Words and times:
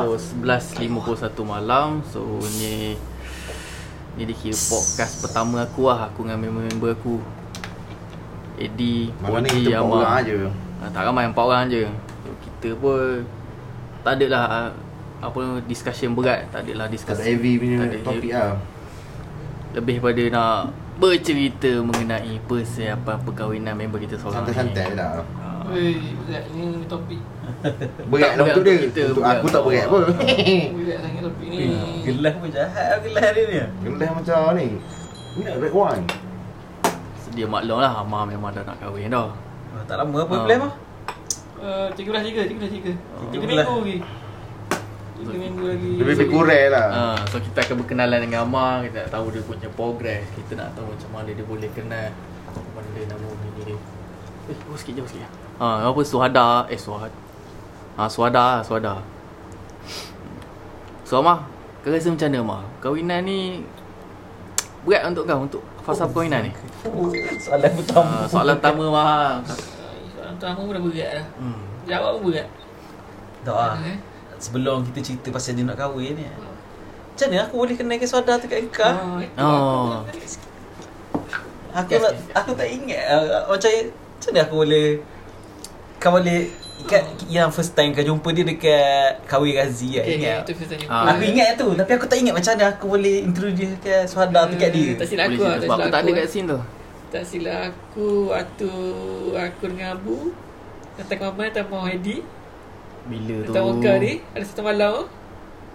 pukul 0.00 0.16
11.51 1.18 1.44
malam 1.44 1.88
So 2.02 2.20
ni 2.56 2.96
Ni 4.12 4.22
dikira 4.24 4.56
podcast 4.68 5.20
pertama 5.20 5.62
aku 5.62 5.86
lah 5.86 6.08
Aku 6.08 6.22
dengan 6.22 6.40
member-member 6.40 6.92
aku 6.92 7.20
Eddie, 8.54 9.08
Malam 9.18 9.42
ni 9.42 9.48
Koji, 9.50 9.64
kita 9.64 9.70
empat 9.74 9.82
Amar. 9.82 9.96
orang 9.98 10.12
aje. 10.14 10.34
ha, 10.78 10.84
Tak 10.88 11.02
ramai 11.02 11.24
empat 11.26 11.44
orang 11.44 11.64
je 11.66 11.82
so, 11.84 12.28
Kita 12.38 12.68
pun 12.76 13.00
Tak 14.00 14.12
ada 14.14 14.26
lah 14.28 14.44
ah, 14.44 14.68
Apa 15.20 15.38
discussion 15.64 16.12
berat 16.12 16.46
Tak 16.48 16.60
ada 16.62 16.72
lah 16.74 16.86
Tak 16.86 16.92
discussion 16.92 17.24
ada 17.24 17.32
heavy 17.32 17.52
punya 17.56 17.76
Tak 17.80 18.00
topik 18.02 18.22
heavy. 18.22 18.30
lah. 18.30 18.52
Lebih 19.72 19.96
pada 19.98 20.22
nak 20.28 20.58
Bercerita 20.94 21.72
mengenai 21.80 22.36
Persiapan 22.44 23.16
perkahwinan 23.24 23.74
member 23.74 23.96
kita 23.98 24.14
seorang 24.14 24.44
Santai-santai 24.44 24.84
ni. 24.86 24.94
dah. 24.94 25.24
Ah. 25.40 25.64
Weh, 25.64 25.96
ni 26.52 26.84
topik. 26.84 27.16
Berat 28.06 28.32
lah 28.34 28.44
untuk 28.44 28.62
dia. 28.62 28.74
untuk 28.74 28.86
kita, 28.88 29.02
Untuk 29.10 29.24
aku 29.24 29.46
tak 29.48 29.62
berat 29.62 29.86
pun. 29.86 30.02
Berat 30.76 30.98
sangat 31.00 31.20
topik 31.22 31.46
ni. 31.46 31.58
Gelas 32.02 32.34
pun 32.36 32.48
jahat 32.48 32.86
gelas 33.00 33.28
dia 33.30 33.42
ni. 33.44 33.56
Gelas 33.84 34.10
macam 34.12 34.38
ni. 34.54 34.66
Ni 35.32 35.40
nak 35.42 35.56
red 35.58 35.72
wine. 35.72 36.06
Dia 37.32 37.48
maklum 37.48 37.80
lah 37.80 37.92
Amar 37.96 38.28
memang 38.28 38.52
dah 38.52 38.60
nak 38.60 38.76
kahwin 38.76 39.08
dah 39.08 39.32
Oh, 39.72 39.82
tak 39.88 39.96
lama 39.96 40.20
apa 40.20 40.34
Ah. 40.34 40.44
plan 40.44 40.58
mah? 40.60 40.72
Uh, 41.56 41.88
tiga 41.94 42.12
belas 42.12 42.22
tiga, 42.22 42.44
tiga 42.44 42.58
belas 42.60 42.72
tiga. 42.72 42.92
Tiga 43.24 43.36
minggu 43.40 43.56
lagi. 43.56 43.96
Tiga 45.16 45.36
minggu 45.40 45.64
lagi. 45.64 45.90
Lebih 45.96 46.26
kurang 46.28 46.66
lah. 46.68 46.86
Ha, 46.90 47.00
so 47.24 47.38
kita 47.38 47.62
akan 47.62 47.74
berkenalan 47.80 48.18
dengan 48.20 48.42
Amar 48.42 48.82
Kita 48.82 48.96
nak 49.00 49.10
tahu 49.12 49.30
dia 49.30 49.40
punya 49.40 49.68
progress 49.70 50.26
Kita 50.34 50.52
nak 50.54 50.74
tahu 50.74 50.84
macam 50.84 51.10
mana 51.12 51.30
dia 51.30 51.46
boleh 51.46 51.70
kenal 51.70 52.10
Macam 52.44 52.72
mana 52.74 52.88
dia 52.90 53.04
nama 53.06 53.26
bini 53.30 53.60
dia 53.64 53.76
Eh, 54.44 54.56
jauh 54.58 54.74
sikit, 54.74 54.92
jauh 54.98 55.06
sikit 55.06 55.30
Ha, 55.56 55.86
apa 55.86 56.00
Suhada 56.02 56.66
Eh, 56.66 56.76
Suhada 56.76 57.14
Ha, 57.92 58.08
Suhada 58.08 58.40
lah, 58.40 58.60
Suhada 58.60 59.00
So, 61.04 61.20
Amar 61.20 61.44
Kau 61.82 61.90
rasa 61.90 62.08
macam 62.08 62.28
mana, 62.28 62.38
Amar? 62.40 62.62
Kahwinan 62.78 63.20
ni 63.22 63.60
Berat 64.82 65.06
untuk 65.08 65.24
kau, 65.24 65.38
untuk 65.40 65.62
fasa 65.82 66.06
perkahwinan 66.06 66.46
ni? 66.46 66.52
Soalan 67.38 67.70
pertama. 67.72 68.02
Ha, 68.02 68.26
soalan 68.26 68.54
pertama, 68.58 68.82
Amar 68.88 69.06
Uh, 69.42 69.54
Soalan 70.10 70.32
pertama 70.34 70.58
pun 70.58 70.72
dah 70.72 70.82
berat 70.82 71.10
dah. 71.12 71.26
hmm. 71.38 71.60
Jawab 71.84 72.10
pun 72.16 72.22
berat. 72.28 72.48
Tak 73.42 73.54
ah. 73.54 73.74
Eh? 73.80 73.98
Sebelum 74.38 74.82
kita 74.86 74.98
cerita 75.00 75.28
pasal 75.30 75.54
dia 75.54 75.62
nak 75.62 75.78
kahwin 75.78 76.14
ni. 76.14 76.26
Macam 76.26 77.26
mana 77.28 77.42
aku 77.44 77.54
boleh 77.56 77.74
kenalkan 77.76 78.08
saudara 78.08 78.38
tu 78.38 78.46
kat? 78.50 78.66
Ah, 78.82 79.18
itu 79.18 79.38
Oh. 79.38 80.02
aku- 80.02 80.50
Aku 81.72 81.88
Yes, 81.88 82.02
tak, 82.02 82.12
yes. 82.12 82.24
aku 82.34 82.50
tak 82.52 82.68
ingat 82.68 83.02
macam 83.48 83.70
macam 83.72 84.28
mana 84.28 84.40
aku 84.42 84.54
boleh 84.58 84.86
kau 85.96 86.10
boleh 86.12 86.40
kat 86.84 87.00
yang 87.26 87.48
first 87.48 87.72
time 87.72 87.90
kau 87.90 88.00
jumpa 88.00 88.28
dia 88.30 88.44
dekat 88.44 89.24
kahwin 89.24 89.54
Razi 89.54 89.88
kan 89.92 90.02
Okay, 90.02 90.16
ingat. 90.16 90.40
itu 90.42 90.52
first 90.54 90.70
time 90.70 90.86
Ah. 90.86 91.10
Aku 91.10 91.22
ingat 91.24 91.48
tu 91.54 91.68
tapi 91.72 91.90
aku 91.92 92.04
tak 92.04 92.18
ingat 92.18 92.32
macam 92.32 92.52
mana 92.52 92.64
aku 92.68 92.84
boleh 92.88 93.16
introduce 93.20 93.74
ke 93.78 93.94
saudara 94.04 94.44
tu 94.44 94.56
kat 94.56 94.70
dia. 94.70 94.90
Tak 94.94 95.06
silap 95.06 95.24
aku 95.28 95.40
lah, 95.40 95.52
tak 95.52 95.62
sebab 95.62 95.76
aku 95.76 95.88
tak 95.88 96.00
ada 96.00 96.10
kat 96.12 96.26
scene 96.26 96.46
tu 96.46 96.58
Tak 97.08 97.22
silap 97.22 97.58
aku 97.68 98.06
waktu 98.28 98.70
aku 99.34 99.62
dengan 99.68 99.88
Abu 99.92 100.16
datang 100.94 101.16
ke 101.16 101.24
Mamat 101.24 101.48
datang 101.50 101.66
mau 101.68 101.84
Hedi 101.84 102.16
Bila 103.02 103.36
tu 103.40 103.48
datang 103.48 103.64
Mekah 103.70 103.96
ni 103.98 104.12
ada 104.30 104.44
satu 104.44 104.62
malam 104.62 104.94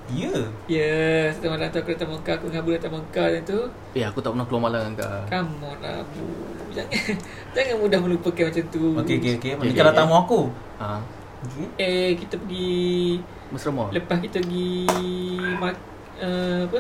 Ya. 0.08 0.31
Ya, 0.66 0.95
satu 1.30 1.52
malam 1.52 1.67
tu 1.67 1.77
aku 1.77 1.91
datang 1.91 2.08
Mekah 2.09 2.33
aku 2.33 2.47
dengan 2.47 2.63
Abu 2.63 2.72
datang 2.72 2.94
Mekah 2.94 3.27
dan 3.27 3.42
tu 3.43 3.59
Eh, 3.92 4.02
aku 4.02 4.23
tak 4.23 4.32
pernah 4.32 4.48
keluar 4.48 4.64
malam 4.65 4.80
dengan 4.82 4.95
kau 4.98 5.20
Come 5.27 5.52
on 5.61 5.80
Abu 5.82 6.26
Jangan 6.70 6.92
Jangan 7.55 7.76
mudah 7.77 7.99
melupakan 7.99 8.43
macam 8.48 8.64
tu 8.70 8.83
Okey 8.95 9.15
okey 9.17 9.32
okey. 9.36 9.52
Okay, 9.52 9.52
Ni 9.59 9.67
okay, 9.67 9.76
kalau 9.76 9.92
okay. 9.92 9.99
tamu 9.99 10.15
aku. 10.15 10.39
Ha, 10.77 10.87
Okey. 11.43 11.65
Eh 11.76 12.09
kita 12.15 12.36
pergi 12.37 12.80
mesra 13.49 13.70
mall 13.70 13.92
Lepas 13.92 14.17
kita 14.21 14.39
pergi 14.39 14.87
mak, 15.58 15.76
uh, 16.17 16.59
Apa 16.64 16.80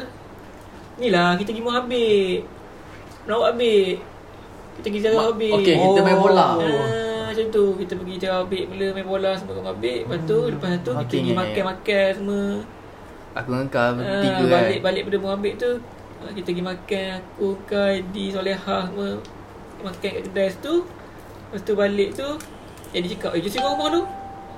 Ni 0.97 1.07
lah 1.09 1.35
kita 1.35 1.51
pergi 1.51 1.61
Muhabib 1.61 2.39
Melawak 3.23 3.47
Habib 3.53 3.95
Kita 4.73 4.85
pergi 4.85 5.01
jaga 5.03 5.17
Ma- 5.17 5.27
Habib 5.27 5.51
okey, 5.53 5.75
kita 5.75 5.99
main 6.01 6.15
bola. 6.17 6.47
Ah, 6.55 7.27
Macam 7.27 7.45
tu 7.49 7.63
Kita 7.75 7.93
pergi 7.93 8.15
jaga 8.17 8.35
Habib 8.39 8.65
Mula 8.67 8.85
main 8.93 9.03
bola 9.05 9.31
semua 9.35 9.51
kat 9.53 9.65
Habib 9.67 9.99
Lepas 10.05 10.19
tu 10.23 10.37
Lepas 10.47 10.71
tu 10.79 10.91
kita 10.93 11.03
pergi 11.03 11.17
ingat, 11.19 11.27
ingat. 11.27 11.37
makan-makan 11.43 12.07
semua 12.15 12.43
Aku 13.33 13.47
dengan 13.49 13.67
kau 13.67 13.81
Ah, 13.81 13.91
bertiga 13.93 14.33
kan? 14.39 14.49
balik 14.49 14.79
balik 14.81 15.01
pada 15.05 15.17
Muhabib 15.19 15.53
tu 15.55 15.71
ah, 16.19 16.31
kita 16.31 16.47
pergi 16.47 16.63
makan 16.63 17.05
aku 17.17 17.47
Kai 17.65 17.95
Di 18.09 18.31
Solehah 18.31 18.83
semua 18.87 19.09
makan 19.79 19.99
kat 19.99 20.23
kedai 20.25 20.49
tu 20.57 20.73
lepas 21.47 21.61
tu 21.61 21.73
balik 21.73 22.09
tu 22.13 22.27
eh 22.91 22.99
dia 22.99 23.09
cakap 23.13 23.31
eh 23.33 23.39
jom 23.39 23.51
singgah 23.51 23.71
rumah 23.71 23.87
tu? 23.89 24.01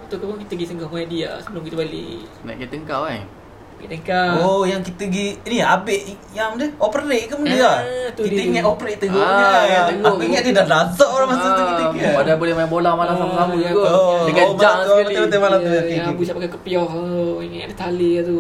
Tu 0.06 0.16
kau 0.16 0.34
kita 0.34 0.54
pergi 0.54 0.66
singgah 0.66 0.88
rumah 0.88 1.06
dia 1.06 1.28
lah 1.28 1.40
sebelum 1.40 1.62
kita 1.62 1.76
balik. 1.78 2.24
Naik 2.42 2.56
kereta 2.60 2.78
kau 2.84 3.02
kan? 3.04 3.20
kita 3.20 3.39
tengkar 3.86 4.36
Oh 4.38 4.62
yang 4.62 4.82
kita 4.82 5.06
pergi 5.06 5.40
ni 5.42 5.58
Abik 5.60 6.02
yang 6.30 6.52
dia 6.56 6.68
operate 6.76 7.26
ke 7.26 7.34
benda 7.34 7.54
Ah, 7.54 7.62
lah. 7.62 7.78
tu 8.12 8.22
Kita 8.22 8.36
dia. 8.36 8.48
ingat 8.50 8.64
operate 8.66 8.98
teruk 8.98 9.16
Ah, 9.16 9.64
kan. 9.64 9.88
teruk. 9.88 10.10
Aku 10.10 10.24
ingat 10.26 10.42
dia 10.42 10.54
dah 10.54 10.66
lazak 10.66 11.08
orang 11.08 11.28
masa 11.30 11.48
tu 11.50 11.64
kita 11.64 11.84
ingat. 11.90 12.14
Padahal 12.14 12.38
boleh 12.38 12.54
main 12.54 12.68
bola 12.68 12.90
malam 12.94 13.14
Ah, 13.14 13.18
sama-sama 13.18 13.54
ya, 13.56 13.70
juga 13.70 13.88
oh, 13.88 14.24
Dengan 14.26 14.46
oh, 14.46 14.54
jam 14.58 14.74
sekali 14.82 15.04
betul, 15.06 15.24
betul. 15.24 15.40
malam 15.40 15.60
tu. 15.60 15.70
Ya, 15.70 15.82
yang. 15.86 16.08
Abu 16.10 16.22
siap 16.22 16.36
pakai 16.36 16.52
kepiah 16.52 16.84
oh, 16.84 17.38
ini 17.40 17.58
ada 17.62 17.76
tali 17.78 18.10
lah 18.14 18.26
tu 18.26 18.40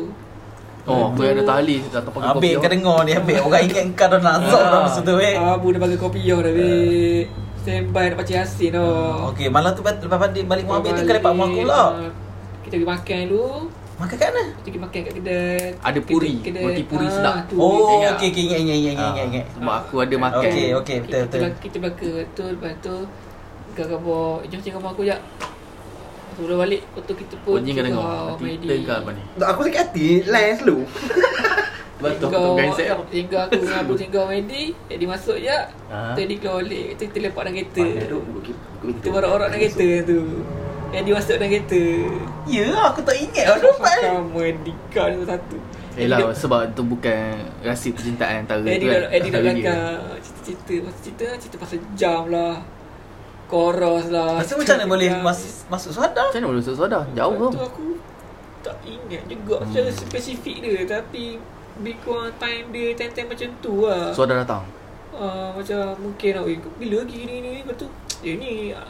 Oh, 0.83 1.01
aku 1.07 1.19
yang 1.21 1.35
ada 1.35 1.45
tali 1.47 1.75
Datang 1.83 2.09
pakai 2.09 2.27
Abik 2.27 2.33
kopi 2.33 2.49
kau 2.57 2.69
dengar 2.71 2.97
ni 3.05 3.11
Abik 3.13 3.35
Orang 3.39 3.61
ingat 3.63 3.83
kau 3.93 4.07
dah 4.09 4.19
lazak 4.19 4.57
Ah. 4.57 4.67
orang 4.67 4.83
masa 4.83 4.99
tu 4.99 5.15
eh. 5.15 5.35
Abu 5.37 5.67
dah 5.69 5.79
pakai 5.79 5.97
kopiah 5.97 6.39
dah 6.39 6.51
Bik 6.51 7.25
Standby 7.59 8.03
nak 8.07 8.17
baca 8.17 8.33
Yasin 8.33 8.69
dah 8.71 9.29
Okey, 9.29 9.47
malam 9.47 9.71
tu 9.71 9.81
lepas 9.81 9.95
balik 10.19 10.43
balik 10.43 10.63
Muhabib 10.63 10.91
tu 10.91 11.03
kau 11.03 11.13
dapat 11.13 11.31
mak 11.31 11.47
aku 11.47 11.61
lah. 11.63 11.87
Ah, 11.99 12.11
Kita 12.59 12.73
pergi 12.75 12.87
makan 12.87 13.19
dulu 13.27 13.47
Makan 13.99 14.15
kat 14.15 14.29
mana? 14.29 14.43
Kita 14.49 14.63
pergi 14.65 14.79
makan 14.79 14.99
kat 15.01 15.13
kedai 15.13 15.59
Ada 15.77 15.99
puri, 16.01 16.33
kedai, 16.39 16.63
roti 16.63 16.83
puri 16.85 17.03
ah, 17.03 17.11
sedap. 17.11 17.33
tu. 17.45 17.55
Oh, 17.55 17.99
okey 17.99 18.27
okey 18.27 18.43
ingat 18.47 18.59
ingat 18.61 18.77
ingat 18.77 18.93
ingat 18.95 19.25
ingat. 19.27 19.45
Sebab 19.53 19.73
aku 19.77 19.95
ada 19.99 20.15
makan 20.17 20.39
Okey, 20.41 20.67
okey 20.73 20.97
betul 20.97 21.19
kita, 21.19 21.35
betul. 21.35 21.51
Kita, 21.59 21.77
bakar 21.79 22.15
tu 22.31 22.43
Lepas 22.49 22.73
tu 22.79 22.95
Kau 23.69 23.83
kau 23.85 23.99
bawa 23.99 24.23
Jom 24.47 24.59
tengok 24.59 24.81
aku 24.81 25.01
sekejap 25.03 25.19
Sebelum 26.31 26.57
balik 26.57 26.81
Lepas 26.81 27.03
tu 27.03 27.13
kita 27.13 27.35
pun 27.43 27.53
Kunci 27.59 27.71
kau 27.71 27.83
tengok 27.83 28.03
Hati 28.39 28.77
kau 28.81 28.95
apa 28.97 29.09
ni 29.11 29.21
Aku 29.37 29.59
sakit 29.61 29.79
hati. 29.81 30.07
Lain 30.25 30.53
selalu. 30.55 30.77
Betul 31.99 32.15
Singgah- 32.23 32.39
Betul 32.39 32.55
gain 32.55 32.71
set 32.71 32.87
Singgah 33.11 33.41
aku 33.43 33.51
dengan 33.57 33.77
Abu 33.77 33.93
singgah 33.93 34.25
Medi 34.25 34.63
Jadi 34.87 35.03
masuk 35.05 35.37
je 35.37 35.57
Ah. 35.91 36.15
Tadi 36.15 36.33
keluar 36.37 36.63
balik 36.63 36.85
Kita, 36.95 37.01
kita 37.05 37.17
lepak 37.21 37.41
dalam 37.43 37.53
kereta 37.53 37.83
tu. 38.07 38.19
Kita 38.79 39.07
baru-orang 39.11 39.47
dalam 39.49 39.59
kereta 39.59 39.87
tu 40.05 40.19
Jadi 40.89 41.09
masuk 41.13 41.33
dalam 41.37 41.49
kereta. 41.49 41.83
Ya, 42.45 42.67
aku 42.89 42.99
tak 43.05 43.15
ingat. 43.15 43.45
Aku 43.51 43.61
dapat. 43.69 43.97
Kamu 44.01 44.39
Edika 44.41 45.03
ni 45.09 45.21
satu. 45.21 45.57
Yelah 45.99 46.31
sebab 46.31 46.71
tu 46.71 46.87
bukan 46.87 47.35
Rahsia 47.59 47.91
percintaan 47.91 48.47
antara 48.47 48.63
Eddie 48.63 48.79
tu 48.79 48.87
kan 48.87 49.01
Eddie 49.11 49.29
dah 49.29 49.41
dia. 49.41 49.51
belakang 49.51 49.83
Cerita-cerita 50.23 50.73
Pasal 50.79 50.99
cerita 51.03 51.23
Cerita 51.35 51.55
pasal 51.59 51.77
jam 51.93 52.21
lah. 52.31 52.55
Koros 53.51 54.07
lah 54.07 54.39
Masa 54.39 54.55
macam 54.55 54.75
mana 54.79 54.85
boleh 54.87 55.09
Jam. 55.11 55.19
masuk 55.19 55.51
masuk 55.67 55.91
suada? 55.91 56.23
Macam 56.31 56.39
mana 56.39 56.49
boleh 56.55 56.63
sudah 56.63 57.03
Jauh 57.11 57.33
Lepas 57.35 57.43
tu 57.43 57.51
tu 57.51 57.61
aku 57.65 57.85
Tak 58.63 58.75
ingat 58.85 59.23
juga 59.27 59.55
Secara 59.67 59.89
spesifik 59.91 60.55
dia 60.61 60.79
Tapi 60.87 61.35
Lebih 61.81 61.95
kurang 61.99 62.31
time 62.37 62.65
dia 62.71 62.87
Time-time 62.95 63.27
macam 63.27 63.49
tu 63.59 63.73
lah. 63.83 64.13
Sudah 64.15 64.35
datang? 64.39 64.63
Uh, 65.11 65.51
Macam 65.51 65.79
mungkin 65.99 66.31
lah 66.31 66.43
"Eh, 66.47 66.57
Bila 66.79 66.95
lagi 67.03 67.19
ni 67.27 67.35
ni 67.41 67.51
Lepas 67.59 67.75
tu 67.75 67.87
Eh 68.23 68.39
ni 68.39 68.71
ah, 68.71 68.87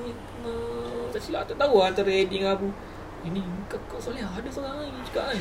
ni, 0.00 0.10
uh, 0.48 0.71
Tak 1.12 1.20
silap 1.20 1.42
tak 1.44 1.60
tahu 1.60 1.76
lah 1.78 1.92
Antara 1.92 2.08
Eddie 2.08 2.40
dengan 2.40 2.56
Abu 2.56 2.72
Ini 3.22 3.40
kakak 3.68 4.00
Soleh 4.00 4.24
ada 4.24 4.48
seorang 4.48 4.80
lagi 4.80 5.00
Cakap 5.12 5.24
kan. 5.30 5.40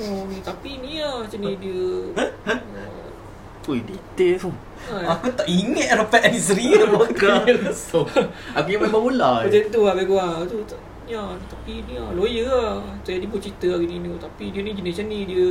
Oh 0.00 0.24
ni 0.26 0.40
Tapi 0.40 0.70
ni 0.80 0.98
lah 0.98 1.20
Macam 1.20 1.38
ni 1.38 1.52
dia. 1.60 1.84
Ui 3.70 3.78
detail 3.86 4.34
tu. 4.34 4.50
Aku 4.90 5.30
tak 5.30 5.46
ingat 5.46 5.94
serius. 6.34 6.90
Bukan. 6.90 7.54
so, 7.70 8.02
Aku 8.50 8.66
yang 8.66 8.82
main 8.82 8.90
bola 8.90 9.46
Macam 9.46 9.62
tu 9.70 9.80
lah 9.86 9.94
lebih 9.94 10.18
kurang 10.18 10.42
tu, 10.50 10.58
tak- 10.66 10.82
Ya, 11.06 11.22
tapi 11.46 11.82
ni 11.86 11.94
lah, 11.98 12.10
lawyer 12.14 12.50
lah. 12.50 12.82
Saya 13.06 13.22
dia 13.22 13.30
pun 13.30 13.38
cerita 13.38 13.70
hari 13.70 13.86
ni 13.86 14.02
ni. 14.02 14.10
Tapi 14.18 14.50
dia 14.50 14.66
ni 14.66 14.74
jenis 14.74 14.98
macam 14.98 15.06
ni 15.06 15.18
Dia 15.22 15.46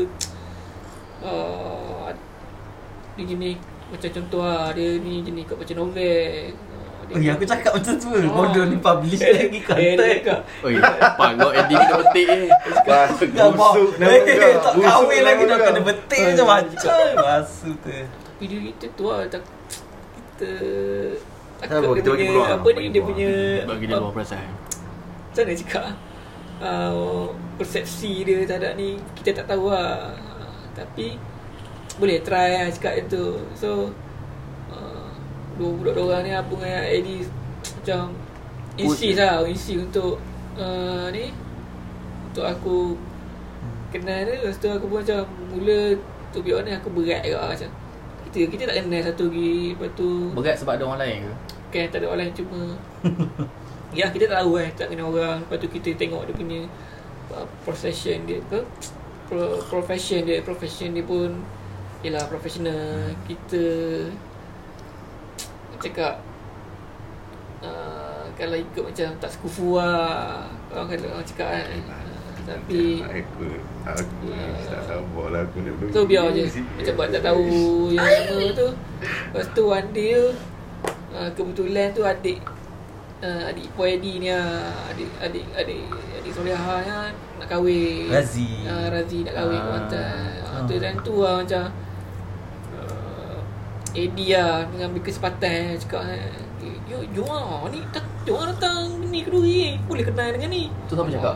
uh, 1.24 2.12
Dia 3.16 3.24
jenis 3.24 3.56
Macam 3.88 4.10
contoh 4.12 4.44
lah. 4.44 4.76
Dia 4.76 5.00
ni 5.00 5.24
jenis 5.24 5.48
kat 5.48 5.56
baca 5.56 5.74
novel 5.80 6.52
Oh 7.10 7.18
ya 7.18 7.34
aku 7.34 7.42
cakap 7.44 7.72
macam 7.74 7.94
tu. 7.96 8.10
Ah. 8.12 8.22
Bodoh 8.24 8.66
ni 8.66 8.78
publish 8.78 9.18
Eh, 9.20 9.32
lagi 9.32 9.42
Eh, 9.42 9.50
dia 9.50 9.62
content. 9.64 9.98
cakap 10.22 10.40
Oi, 10.62 10.74
pangok 11.16 11.52
Eddie 11.52 11.76
kena 11.76 11.96
betik 11.98 12.28
eh. 12.28 12.46
Gambar. 13.32 13.72
busuk 13.74 13.92
Eh, 13.98 14.20
kau. 14.30 14.54
tak 14.60 14.74
Busuk 14.74 14.86
kahwin 14.86 15.22
lagi 15.24 15.44
dah 15.44 15.58
kau. 15.58 15.66
kena 15.66 15.82
betik 15.82 16.22
macam 16.24 16.46
macam. 16.48 16.90
Masuk 17.18 17.76
tu. 17.80 17.90
Tapi 17.90 18.44
dia 18.46 18.60
kita 18.72 18.86
tu 18.94 19.04
lah 19.04 19.20
tak, 19.26 19.42
Kita 20.16 20.50
Tak 21.58 21.68
apa, 21.68 21.76
Takut 21.76 21.92
dia 21.92 22.00
kita 22.00 22.08
bagi 22.08 22.16
punya 22.16 22.32
peluang, 22.32 22.50
Apa 22.54 22.68
ni 22.70 22.84
Dia 22.88 23.02
punya 23.04 23.30
Bagi 23.66 23.86
dia 23.86 23.98
luar 23.98 24.12
perasaan. 24.14 24.50
Macam 25.28 25.44
mana 25.44 25.56
cakap 25.58 25.84
uh, 26.62 27.24
Persepsi 27.58 28.12
dia 28.24 28.36
terhadap 28.42 28.74
ni 28.74 28.90
Kita 29.14 29.30
tak 29.36 29.46
tahu 29.50 29.68
lah 29.68 30.16
uh, 30.16 30.56
Tapi 30.72 31.20
Boleh 32.00 32.24
try 32.24 32.48
lah 32.56 32.72
cakap 32.72 32.94
macam 32.96 33.08
tu 33.10 33.26
So 33.54 33.92
Dua 35.60 35.76
budak 35.76 35.94
dua 36.00 36.06
orang 36.16 36.22
ni 36.24 36.32
Abu 36.32 36.56
dengan 36.56 36.88
Eddie 36.88 37.28
Macam 37.60 38.16
Insist 38.80 39.20
lah 39.20 39.44
Insist 39.44 39.92
untuk 39.92 40.16
uh, 40.56 41.12
Ni 41.12 41.36
Untuk 42.32 42.48
aku 42.48 42.96
Kenal 43.92 44.24
dia. 44.24 44.40
Lepas 44.40 44.56
tu 44.64 44.72
aku 44.72 44.86
pun 44.88 45.04
macam 45.04 45.28
Mula 45.52 46.00
To 46.32 46.40
be 46.40 46.56
honest 46.56 46.80
aku 46.80 46.90
berat 46.96 47.28
juga 47.28 47.52
macam 47.52 47.70
Kita 48.30 48.40
kita 48.48 48.64
tak 48.72 48.76
kenal 48.88 49.02
satu 49.04 49.26
lagi. 49.28 49.76
Lepas 49.76 49.90
tu 50.00 50.10
Berat 50.32 50.56
sebab 50.56 50.74
ada 50.80 50.84
orang 50.88 51.02
lain 51.04 51.20
ke? 51.28 51.34
Kan 51.70 51.86
tak 51.92 52.00
ada 52.00 52.06
orang 52.08 52.20
lain 52.24 52.34
cuma 52.40 52.62
Ya 54.00 54.06
kita 54.16 54.32
tak 54.32 54.48
tahu 54.48 54.52
kan 54.56 54.72
Tak 54.80 54.88
kenal 54.96 55.12
orang. 55.12 55.44
Lepas 55.44 55.58
tu 55.60 55.68
kita 55.68 55.90
tengok 56.00 56.24
dia 56.24 56.36
punya 56.40 56.60
uh, 57.36 57.44
Profession 57.68 58.24
dia 58.24 58.40
apa 58.48 58.64
Pro, 59.28 59.60
Profession 59.68 60.24
dia 60.24 60.40
Profession 60.40 60.96
dia 60.96 61.04
pun 61.04 61.36
Yelah 62.00 62.32
professional. 62.32 63.12
Kita 63.28 63.60
Cakap 65.80 66.14
uh, 67.62 68.24
Kalau 68.36 68.56
ikut 68.56 68.84
macam 68.86 69.08
Tak 69.18 69.30
sekufu 69.32 69.78
lah. 69.78 70.46
Orang 70.70 70.88
kata 70.88 71.06
orang 71.10 71.26
cakap 71.26 71.50
kan. 71.50 71.66
Uh, 71.88 72.28
Tapi 72.46 73.04
Aku 73.04 73.46
Aku 73.86 74.28
tak 74.68 74.82
sabar 74.86 75.26
lah 75.30 75.42
aku 75.44 75.58
nak 75.62 75.74
pergi 75.78 75.92
Tu 75.92 76.02
biar 76.06 76.26
je. 76.32 76.44
Macam 76.78 76.94
buat 76.96 77.08
tak 77.10 77.24
tahu 77.24 77.48
Yang 77.90 78.06
lama 78.06 78.48
tu. 78.54 78.68
Lepas 79.32 79.48
tu 79.52 79.64
one 79.66 79.90
day 79.92 80.12
tu 80.14 80.28
uh, 81.12 81.30
Kebetulan 81.34 81.88
tu 81.92 82.02
adik 82.04 82.40
uh, 83.20 83.42
Adik 83.48 83.64
Ipua 83.66 83.86
Eddie 83.88 84.18
ni 84.20 84.30
lah. 84.30 84.68
Adik 84.88 85.10
Adik 85.20 85.46
Adik 85.54 85.84
Adik 86.16 86.32
Soleha 86.32 86.74
ni 86.80 86.90
lah 86.90 87.10
Nak 87.40 87.48
kahwin. 87.48 88.12
Razi. 88.12 88.68
uh, 88.68 88.88
Razi 88.90 89.18
nak 89.24 89.34
kahwin 89.34 89.56
Ah. 89.56 89.64
ah. 89.64 89.68
Kuantan. 89.70 90.28
Uh, 90.44 90.62
Tu 90.68 90.76
dan 90.78 90.94
tu 91.00 91.16
lah 91.18 91.36
macam 91.40 91.64
uh, 91.66 91.89
Eddie 93.92 94.32
lah 94.32 94.66
Mengambil 94.68 95.02
kesempatan 95.02 95.78
Cakap 95.78 96.02
eh, 96.06 96.30
Yo, 96.86 97.02
jom 97.12 97.26
lah 97.26 97.66
Ni 97.68 97.82
tak, 97.90 98.06
jom 98.24 98.36
lah 98.36 98.50
datang 98.50 98.86
Ni 99.04 99.22
kedua 99.22 99.42
ni 99.42 99.78
Boleh 99.84 100.04
kenal 100.04 100.30
dengan 100.30 100.50
ni 100.50 100.68
Tu 100.86 100.94
siapa 100.94 101.10
cakap? 101.10 101.36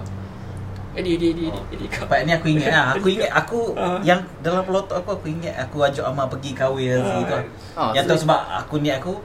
Eddie 0.94 1.18
Eddie 1.18 1.30
Eddie 1.32 1.50
Eddie, 1.50 1.66
Eddie 1.74 1.90
kau 1.90 2.06
Part 2.06 2.22
ni 2.22 2.32
aku 2.32 2.48
ingat 2.50 2.70
lah 2.70 2.86
Aku 2.94 3.08
ingat 3.16 3.32
aku 3.32 3.60
Ah. 3.74 3.98
Yang 4.00 4.22
dalam 4.40 4.62
pelotok 4.62 4.96
aku 4.96 5.10
Aku 5.16 5.28
ingat 5.28 5.56
aku 5.60 5.78
ajak 5.82 6.06
Amar 6.06 6.30
pergi 6.30 6.52
kahwin 6.54 7.02
Ah. 7.02 7.18
gitu 7.18 7.38
Ah, 7.74 7.92
Yang 7.92 8.06
tu 8.08 8.16
sebab 8.24 8.40
aku 8.60 8.78
niat 8.78 9.02
aku 9.02 9.18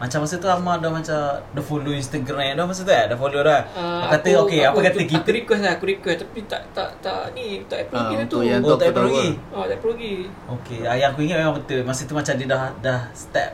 Macam 0.00 0.18
masa 0.18 0.34
tu 0.34 0.48
Amar 0.48 0.80
dah 0.80 0.88
macam 0.88 1.20
Dah 1.44 1.60
follow 1.60 1.92
Instagram 1.92 2.56
dah 2.56 2.64
masa 2.64 2.80
tu 2.80 2.90
eh? 2.90 3.04
Dah 3.04 3.14
follow 3.14 3.44
dah. 3.44 3.60
Ah, 3.70 4.00
Aku 4.02 4.16
kata 4.16 4.28
okay 4.40 4.60
Apa 4.64 4.78
kata 4.80 5.00
kita? 5.02 5.20
Aku 5.20 5.30
request 5.34 5.60
lah 5.60 5.72
Aku 5.72 5.84
request. 5.86 6.18
Tapi 6.24 6.40
tak 6.46 6.62
tak 6.72 6.88
tak 6.98 7.22
ni 7.30 7.60
Tak 7.64 7.84
approve 7.84 8.00
Ah, 8.00 8.08
kita 8.08 8.22
untuk 8.24 8.32
tu. 8.34 8.48
yang 8.48 8.60
Oh 8.60 8.72
tak 8.72 8.80
aku 8.82 8.96
tahu 8.96 9.04
pergi 9.06 9.28
Oh 9.50 9.62
tak 9.62 9.76
approve 9.76 9.94
lagi. 9.94 10.14
Okay 10.50 10.78
ah, 10.82 10.96
Yang 10.96 11.08
aku 11.10 11.20
ingat 11.22 11.36
memang 11.38 11.54
betul. 11.54 11.80
Masa 11.84 12.00
tu 12.02 12.14
macam 12.14 12.32
dia 12.34 12.46
dah 12.46 12.62
Dah 12.80 13.00
step 13.12 13.50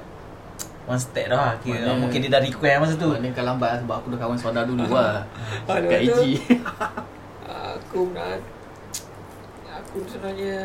One 0.85 1.03
step 1.03 1.27
dah 1.27 1.37
lah 1.37 1.53
Kira. 1.59 1.83
Mana- 1.83 1.99
Mungkin 2.01 2.19
dia 2.21 2.31
dah 2.31 2.41
request 2.41 2.77
masa 2.79 2.95
tu. 2.95 3.09
Maknanya 3.11 3.33
kau 3.33 3.43
lambat 3.45 3.69
lah 3.69 3.79
sebab 3.83 3.95
aku 3.97 4.07
dah 4.09 4.19
kawan 4.21 4.39
saudara 4.39 4.65
dulu 4.65 4.87
lah. 4.87 5.27
Ah, 5.67 5.83
Kat 5.83 5.99
IG 6.01 6.39
Aku 7.75 8.11
nak 8.13 8.39
Aku 9.97 10.05
sebenarnya 10.13 10.57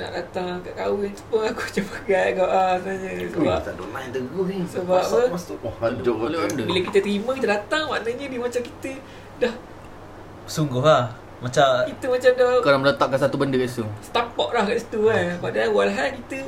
Nak 0.00 0.10
datang 0.16 0.64
kat 0.64 0.72
kahwin 0.72 1.12
tu 1.12 1.20
pun 1.28 1.44
Aku 1.44 1.60
macam 1.60 1.84
pegat 1.92 2.26
kau 2.40 2.48
ah 2.48 2.72
sebenarnya. 2.80 3.28
Sebab 3.28 3.56
Tak 3.60 3.72
ada 3.76 3.84
line 3.84 4.10
terus 4.16 4.46
ni. 4.48 4.58
Sebab 4.64 4.96
apa? 5.04 5.20
Masuk 5.28 5.56
Oh 5.60 5.74
kata. 5.76 6.62
Bila 6.64 6.80
kita 6.88 6.98
terima 7.04 7.30
Kita 7.36 7.48
datang 7.52 7.84
Maknanya 7.92 8.24
dia 8.32 8.40
macam 8.40 8.62
kita 8.64 8.90
Dah 9.44 9.52
Sungguh 10.48 10.80
lah. 10.80 11.12
Macam 11.44 11.84
Kita 11.84 12.06
macam 12.08 12.30
dah 12.32 12.52
Kau 12.64 12.70
dah 12.72 12.80
meletakkan 12.80 13.18
satu 13.20 13.36
benda 13.36 13.60
kat 13.60 13.68
situ? 13.68 13.84
Stampak 14.00 14.48
dah 14.56 14.64
kat 14.64 14.78
situ 14.80 15.00
kan 15.04 15.36
Padahal 15.36 15.68
walhal 15.76 16.08
kita 16.24 16.40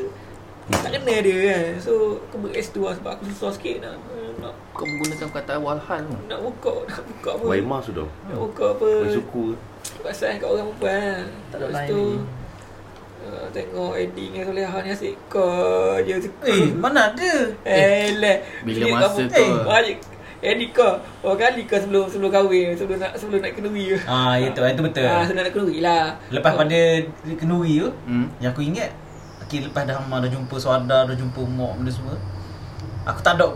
Tak 0.73 0.91
kenal 0.97 1.21
dia 1.21 1.37
kan 1.45 1.65
So 1.85 2.25
Aku 2.25 2.41
ber 2.41 2.57
situ 2.57 2.81
lah 2.89 2.97
Sebab 2.97 3.21
aku 3.21 3.29
susah 3.37 3.53
sikit 3.53 3.85
nak 3.85 4.01
Nak, 4.41 4.57
Kau 4.73 4.89
menggunakan 4.89 5.29
perkataan 5.29 5.61
walhal 5.61 6.01
nak 6.25 6.41
buka 6.41 6.89
Nak 6.89 7.05
buka 7.05 7.29
apa. 7.37 7.45
Waima 7.53 7.77
sudah. 7.85 8.09
Nak 8.33 8.39
buka 8.41 8.65
apa. 8.73 8.89
Wai 9.05 9.53
Pasal 10.01 10.37
kat 10.37 10.47
orang 10.47 10.67
perempuan. 10.71 11.23
Tak 11.49 11.57
ada 11.57 11.67
lain 11.67 11.87
tu 11.87 12.01
lagi. 12.01 12.17
uh, 13.23 13.47
Tengok 13.51 13.93
Eddie 13.95 14.29
dengan 14.31 14.45
Soleha 14.47 14.77
ni 14.79 14.91
asyik 14.91 15.15
Kau 15.27 15.45
je 15.99 16.15
suka 16.19 16.47
Eh 16.47 16.73
mana 16.73 17.01
ada? 17.09 17.33
Eh 17.63 18.17
lah 18.17 18.37
Bila 18.63 18.85
masa 18.91 19.07
kamu- 19.19 19.29
tu- 19.29 19.37
Eh 19.37 19.51
Baik 19.63 19.97
Eddie 20.41 20.71
kau 20.71 20.93
Berapa 21.21 21.37
kali 21.39 21.63
kau 21.65 21.77
sebelum 21.77 22.05
sebelum 22.07 22.31
kahwin 22.31 22.73
Sebelum 22.73 22.97
nak 22.97 23.13
sebelum 23.13 23.39
nak 23.39 23.53
kenduri 23.53 23.93
Ah 24.03 24.35
itu 24.37 24.57
itu 24.57 24.83
betul. 24.83 25.05
Ah, 25.05 25.23
sebelum 25.23 25.43
nak 25.43 25.53
kenduri 25.53 25.79
lah. 25.81 26.17
Lepas 26.31 26.53
pada 26.57 26.79
kenduri 27.37 27.75
tu 27.79 27.89
Hmm. 28.05 28.27
Yang 28.39 28.51
aku 28.51 28.63
ingat 28.65 28.91
Okay 29.45 29.61
lepas 29.61 29.83
dah 29.83 29.99
Amar 29.99 30.19
dah 30.19 30.31
jumpa 30.31 30.57
Suada 30.57 31.05
Dah 31.05 31.13
jumpa 31.13 31.41
Mok 31.41 31.73
benda 31.77 31.93
semua 31.93 32.17
Aku 33.05 33.21
tak 33.21 33.37
ada 33.37 33.53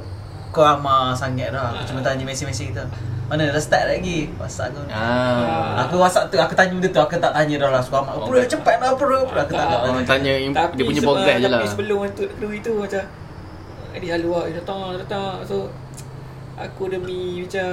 Kau 0.55 0.63
Amar 0.63 1.11
sangat 1.13 1.51
dah. 1.51 1.75
Aku 1.75 1.83
cuma 1.85 2.01
tanya 2.01 2.23
mesej-mesej 2.23 2.71
kita. 2.71 2.87
Mana 3.25 3.49
dah 3.49 3.57
start 3.57 3.89
lagi? 3.89 4.29
WhatsApp 4.37 4.71
aku 4.71 4.85
Ah. 4.93 5.81
Aku 5.83 5.97
WhatsApp 5.97 6.29
tu 6.29 6.37
Aku 6.37 6.53
tanya 6.53 6.71
benda 6.71 6.87
tu 6.87 7.01
Aku 7.01 7.17
tak 7.17 7.33
tanya 7.33 7.57
dah 7.57 7.71
lah. 7.73 7.81
Suka 7.81 8.05
Amar 8.05 8.21
Oh, 8.21 8.29
Bro 8.29 8.37
tak. 8.39 8.53
cepat 8.53 8.77
lah 8.79 8.93
bro 8.93 9.25
Bro 9.25 9.41
aku 9.41 9.57
tak 9.57 9.65
Orang 9.65 10.05
tanya 10.05 10.33
Tapi 10.53 10.73
dia 10.77 10.85
punya 10.85 11.01
progress 11.01 11.37
je 11.41 11.49
lah. 11.49 11.59
Tapi 11.59 11.69
sebelum 11.73 11.99
untuk 12.05 12.29
kenduri 12.29 12.61
tu 12.61 12.73
macam 12.77 13.01
Eddie 13.91 14.09
selalu 14.13 14.29
lah 14.29 14.43
Dia 14.45 14.55
datang 14.61 14.79
datang. 15.01 15.41
So 15.41 15.57
Aku 16.55 16.83
demi 16.87 17.41
macam 17.41 17.67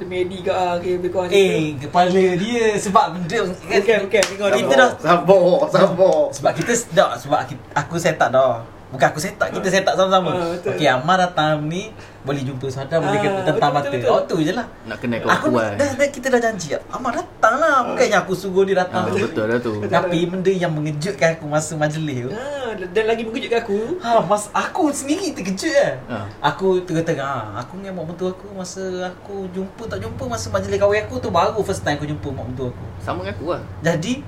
Demi 0.00 0.16
Eddie 0.24 0.40
ke 0.40 0.48
lah 0.48 0.80
Okay 0.80 0.92
lebih 0.96 1.10
kurang 1.12 1.28
Eh 1.28 1.76
kepala 1.76 2.08
dia 2.34 2.66
Sebab 2.74 3.06
benda 3.12 3.38
tu. 3.44 3.52
Bukan 3.60 3.98
bukan 4.08 4.22
Tengok 4.24 4.48
Kita 4.56 4.72
dah 4.74 4.88
Sabar 4.96 5.44
Sabar 5.68 6.16
Sebab 6.32 6.52
kita 6.56 6.72
tak 6.90 7.10
Sebab 7.20 7.40
kita, 7.44 7.60
aku 7.76 7.94
set 8.00 8.16
up 8.16 8.32
dah. 8.32 8.64
Bukan 8.88 9.06
aku 9.06 9.20
set 9.20 9.36
up 9.36 9.52
Kita 9.52 9.68
set 9.68 9.84
up 9.84 9.94
sama-sama. 9.94 10.32
Ah, 10.32 10.48
betul. 10.50 10.72
Okay 10.72 10.88
Amar 10.88 11.20
datang 11.20 11.68
ni 11.68 11.92
Boleh 12.24 12.40
jumpa 12.40 12.66
Suada 12.72 12.96
Boleh 12.96 13.20
Ah, 13.20 13.22
kata 13.22 13.40
tentang 13.52 13.54
betul, 13.54 13.76
mata 13.76 13.88
betul, 13.92 14.00
betul. 14.00 14.10
Oh 14.16 14.22
tu 14.24 14.36
je 14.40 14.52
lah 14.56 14.66
Nak 14.88 14.96
kenal 14.96 15.18
Aku 15.20 15.28
kawan-kawan 15.52 15.76
dah, 15.76 15.88
dah, 15.92 16.08
kita 16.08 16.26
dah 16.32 16.40
janji 16.40 16.68
Amar 16.88 17.12
datang 17.12 17.54
lah 17.60 17.74
Bukannya 17.84 18.16
aku 18.16 18.32
suruh 18.32 18.64
dia 18.64 18.74
ah, 18.74 18.88
datang 18.88 19.02
Betul 19.12 19.44
dah 19.44 19.58
tu 19.60 19.72
Tapi 20.00 20.18
benda 20.24 20.48
yang 20.48 20.72
mengejutkan 20.72 21.36
aku 21.36 21.44
Masa 21.44 21.76
majlis 21.76 22.18
tu 22.24 22.30
Ah, 22.32 22.72
dan 22.72 23.04
lagi 23.04 23.22
mengejutkan 23.28 23.60
aku 23.60 24.00
Ha, 24.00 24.24
mas 24.24 24.48
aku 24.50 24.88
sendiri 24.90 25.36
terkejut 25.36 25.68
eh. 25.70 25.94
Ah. 26.08 26.24
Aku 26.40 26.80
tengah-tengah 26.82 27.28
ah, 27.54 27.60
aku 27.60 27.78
dengan 27.78 28.00
mak 28.02 28.16
mentua 28.16 28.32
aku 28.32 28.48
masa 28.56 28.82
aku 29.06 29.46
jumpa 29.52 29.84
tak 29.84 30.00
jumpa 30.00 30.24
masa 30.24 30.48
majlis 30.48 30.80
kahwin 30.80 31.04
aku 31.04 31.20
tu 31.20 31.28
baru 31.28 31.60
first 31.60 31.84
time 31.84 32.00
aku 32.00 32.08
jumpa 32.08 32.28
mak 32.32 32.44
mentua 32.50 32.72
aku. 32.72 32.84
Sama 32.98 33.20
dengan 33.22 33.36
aku 33.36 33.44
lah 33.52 33.62
Jadi 33.84 34.24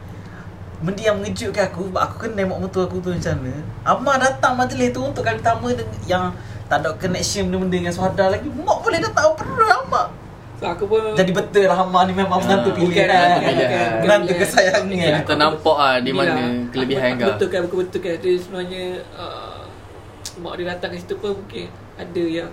benda 0.76 1.00
yang 1.00 1.16
mengejutkan 1.16 1.72
aku 1.72 1.88
sebab 1.88 2.02
aku 2.04 2.16
kenal 2.28 2.44
mak 2.52 2.60
mentua 2.68 2.82
aku 2.84 2.96
tu 3.00 3.08
macam 3.10 3.34
mana. 3.40 3.54
Amar 3.82 4.16
datang 4.20 4.52
majlis 4.54 4.88
tu 4.92 5.00
untuk 5.00 5.24
kali 5.24 5.40
pertama 5.40 5.72
yang 6.04 6.30
tak 6.66 6.78
ada 6.80 6.90
connection 6.94 7.46
benda-benda 7.46 7.76
dengan 7.76 7.94
saudara 7.94 8.32
lagi. 8.32 8.48
Mak 8.48 8.78
boleh 8.80 8.98
datang 8.98 9.32
perlu 9.32 9.64
Amar. 9.64 10.06
So 10.56 10.64
aku 10.64 10.88
pun 10.88 11.12
Jadi 11.12 11.30
betul 11.30 11.68
lah 11.68 11.78
Amar 11.78 12.08
ni 12.08 12.12
memang 12.12 12.40
menantu 12.40 12.72
Ah, 12.72 12.74
pilihan. 12.74 12.88
bukan, 12.88 13.06
kan. 13.06 13.28
bukan, 13.36 13.54
bukan, 13.54 13.88
Menantu 14.00 14.32
bukan. 14.32 14.40
kesayangan. 14.40 15.12
Kita 15.20 15.34
nampak 15.36 15.76
lah 15.76 15.96
di 16.00 16.12
mana 16.12 16.40
kelebihan 16.72 17.10
aku, 17.12 17.12
kau 17.12 17.22
aku 17.22 17.30
betul 17.30 17.48
kan 17.48 17.60
Aku 17.62 17.76
betul 17.76 18.00
kan 18.00 18.14
Dia 18.16 18.32
sebenarnya 18.34 18.84
uh, 19.12 19.60
Mak 20.36 20.52
dia 20.56 20.64
datang 20.66 20.90
ke 20.90 20.96
situ 20.96 21.14
pun 21.16 21.32
Mungkin 21.32 21.66
ada 21.94 22.22
yang 22.24 22.50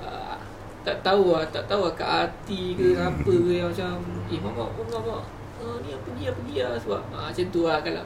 uh, 0.00 0.36
Tak 0.82 0.96
tahu 1.00 1.36
lah 1.36 1.44
Tak 1.48 1.64
tahu 1.64 1.84
lah 1.84 1.92
kat 1.92 2.08
hati 2.08 2.62
ke 2.74 2.96
Hmm. 2.96 3.12
Apa 3.12 3.28
ke 3.28 3.52
yang 3.52 3.68
macam 3.68 3.92
Eh 4.28 4.38
mak 4.40 4.52
mak 4.56 4.68
mak 4.74 5.00
mak 5.04 5.22
uh, 5.60 5.76
Ni 5.80 5.88
apa 5.92 6.04
pergi 6.08 6.24
apa 6.26 6.40
lah 6.64 6.78
Sebab 6.80 7.00
uh, 7.12 7.24
macam 7.28 7.44
tu 7.48 7.60
lah 7.64 7.78
Kalau 7.80 8.04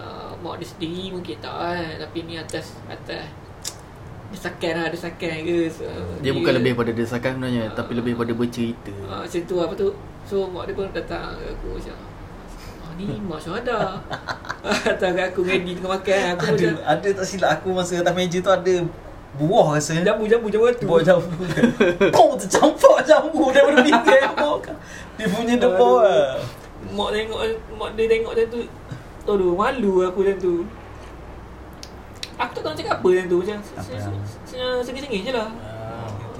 uh, 0.00 0.30
Mak 0.40 0.54
dia 0.56 0.66
sendiri 0.66 1.04
mungkin 1.12 1.36
tak 1.38 1.52
kan 1.52 1.76
Tapi 2.00 2.18
ni 2.24 2.34
atas 2.36 2.72
Atas 2.88 3.24
Desakan 4.28 4.72
lah 4.76 4.86
Desakan 4.92 5.36
ke 5.40 5.56
so, 5.72 5.88
Dia 6.20 6.32
bukan 6.36 6.52
lebih 6.60 6.76
pada 6.76 6.92
desakan 6.92 7.40
sebenarnya 7.40 7.72
Tapi 7.72 7.92
lebih 7.96 8.12
pada 8.12 8.32
bercerita. 8.36 8.92
Ah, 9.08 9.24
macam 9.24 9.40
tu 9.48 9.56
apa 9.56 9.72
tu? 9.72 9.88
So 10.28 10.44
mak 10.52 10.68
dia 10.68 10.76
pun 10.76 10.84
datang 10.92 11.32
ke 11.40 11.44
aku 11.48 11.68
macam 11.80 11.96
ah, 12.84 12.90
Ni 13.00 13.06
mak 13.24 13.40
syuhada. 13.40 13.78
Datang 14.84 15.12
kat 15.16 15.26
aku 15.32 15.40
ready 15.48 15.72
tengah 15.78 15.96
makan 15.96 16.20
Aku 16.36 16.44
Ada 16.44 16.52
macam 16.52 16.72
ada 16.84 17.08
tak 17.14 17.24
silap 17.24 17.50
aku 17.56 17.68
masa 17.72 17.92
atas 18.04 18.12
meja 18.12 18.38
tu 18.44 18.52
ada 18.52 18.74
buah 19.38 19.76
rasanya. 19.76 20.12
Jambu 20.12 20.24
jambu 20.28 20.48
jambu 20.52 20.66
tu 20.76 20.84
Buah 20.88 21.00
jambu. 21.04 21.32
Kau 22.16 22.36
tercampak 22.36 23.06
jambu 23.08 23.48
daripada 23.48 23.80
pinggir 23.80 24.20
Dia 25.16 25.26
punya 25.32 25.54
debor 25.56 26.04
lah. 26.04 26.36
Mak 26.92 27.08
tengok 27.16 27.40
Mak 27.80 27.90
dia 27.96 28.04
tengok 28.12 28.32
macam 28.36 28.46
tu 28.52 28.60
Aduh 29.28 29.52
malu 29.52 30.04
aku 30.04 30.24
macam 30.24 30.36
tu 30.36 30.54
Aku 32.38 32.50
tak 32.50 32.60
tahu 32.60 32.68
nak 32.68 32.76
cakap 32.76 32.94
apa 32.94 33.08
macam 33.08 33.26
tu 33.26 33.36
Macam 33.40 33.58
Apa? 33.58 33.96
Sengih-sengih 34.80 35.20
je 35.20 35.32
lah. 35.32 35.48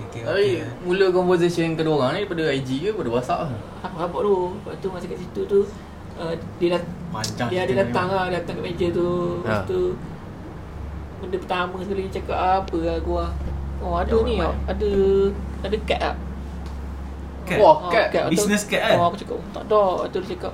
Tapi 0.08 0.46
mula 0.82 1.06
conversation 1.10 1.74
kedua 1.74 1.94
orang 1.96 2.12
ni 2.12 2.20
Daripada 2.22 2.44
IG 2.50 2.68
ke 2.80 2.88
daripada 2.88 3.10
WhatsApp 3.12 3.40
lah 3.40 3.50
Apa-apa 3.82 4.18
tu. 4.20 4.36
Lepas 4.56 4.74
tu 4.76 4.88
masa 4.88 5.04
kat 5.06 5.18
situ 5.18 5.40
tu 5.44 5.60
uh, 6.16 6.34
Dia 6.58 6.68
dah 6.72 6.82
Panjang 7.08 7.48
Dia 7.48 7.58
ada 7.60 7.66
cerita 7.68 7.82
datang 7.84 8.08
lah 8.08 8.24
Datang 8.28 8.54
kat 8.56 8.64
meja 8.64 8.86
tu. 8.90 9.08
Lepas 9.38 9.52
Ha. 9.52 9.64
tu 9.64 9.80
Benda 11.18 11.36
pertama 11.36 11.74
sekali 11.80 12.00
dia 12.04 12.12
cakap 12.16 12.38
apa 12.38 12.76
lah 12.78 12.94
aku 12.96 13.12
lah 13.16 13.30
Oh 13.78 13.94
ada 13.96 14.10
Yang 14.12 14.22
ni 14.24 14.34
tau 14.36 14.54
Ada 14.66 14.90
Ada 15.60 15.76
kad 15.84 15.98
tak 16.00 16.14
Cat? 17.44 17.58
Wah 17.58 17.76
Ah, 17.78 17.90
kad. 17.90 18.04
Lepas 18.04 18.22
tu- 18.22 18.32
Business 18.34 18.62
cat 18.64 18.80
kan? 18.82 18.94
Oh 18.94 19.04
aku 19.06 19.16
cakap 19.18 19.36
tak 19.50 19.62
ada. 19.64 19.82
Lepas 19.82 20.08
tu 20.08 20.18
dia 20.18 20.28
cakap 20.30 20.52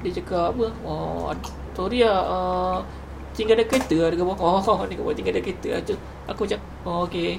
Dia 0.00 0.10
cakap 0.14 0.44
apa? 0.50 0.66
Oh 0.82 1.28
sorry 1.72 2.02
lah 2.02 2.18
uh, 2.20 2.76
Tinggal 3.38 3.54
ada 3.54 3.64
kereta 3.70 3.96
lah. 4.02 4.08
Dia 4.10 4.18
kata 4.18 4.34
Oh 4.42 4.58
dia 4.90 4.98
kata 4.98 5.10
tinggal 5.14 5.32
ada 5.38 5.42
kereta 5.46 5.68
lah 5.70 5.80
Aku 6.34 6.40
macam 6.42 6.60
Oh 6.82 7.06
okay 7.06 7.38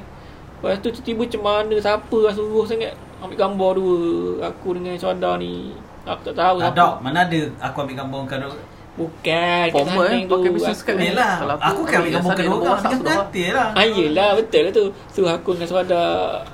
Lepas 0.60 0.80
tu 0.80 0.92
tiba-tiba 0.92 1.24
macam 1.28 1.42
mana 1.44 1.76
Siapa 1.80 2.18
lah 2.24 2.32
suruh 2.32 2.64
sangat. 2.64 2.96
Ambil 3.20 3.36
gambar 3.36 3.72
dua. 3.76 4.00
Aku 4.48 4.80
dengan 4.80 4.96
Syuhada 4.96 5.36
ni. 5.36 5.76
Aku 6.08 6.32
tak 6.32 6.36
tahu 6.40 6.64
Tak 6.64 6.72
ada, 6.72 6.96
mana 7.04 7.28
ada 7.28 7.42
aku 7.60 7.84
ambil 7.84 7.96
gambar 8.00 8.20
kau. 8.32 8.56
Bukan 8.92 9.66
Formal, 9.72 10.12
eh, 10.12 10.28
pakai 10.28 10.50
business 10.52 10.82
card 10.82 10.98
ni. 10.98 11.08
Yelah, 11.08 11.40
Kalau 11.40 11.56
aku 11.56 11.82
kan 11.84 11.98
ambil 12.00 12.12
gambar 12.12 12.32
kan 12.32 12.44
WhatsApp 12.44 12.92
dengan 12.92 13.00
tu 13.00 13.40
lah. 13.40 13.56
lah. 13.56 13.68
Ah 13.74 13.86
yelah 13.88 14.30
betul 14.36 14.62
lah 14.62 14.72
tu. 14.72 14.86
So 15.08 15.20
aku 15.24 15.50
dengan 15.54 15.68
Syuhada 15.68 16.02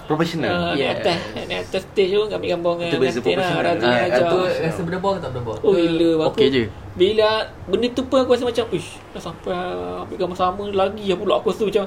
Professional. 0.06 0.50
uh, 0.52 0.74
Yeah. 0.76 0.94
Di 0.94 1.02
atas 1.02 1.18
Di 1.42 1.56
atas 1.56 1.82
stage 1.84 2.12
tu 2.12 2.22
Ambil 2.28 2.50
gambar 2.52 2.72
dengan 2.76 2.88
Itu 2.88 2.98
beza 2.98 3.10
Nanti 3.10 3.18
lah 3.18 3.24
professional. 3.26 3.64
Razi 3.66 3.86
Ah, 3.88 3.98
ajar 4.06 4.24
tu 4.28 4.40
rasa 4.62 4.82
berdebar 4.84 5.12
ke 5.12 5.20
tak 5.20 5.30
berdebar? 5.32 5.56
Oh 5.60 5.74
gila 5.74 6.10
aku, 6.12 6.30
Okey 6.30 6.48
je. 6.48 6.64
Bila 6.94 7.30
Benda 7.66 7.88
tu 7.90 8.02
pun 8.04 8.18
aku 8.20 8.32
rasa 8.32 8.46
macam 8.46 8.66
Ish 8.70 8.90
Dah 9.10 9.22
sampai 9.24 9.58
Ambil 10.00 10.18
gambar 10.20 10.38
sama 10.38 10.64
lagi 10.70 11.04
lah 11.04 11.18
pula 11.18 11.34
Aku 11.40 11.48
rasa 11.50 11.64
macam 11.64 11.86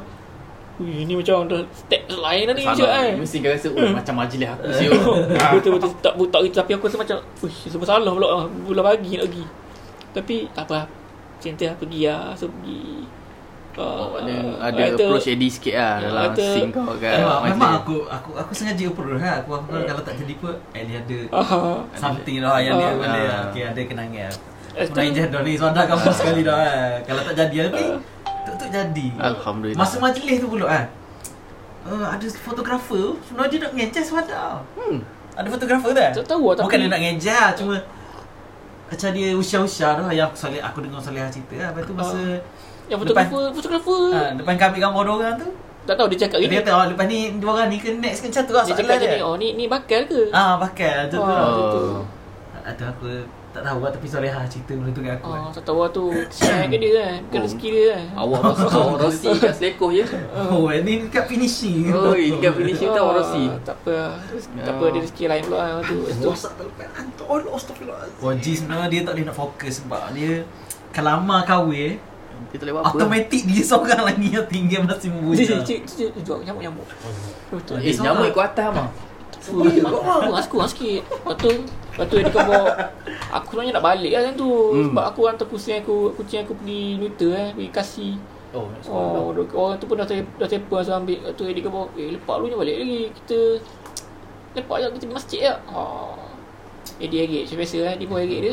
Ui, 0.79 1.03
ni 1.03 1.13
macam 1.13 1.43
dah 1.45 1.59
step 1.73 2.03
lain 2.09 2.43
dah 2.45 2.55
ni 2.55 2.63
macam 2.63 2.83
Salah. 2.85 3.03
kan 3.05 3.15
Mesti 3.17 3.37
kau 3.37 3.51
rasa 3.53 3.67
"Ui, 3.69 3.87
macam 3.93 4.15
majlis 4.17 4.47
aku 4.49 4.63
siul. 4.79 4.95
Betul-betul 5.53 5.91
tak 6.01 6.13
tak 6.17 6.41
gitu 6.41 6.55
Tapi 6.57 6.71
aku 6.73 6.85
rasa 6.85 6.99
macam 6.99 7.17
Uish 7.41 7.67
serba 7.67 7.83
salah 7.85 8.11
pula 8.11 8.27
Pula 8.61 8.83
bagi 8.85 9.15
nak 9.15 9.27
pergi 9.29 9.45
Tapi 10.11 10.37
tak 10.51 10.65
apa 10.65 10.87
Macam 10.87 11.53
tu 11.53 11.65
lah 11.65 11.75
pergi 11.75 12.01
lah 12.05 12.25
So 12.33 12.47
pergi 12.51 13.05
Oh, 13.75 14.11
Ah, 14.11 14.27
ah, 14.59 14.67
ada 14.67 14.91
kata- 14.91 15.07
approach 15.07 15.31
Eddie 15.31 15.47
sikit 15.49 15.71
lah 15.73 15.95
Ya, 15.97 16.05
dalam 16.05 16.35
kata- 16.35 16.51
scene 16.51 16.71
kau 16.75 16.83
kan. 16.91 17.15
Memang, 17.15 17.39
majlis. 17.39 17.51
memang 17.55 17.71
aku 17.79 17.97
aku 18.11 18.31
aku 18.35 18.51
sengaja 18.53 18.85
approach 18.85 19.15
lah. 19.15 19.35
Aku 19.39 19.51
aku 19.55 19.71
kalau 19.79 20.03
tak 20.03 20.15
jadi 20.19 20.35
pun 20.35 20.55
Ali 20.75 20.93
ada 20.93 21.19
Ah, 21.31 21.79
something 22.03 22.43
dah 22.43 22.59
yang 22.59 22.75
dia 22.75 22.91
Ah. 22.91 22.95
boleh. 22.97 23.23
Ah. 23.25 23.43
Okey 23.47 23.63
ada 23.63 23.79
kenangan. 23.81 24.33
Eh, 24.75 24.83
Pernah 24.85 24.99
tu- 24.99 25.11
ijaz 25.13 25.27
dah 25.29 25.41
ni 25.41 25.53
Suara 25.55 25.83
kampus 25.85 26.15
sekali 26.17 26.43
dah 26.43 26.59
eh. 26.59 26.93
Kalau 27.05 27.23
tak 27.23 27.35
jadi 27.37 27.57
tapi 27.65 27.83
Tuk-tuk 28.45 28.69
jadi 28.69 29.07
Alhamdulillah. 29.17 29.79
Masa 29.79 29.95
majlis 29.97 30.37
tu 30.37 30.49
pula 30.49 30.67
kan 30.67 30.85
uh, 31.85 32.07
Ada 32.09 32.27
fotografer 32.33 33.07
Sebenarnya 33.21 33.47
dia 33.49 33.59
nak 33.61 33.73
ngejar 33.75 34.03
Suara 34.03 34.43
Hmm. 34.73 34.99
Ada 35.35 35.49
fotografer 35.49 35.91
tu 35.93 36.01
eh? 36.01 36.13
Tak 36.13 36.27
tahu 36.27 36.43
lah, 36.45 36.55
tapi- 36.57 36.65
Bukan 36.65 36.79
dia 36.81 36.89
nak 36.89 37.01
ngejar 37.01 37.47
Cuma 37.55 37.75
Macam 38.89 39.09
dia 39.11 39.29
usia-usia 39.33 39.89
tu 39.93 40.03
Yang 40.09 40.27
aku, 40.27 40.37
salih, 40.39 40.61
aku 40.61 40.79
dengar 40.81 40.99
Salihah 40.99 41.29
cerita 41.29 41.55
lah. 41.55 41.69
Lepas 41.71 41.83
tu 41.83 41.93
masa 41.93 42.21
Yang 42.87 42.99
Depan- 43.03 43.29
fotografer. 43.29 43.45
Fotografer 43.53 44.01
ha, 44.11 44.23
Depan 44.35 44.55
kami 44.57 44.77
gambar 44.79 45.03
dua 45.03 45.15
orang 45.19 45.35
tu. 45.37 45.49
Tak 45.85 45.95
tahu 45.95 46.07
dia 46.09 46.19
cakap 46.21 46.37
Dia 46.39 46.47
gini 46.47 46.57
kata 46.59 46.71
oh, 46.71 46.85
lepas 46.87 47.07
ni 47.07 47.19
Dua 47.37 47.51
orang 47.55 47.69
ni 47.69 47.79
ke 47.79 47.91
next 47.95 48.21
ke 48.21 48.29
macam 48.29 48.43
tu 48.43 48.53
lah 48.53 48.63
Dia 48.63 48.75
cakap 48.75 48.95
dia. 48.95 49.05
gini 49.07 49.19
Oh 49.23 49.35
ni 49.35 49.49
ni 49.55 49.65
bakal 49.67 50.01
ke? 50.05 50.21
Ah 50.31 50.57
pakai 50.59 51.07
tu 51.07 51.11
tu 51.11 51.19
Oh. 51.19 51.25
lah 51.25 51.49
Oh. 51.49 52.05
Atau 52.63 52.87
aku 52.87 53.09
tak 53.59 53.65
tahu 53.65 53.79
lah 53.81 53.91
Tapi 53.91 54.07
Salihah 54.07 54.43
cerita 54.45 54.73
benda 54.73 54.91
tu 54.91 55.01
kat 55.01 55.13
aku 55.13 55.25
Oh, 55.25 55.35
kan. 55.35 55.43
tak 55.51 55.65
tahu 55.65 55.79
lah 55.79 55.91
tu 55.91 56.05
Share 56.29 56.65
ke 56.65 56.77
dia 56.77 56.91
kan 56.95 57.15
Bukan 57.21 57.35
Oh. 57.35 57.43
rezeki 57.43 57.69
dia 57.69 57.85
kan 57.89 58.05
Awak 58.15 58.41
Rossi, 58.41 58.65
awak 58.71 58.97
Rossi 58.99 59.29
kat 59.37 59.53
selekoh 59.53 59.91
je. 59.91 60.05
Oh 60.49 60.67
ni 60.71 60.93
dekat 61.01 61.25
finishing 61.27 61.91
Oh, 61.91 62.15
dekat 62.15 62.53
finishing 62.55 62.91
awak 62.93 63.15
Rossi. 63.17 63.45
Ah, 63.45 63.59
Tak 63.65 63.77
apa 63.79 63.91
lah 63.93 64.15
Rezeki- 64.29 64.61
Tak 64.61 64.73
apa 64.73 64.85
dia 64.87 65.01
rezeki 65.01 65.25
lain 65.27 65.43
pula 65.45 65.57
lah 65.59 65.81
tu 65.81 65.97
tu 65.99 66.29
hantu. 66.89 67.23
Oh. 67.25 68.29
OG 68.29 68.45
sebenarnya 68.55 68.87
dia 68.89 69.01
tak 69.03 69.13
boleh 69.13 69.25
nak 69.25 69.37
fokus 69.37 69.75
Sebab 69.79 70.03
dia 70.13 70.33
Kalau 70.89 71.11
lama 71.15 71.37
kahwin 71.43 71.99
Dia 72.49 72.55
tak 72.55 72.63
boleh 72.63 72.73
buat 72.73 72.83
apa. 72.83 72.91
Automatik 72.95 73.43
dia 73.45 73.63
seorang 73.63 74.03
lagi 74.05 74.29
yang 74.31 74.47
tinggal 74.47 74.81
masih 74.85 75.01
Cik 75.01 75.13
memuja 75.13 75.43
cik 75.45 75.61
cik 75.65 75.81
cik 75.85 76.11
Jual 76.23 76.41
nyamuk-nyamuk 76.41 76.87
Betul 77.51 77.77
Eh, 77.79 77.93
nyamuk 77.95 78.27
ikut 78.29 78.45
atas 78.47 78.69
mah. 78.71 78.89
Aku 79.49 80.33
aku 80.37 80.57
aku 80.57 80.57
sikit. 80.69 81.01
Lepas 81.09 81.35
tu 81.41 81.51
Lepas 81.51 82.05
tu 82.07 82.15
dia 82.21 82.31
kata 82.31 82.61
Aku 83.35 83.47
sebenarnya 83.53 83.73
nak 83.77 83.85
balik 83.85 84.13
lah 84.15 84.23
tu. 84.37 84.49
Hmm. 84.49 84.85
Sebab 84.93 85.05
aku 85.11 85.21
hantar 85.29 85.47
kucing 85.49 85.81
aku 85.81 85.97
Kucing 86.15 86.41
aku 86.45 86.53
pergi 86.57 86.83
neuter 87.01 87.33
eh 87.33 87.49
Pergi 87.57 87.71
kasih. 87.73 88.15
Oh, 88.57 88.65
Oh, 88.89 89.29
orang, 89.37 89.45
orang 89.53 89.77
tu 89.77 89.85
pun 89.85 90.01
dah 90.01 90.09
tep, 90.09 90.25
dah 90.41 90.49
tepa 90.49 90.81
so 90.81 90.97
ambil. 90.97 91.21
Lepas 91.21 91.37
tu 91.37 91.45
dia 91.45 91.61
kata 91.61 91.81
Eh 92.01 92.09
lepak 92.17 92.37
lu 92.41 92.49
je 92.49 92.57
balik 92.57 92.77
lagi. 92.81 93.03
Kita 93.13 93.39
Lepak 94.57 94.77
je 94.81 94.87
kita 94.89 95.05
pergi 95.05 95.17
masjid 95.17 95.41
je. 95.45 95.55
Oh. 95.69 96.17
Eh 96.99 97.07
dia 97.07 97.29
erik 97.29 97.45
Macam 97.45 97.57
biasa 97.61 97.77
eh. 97.85 97.95
Dia 98.01 98.07
pun 98.09 98.17
erik 98.19 98.41
dia. 98.41 98.53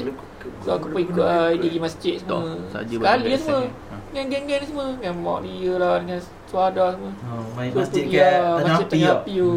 So 0.62 0.70
aku 0.76 0.88
pun 0.92 1.00
ikut 1.02 1.26
lah 1.26 1.56
Dia 1.56 1.64
pergi 1.64 1.80
masjid 1.80 2.14
semua. 2.20 2.60
Sekali 2.70 3.30
lah 3.32 3.40
semua. 3.40 3.60
ni. 3.64 3.70
Ha. 3.72 3.96
Dengan 4.12 4.26
geng-geng 4.30 4.60
ni 4.60 4.68
semua. 4.68 4.86
Dengan 5.00 5.16
mak 5.24 5.40
dia 5.42 5.74
lah 5.80 5.94
Dengan 6.04 6.20
suada 6.46 6.86
semua. 6.94 7.12
Oh, 7.32 7.44
main 7.56 7.70
So, 7.72 7.78
masjid 7.82 8.04
kat 8.06 8.20
lah, 8.20 8.56
Tanah 8.60 8.68
Masjid 8.68 8.86
Api 8.86 9.00
Tanah 9.00 9.08
tak? 9.08 9.18
Api 9.24 9.34
tu 9.40 9.52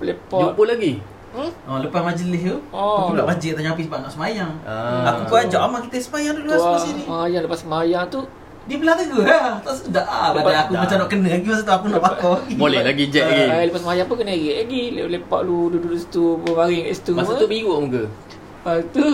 Lepak 0.00 0.40
Jumpa 0.40 0.62
lagi. 0.64 0.92
hmm? 1.28 1.50
Oh, 1.64 1.78
lepas 1.78 2.00
majlis 2.00 2.40
tu 2.40 2.56
Oh. 2.70 2.96
Aku 3.00 3.12
pula 3.12 3.22
masjid 3.24 3.52
Tanah 3.52 3.72
Api 3.72 3.82
sebab 3.84 3.98
nak 4.00 4.10
semayang 4.10 4.52
Ah. 4.62 5.10
Aku 5.10 5.20
pun 5.26 5.38
ajak 5.38 5.60
Amal 5.60 5.80
kita 5.84 5.96
semayang 6.00 6.34
dulu 6.34 6.48
lah 6.48 6.78
sini 6.78 7.02
ah, 7.04 7.26
Yang 7.26 7.42
lepas 7.44 7.60
semayang 7.60 8.04
tu 8.06 8.20
Dia 8.64 8.76
belah 8.76 8.94
tegur 8.94 9.22
lah 9.22 9.58
Tak 9.58 9.74
sedap 9.74 10.04
lah 10.04 10.30
Badan 10.30 10.44
Lepas- 10.44 10.60
aku 10.62 10.72
macam 10.78 10.96
nak 10.96 11.08
kena 11.08 11.28
lagi 11.30 11.46
Masa 11.46 11.62
tu 11.62 11.72
aku 11.72 11.86
nak 11.88 12.00
bakar 12.00 12.30
lagi 12.38 12.54
Boleh 12.54 12.80
lagi 12.80 13.04
jet 13.08 13.24
lagi. 13.24 13.66
Lepas 13.66 13.80
semayang 13.80 14.06
pun 14.06 14.16
kena 14.16 14.32
erik 14.32 14.56
lagi 14.62 14.82
Lepak 15.04 15.40
lu 15.42 15.58
duduk-duduk 15.68 15.98
situ 15.98 16.24
Berbaring 16.38 16.82
kat 16.82 16.94
situ 16.94 17.10
Masa 17.12 17.32
tu 17.34 17.46
biru 17.46 17.74
muka. 17.78 18.02
Lepas 18.04 18.78
tu 18.88 19.04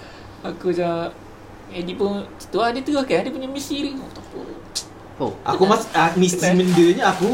Aku 0.48 0.64
macam 0.68 0.92
Eddie 1.70 1.94
pun 1.94 2.20
Tu 2.42 2.56
lah 2.56 2.68
dia 2.68 2.82
terus 2.82 3.04
kan 3.04 3.20
Dia 3.20 3.30
punya 3.30 3.46
misi 3.46 3.76
dia 3.80 3.92
oh, 3.94 4.10
tak 4.10 4.24
apa 4.24 4.40
Oh. 5.20 5.30
Aku 5.44 5.62
mas 5.64 5.86
ah, 5.92 6.10
misi 6.16 6.34
bendanya 6.34 7.08
aku 7.08 7.30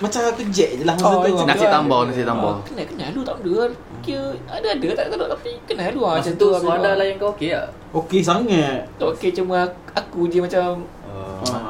macam 0.00 0.20
aku 0.26 0.42
jet 0.48 0.70
je 0.74 0.82
lah 0.82 0.94
masa 0.94 1.06
Oh, 1.06 1.20
tu. 1.20 1.32
macam 1.34 1.46
Nasi 1.46 1.58
tu 1.58 1.64
lah. 1.64 1.72
tambah, 1.72 2.00
nasi 2.02 2.22
tambah. 2.22 2.50
Ah, 2.50 2.60
Kenal 2.64 2.86
kenal 2.86 3.08
lu 3.12 3.20
tak 3.20 3.36
ada 3.36 3.52
Kira 4.00 4.24
ada-ada 4.48 4.88
tak 4.94 5.04
ada 5.10 5.24
Tapi 5.30 5.50
kenal 5.64 5.88
lu 5.90 6.00
lah 6.00 6.12
Masa 6.14 6.20
macam 6.22 6.34
tu 6.34 6.46
lah, 6.46 6.58
suara 6.58 6.78
memang. 6.80 6.96
layan 6.96 7.14
kau 7.16 7.30
okey 7.30 7.48
tak? 7.50 7.66
Okey 7.92 8.20
sangat. 8.20 8.78
Tak 8.96 9.08
okey 9.10 9.30
cuma 9.30 9.56
aku, 9.62 9.78
aku 9.92 10.20
je 10.26 10.38
macam 10.40 10.64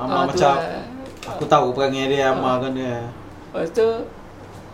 Amal 0.00 0.22
tu 0.26 0.38
macam 0.38 0.52
lah. 0.52 0.82
aku 1.26 1.44
tahu 1.44 1.66
perangai 1.70 2.06
dia 2.06 2.30
Amal 2.30 2.54
kan 2.58 2.72
dia. 2.72 2.96
Lepas 3.48 3.68
tu 3.72 3.88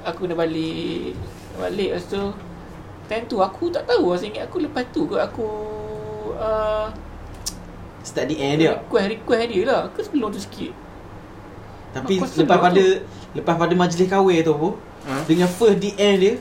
Aku 0.02 0.18
kena 0.22 0.36
balik 0.36 1.16
Balik 1.56 1.88
lepas 1.90 2.04
tu 2.06 2.22
Time 3.06 3.25
tu 3.25 3.36
aku 3.38 3.70
tak 3.70 3.82
tahu 3.84 4.10
lah 4.10 4.18
Seingat 4.18 4.44
aku 4.44 4.60
lepas 4.60 4.84
tu 4.90 5.06
kot 5.06 5.18
aku 5.18 5.48
uh, 6.34 6.92
Start 8.02 8.28
end 8.28 8.60
dia. 8.60 8.76
Request 8.78 9.06
request 9.10 9.44
dia 9.48 9.62
lah 9.64 9.80
Ke 9.90 10.00
sebelum 10.00 10.28
tu 10.28 10.38
sikit 10.38 10.70
Tapi 11.90 12.20
Aku 12.20 12.28
lepas 12.36 12.70
tu. 12.70 12.88
Lepas 13.37 13.55
pada 13.55 13.73
majlis 13.73 14.07
kahwin 14.07 14.40
tu 14.40 14.52
pun 14.52 14.75
Ha? 15.05 15.23
dengan 15.23 15.47
first 15.47 15.78
di 15.78 15.95
end 15.95 16.16
dia 16.19 16.35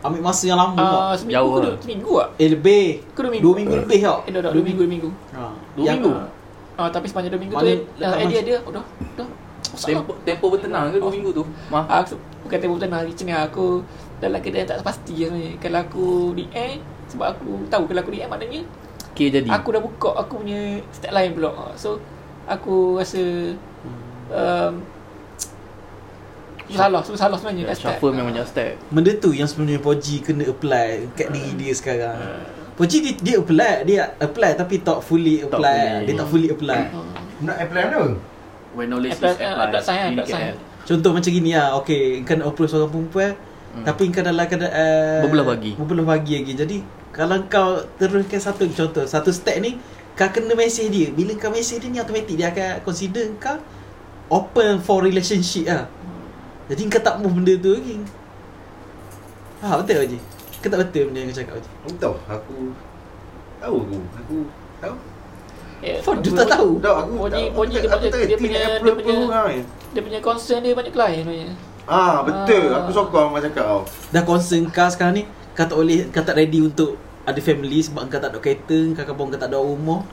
ambil 0.00 0.18
masa 0.24 0.42
yang 0.44 0.58
lama 0.58 0.74
uh, 0.74 0.82
uh, 0.82 1.14
Seminggu 1.14 1.36
Jauh 1.36 1.46
ke 1.46 1.54
lah. 1.54 1.62
dua 1.62 1.74
Seminggu 1.78 2.10
tak? 2.16 2.28
Eh 2.34 2.48
lebih. 2.50 2.86
Ke 3.06 3.20
dua 3.20 3.30
minggu? 3.30 3.44
Dua 3.44 3.54
minggu 3.54 3.74
lebih 3.78 3.98
tau. 4.00 4.18
Eh 4.20 4.30
dah 4.30 4.40
dah 4.40 4.50
dua 4.50 4.64
minggu 4.64 4.80
dua 4.80 4.90
minggu 4.90 5.10
Ha. 5.30 5.40
Dua 5.72 5.84
Yang- 5.84 5.94
minggu? 6.00 6.10
Ah 6.74 6.88
tapi 6.88 7.06
sepanjang 7.06 7.30
dua 7.30 7.40
minggu 7.40 7.54
Mana 7.54 7.70
tu 7.70 7.84
eh, 8.18 8.26
dia 8.26 8.40
dia 8.42 8.56
oh, 8.58 8.72
dah 8.72 8.84
dah. 9.14 9.28
Tempo 9.70 10.12
tempo 10.20 10.44
bertenang 10.48 10.90
ke 10.90 10.98
2 10.98 11.06
minggu 11.08 11.30
tu? 11.30 11.44
Mah. 11.70 11.86
Ah, 11.86 12.02
Aku 12.02 12.18
bukan 12.42 12.58
tempoh 12.58 12.74
betul 12.74 12.90
hari 12.90 13.12
Cina 13.14 13.44
aku 13.44 13.86
dalam 14.18 14.40
keadaan 14.40 14.66
tak 14.66 14.82
pasti 14.82 15.14
sebenarnya. 15.14 15.54
Kalau 15.56 15.78
aku 15.80 16.06
di 16.34 16.44
end 16.50 16.82
sebab 17.06 17.26
aku 17.30 17.46
tahu 17.68 17.86
kalau 17.86 18.00
aku 18.00 18.10
di 18.10 18.18
end 18.18 18.28
maknanya 18.28 18.60
Okey 19.12 19.30
jadi. 19.30 19.46
aku 19.46 19.68
dah 19.70 19.78
buka 19.78 20.10
aku 20.16 20.42
punya 20.42 20.58
step 20.90 21.12
lain 21.12 21.30
pula. 21.30 21.54
Ah, 21.54 21.70
So 21.74 22.02
aku 22.44 22.98
rasa 22.98 23.22
um, 24.28 24.72
salah, 26.72 27.00
semua 27.00 27.18
salah 27.18 27.36
sebenarnya 27.36 27.64
kat 27.64 27.76
start. 27.76 27.96
Shuffle 27.96 28.12
memang 28.12 28.32
just 28.32 28.50
step. 28.50 28.72
Benda 28.88 29.10
tu 29.14 29.30
yang 29.30 29.46
sebenarnya 29.46 29.78
Poji 29.78 30.20
kena 30.20 30.44
apply 30.44 30.88
kat 31.12 31.28
diri 31.30 31.52
dia 31.54 31.72
sekarang. 31.72 32.18
Poji 32.74 32.96
dia, 33.00 33.12
dia 33.14 33.34
apply, 33.36 33.74
dia 33.84 34.00
apply 34.16 34.50
tapi 34.54 34.80
tak 34.80 35.00
fully 35.00 35.42
Tak 35.42 35.52
apply. 35.52 35.76
fully. 35.76 36.04
Dia 36.04 36.14
tak 36.16 36.28
fully 36.28 36.48
apply. 36.48 36.80
Nak 37.40 37.56
apply 37.58 37.82
mana? 37.86 38.02
When 38.70 38.86
knowledge 38.86 39.18
Apply- 39.18 39.34
is 39.34 39.36
eh, 39.36 39.46
applied. 39.46 39.66
apply 39.66 39.82
sign, 39.82 39.98
Ini 39.98 40.14
apply 40.14 40.26
sign. 40.26 40.42
KL. 40.46 40.56
Contoh 40.80 41.10
macam 41.12 41.30
gini 41.30 41.50
lah 41.52 41.76
Okay 41.76 42.02
Kau 42.24 42.34
nak 42.34 42.46
approach 42.48 42.70
seorang 42.70 42.88
perempuan 42.88 43.36
hmm. 43.36 43.84
Tapi 43.84 44.02
kau 44.08 44.22
dalam 44.22 44.46
keadaan 44.48 45.20
Berbelah 45.22 45.46
bagi. 45.46 45.70
Berbelah 45.76 46.06
bagi 46.08 46.32
lagi 46.34 46.52
Jadi 46.56 46.76
Kalau 47.12 47.36
kau 47.46 47.68
teruskan 47.98 48.40
satu 48.40 48.64
Contoh 48.64 49.04
Satu 49.04 49.28
step 49.28 49.60
ni 49.60 49.76
Kau 50.16 50.30
kena 50.30 50.56
mesej 50.56 50.88
dia 50.88 51.12
Bila 51.12 51.36
kau 51.36 51.52
mesej 51.52 51.84
dia 51.84 51.90
ni 51.90 52.00
Automatik 52.00 52.32
dia 52.32 52.48
akan 52.48 52.80
consider 52.80 53.28
kau 53.36 53.60
Open 54.30 54.80
for 54.80 55.02
relationship 55.02 55.68
lah 55.68 55.84
Jadi 56.70 56.80
kau 56.86 57.02
tak 57.02 57.18
move 57.18 57.34
benda 57.34 57.54
tu 57.56 57.70
lagi 57.72 57.96
Ha 59.60 59.74
betul 59.76 59.96
Haji 59.98 60.18
Kau 60.56 60.68
tak 60.68 60.78
betul 60.80 61.02
benda 61.10 61.18
yang 61.18 61.28
kau 61.28 61.36
cakap 61.36 61.54
Haji 61.56 61.70
Aku 61.76 61.90
tahu. 61.98 62.14
Aku 62.24 62.56
tahu 63.58 63.76
aku. 63.82 63.98
Aku 64.16 64.36
tahu. 64.78 64.96
Eh, 65.80 65.96
Fuck, 65.98 66.20
dia 66.20 66.30
tak 66.34 66.48
tahu 66.50 66.70
Tahu 66.78 66.94
aku. 66.94 67.12
Poji-. 67.18 67.50
Poji 67.50 67.74
Aku 67.74 67.82
dia 67.82 67.90
tak- 67.90 67.98
aku 67.98 68.00
punya- 68.00 68.12
tak 68.12 68.20
dia 68.22 68.36
punya- 68.36 68.60
dia 68.78 68.92
punya- 68.94 69.18
apa 69.20 69.42
orang. 69.42 69.64
dia 69.90 70.00
punya 70.00 70.20
concern 70.22 70.60
dia 70.62 70.72
banyak 70.72 70.92
klien 70.94 71.18
sebenarnya. 71.20 71.50
Ah 71.84 72.22
betul. 72.22 72.64
Ah. 72.70 72.78
Aku 72.78 72.90
sokong 72.94 73.28
macam 73.30 73.50
cakap 73.50 73.64
kau. 73.66 73.82
Dah 74.08 74.22
concern 74.22 74.62
kau 74.68 74.86
sekarang 74.86 75.14
ni 75.16 75.24
Kau 75.50 75.66
tak 75.66 75.74
boleh 75.74 76.06
Kau 76.08 76.22
tak 76.22 76.38
ready 76.38 76.62
untuk 76.62 76.94
Ada 77.20 77.36
family 77.38 77.82
Sebab 77.82 78.06
kau 78.06 78.16
tak 78.16 78.30
ada 78.30 78.38
kereta 78.38 78.78
Kau 78.94 79.04
kampung 79.04 79.28
kau 79.28 79.36
tak 79.36 79.50
ada 79.50 79.58
rumah 79.58 80.06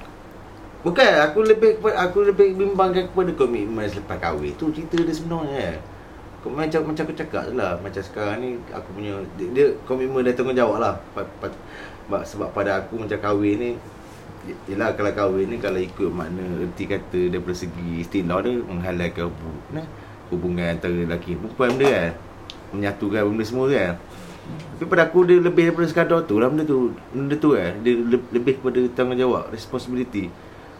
Bukan, 0.77 1.13
aku 1.21 1.39
lebih 1.43 1.77
aku 1.83 2.19
lebih 2.23 2.55
bimbangkan 2.55 3.05
kepada 3.05 3.31
komitmen 3.33 3.83
selepas 3.83 4.17
kahwin. 4.17 4.55
Tu 4.55 4.71
cerita 4.71 4.95
dia 4.95 5.11
sebenarnya. 5.11 5.81
Macam 6.45 6.79
macam 6.87 7.03
aku 7.03 7.15
cakap 7.17 7.49
je 7.49 7.53
lah 7.57 7.75
Macam 7.81 7.99
sekarang 7.99 8.37
ni 8.39 8.49
aku 8.69 8.89
punya 8.95 9.19
dia, 9.35 9.47
dia 9.51 9.65
komitmen 9.83 10.23
dan 10.23 10.37
tanggungjawab 10.37 10.77
lah 10.79 10.95
sebab, 12.07 12.49
pada 12.55 12.71
aku 12.85 13.03
macam 13.03 13.19
kahwin 13.19 13.55
ni 13.59 13.71
Yelah 14.69 14.95
kalau 14.95 15.11
kahwin 15.11 15.51
ni 15.51 15.57
kalau 15.59 15.75
ikut 15.75 16.07
makna 16.07 16.39
erti 16.63 16.87
kata 16.87 17.27
daripada 17.27 17.51
segi 17.51 17.99
istilah 17.99 18.39
dia 18.39 18.63
menghalalkan 18.63 19.27
hubungan, 19.27 19.85
hubungan 20.31 20.67
antara 20.71 20.95
lelaki 20.95 21.35
perempuan 21.35 21.75
benda 21.75 21.87
kan 21.91 22.11
Menyatukan 22.71 23.21
benda 23.27 23.43
semua 23.43 23.65
kan 23.67 23.93
Tapi 24.77 24.85
pada 24.87 25.03
aku 25.09 25.27
dia 25.27 25.37
lebih 25.41 25.67
daripada 25.67 25.87
sekadar 25.89 26.23
tu 26.23 26.39
lah 26.39 26.47
benda 26.47 26.63
tu. 26.63 26.95
Benda 27.11 27.35
tu 27.35 27.57
eh. 27.57 27.75
Dia 27.83 27.97
le- 27.97 28.29
lebih 28.31 28.61
kepada 28.61 28.79
tanggungjawab, 28.95 29.51
responsibility. 29.51 30.31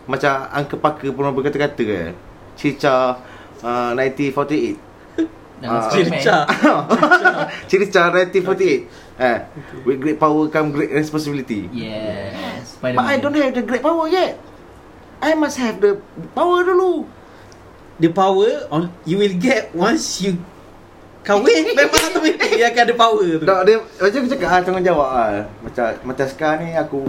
Macam 0.07 0.47
Uncle 0.55 0.79
Parker 0.79 1.11
pernah 1.11 1.33
berkata-kata 1.35 1.83
eh. 1.83 2.09
Cica 2.55 3.19
uh, 3.59 3.91
1948. 3.91 4.86
Dalam 5.57 5.81
Ah. 5.81 5.89
Spiderman. 5.89 6.21
Circa. 6.21 6.37
Cica 7.65 8.01
1948. 8.13 8.85
Eh, 9.17 9.37
with 9.81 9.97
great 9.97 10.21
power 10.21 10.45
come 10.45 10.69
great 10.69 10.93
responsibility. 10.93 11.65
Yes. 11.73 12.77
But 12.77 12.93
I 13.01 13.17
don't 13.17 13.33
have 13.33 13.57
the 13.57 13.65
great 13.65 13.81
power 13.81 14.05
yet. 14.05 14.37
I 15.17 15.33
must 15.33 15.57
have 15.57 15.81
the 15.81 15.97
power 16.37 16.61
dulu. 16.61 17.09
The 17.97 18.13
power 18.13 18.69
on 18.69 18.93
you 19.09 19.17
will 19.17 19.33
get 19.33 19.73
once 19.73 20.21
you 20.21 20.37
kahwin 21.25 21.73
memang 21.77 21.97
automatic 22.13 22.49
dia 22.53 22.69
akan 22.69 22.81
ada 22.85 22.93
power 22.93 23.25
tu. 23.41 23.45
Tak, 23.49 23.59
dia 23.65 23.75
macam 23.81 24.17
aku 24.21 24.29
cakap 24.29 24.47
ah 24.47 24.59
tanggungjawab 24.61 25.09
ah. 25.09 25.29
Macam 25.65 25.85
macam 26.05 26.25
sekarang 26.29 26.59
ni 26.69 26.77
aku 26.77 27.01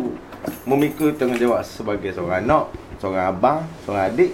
memikul 0.65 1.13
tanggungjawab 1.13 1.61
sebagai 1.61 2.17
seorang 2.17 2.41
anak, 2.49 2.73
seorang 2.97 3.25
abang, 3.29 3.59
seorang 3.85 4.09
adik, 4.09 4.33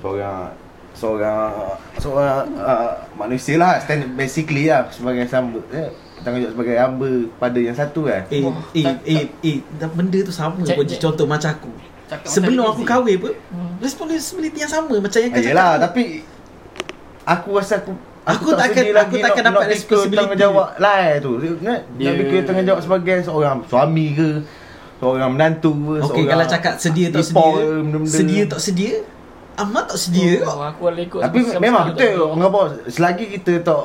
seorang 0.00 0.56
seorang 0.94 1.50
seorang 1.98 2.46
uh, 2.54 2.90
manusia 3.14 3.54
lah 3.56 3.76
stand 3.76 4.14
basically 4.14 4.66
lah 4.66 4.86
sebagai 4.88 5.26
hamba 5.26 5.58
eh, 5.68 5.90
tanggungjawab 6.22 6.52
sebagai 6.54 6.74
hamba 6.76 7.08
pada 7.36 7.58
yang 7.58 7.74
satu 7.74 8.00
kan. 8.04 8.22
Eh, 8.28 8.40
eh, 8.72 8.82
tak- 8.82 9.02
eh, 9.04 9.24
eh, 9.42 9.56
dah 9.74 9.88
benda 9.88 10.18
tu 10.20 10.30
sama 10.30 10.62
Cek- 10.62 10.74
pun 10.74 10.84
cek. 10.84 10.98
contoh 10.98 11.26
macam 11.26 11.50
aku. 11.52 11.70
Cakap 12.04 12.26
Sebelum 12.26 12.62
macam 12.62 12.74
aku 12.74 12.82
kahwin 12.84 13.16
pun, 13.18 13.32
Hmm. 13.48 13.74
responsibility 13.78 14.58
yang 14.58 14.70
sama 14.70 14.94
macam 14.94 15.18
yang 15.18 15.30
Ah, 15.30 15.36
kau 15.36 15.42
yelah, 15.42 15.70
cakap. 15.70 15.82
tapi 15.84 16.02
aku 17.24 17.48
rasa 17.54 17.74
aku 17.78 17.92
Aku 18.24 18.56
takkan- 18.56 18.88
sedih 18.88 18.96
aku 18.96 19.16
takkan 19.20 19.42
nak, 19.42 19.52
dapat 19.52 19.64
responsibility. 19.68 20.16
tanggungjawab 20.16 20.68
lain 20.78 21.12
tu. 21.20 21.32
Dia, 21.36 21.50
nak, 21.58 21.78
Dia- 21.92 22.06
nak 22.06 22.14
fikir 22.16 22.40
tanggungjawab 22.42 22.80
sebagai 22.80 23.16
seorang 23.20 23.56
suami 23.66 24.06
ke, 24.10 24.28
seorang 24.96 25.30
menantu 25.30 25.70
ke, 25.72 25.92
Okey, 25.94 26.00
seorang 26.00 26.28
kalau 26.30 26.46
cakap 26.46 26.72
sedia 26.78 27.06
tak 27.10 27.20
sedia, 27.20 27.52
sedia 28.06 28.42
tak 28.46 28.60
sedia, 28.62 28.92
amat 29.54 29.94
tak 29.94 29.98
sedia 30.00 30.42
Oh, 30.42 30.58
kau. 30.58 30.62
aku 30.66 30.80
boleh 30.90 31.04
ikut 31.06 31.20
Tapi 31.22 31.38
memang 31.62 31.94
betul 31.94 32.18
orang 32.18 32.48
apa 32.50 32.60
selagi 32.90 33.24
kita 33.38 33.62
tak 33.62 33.82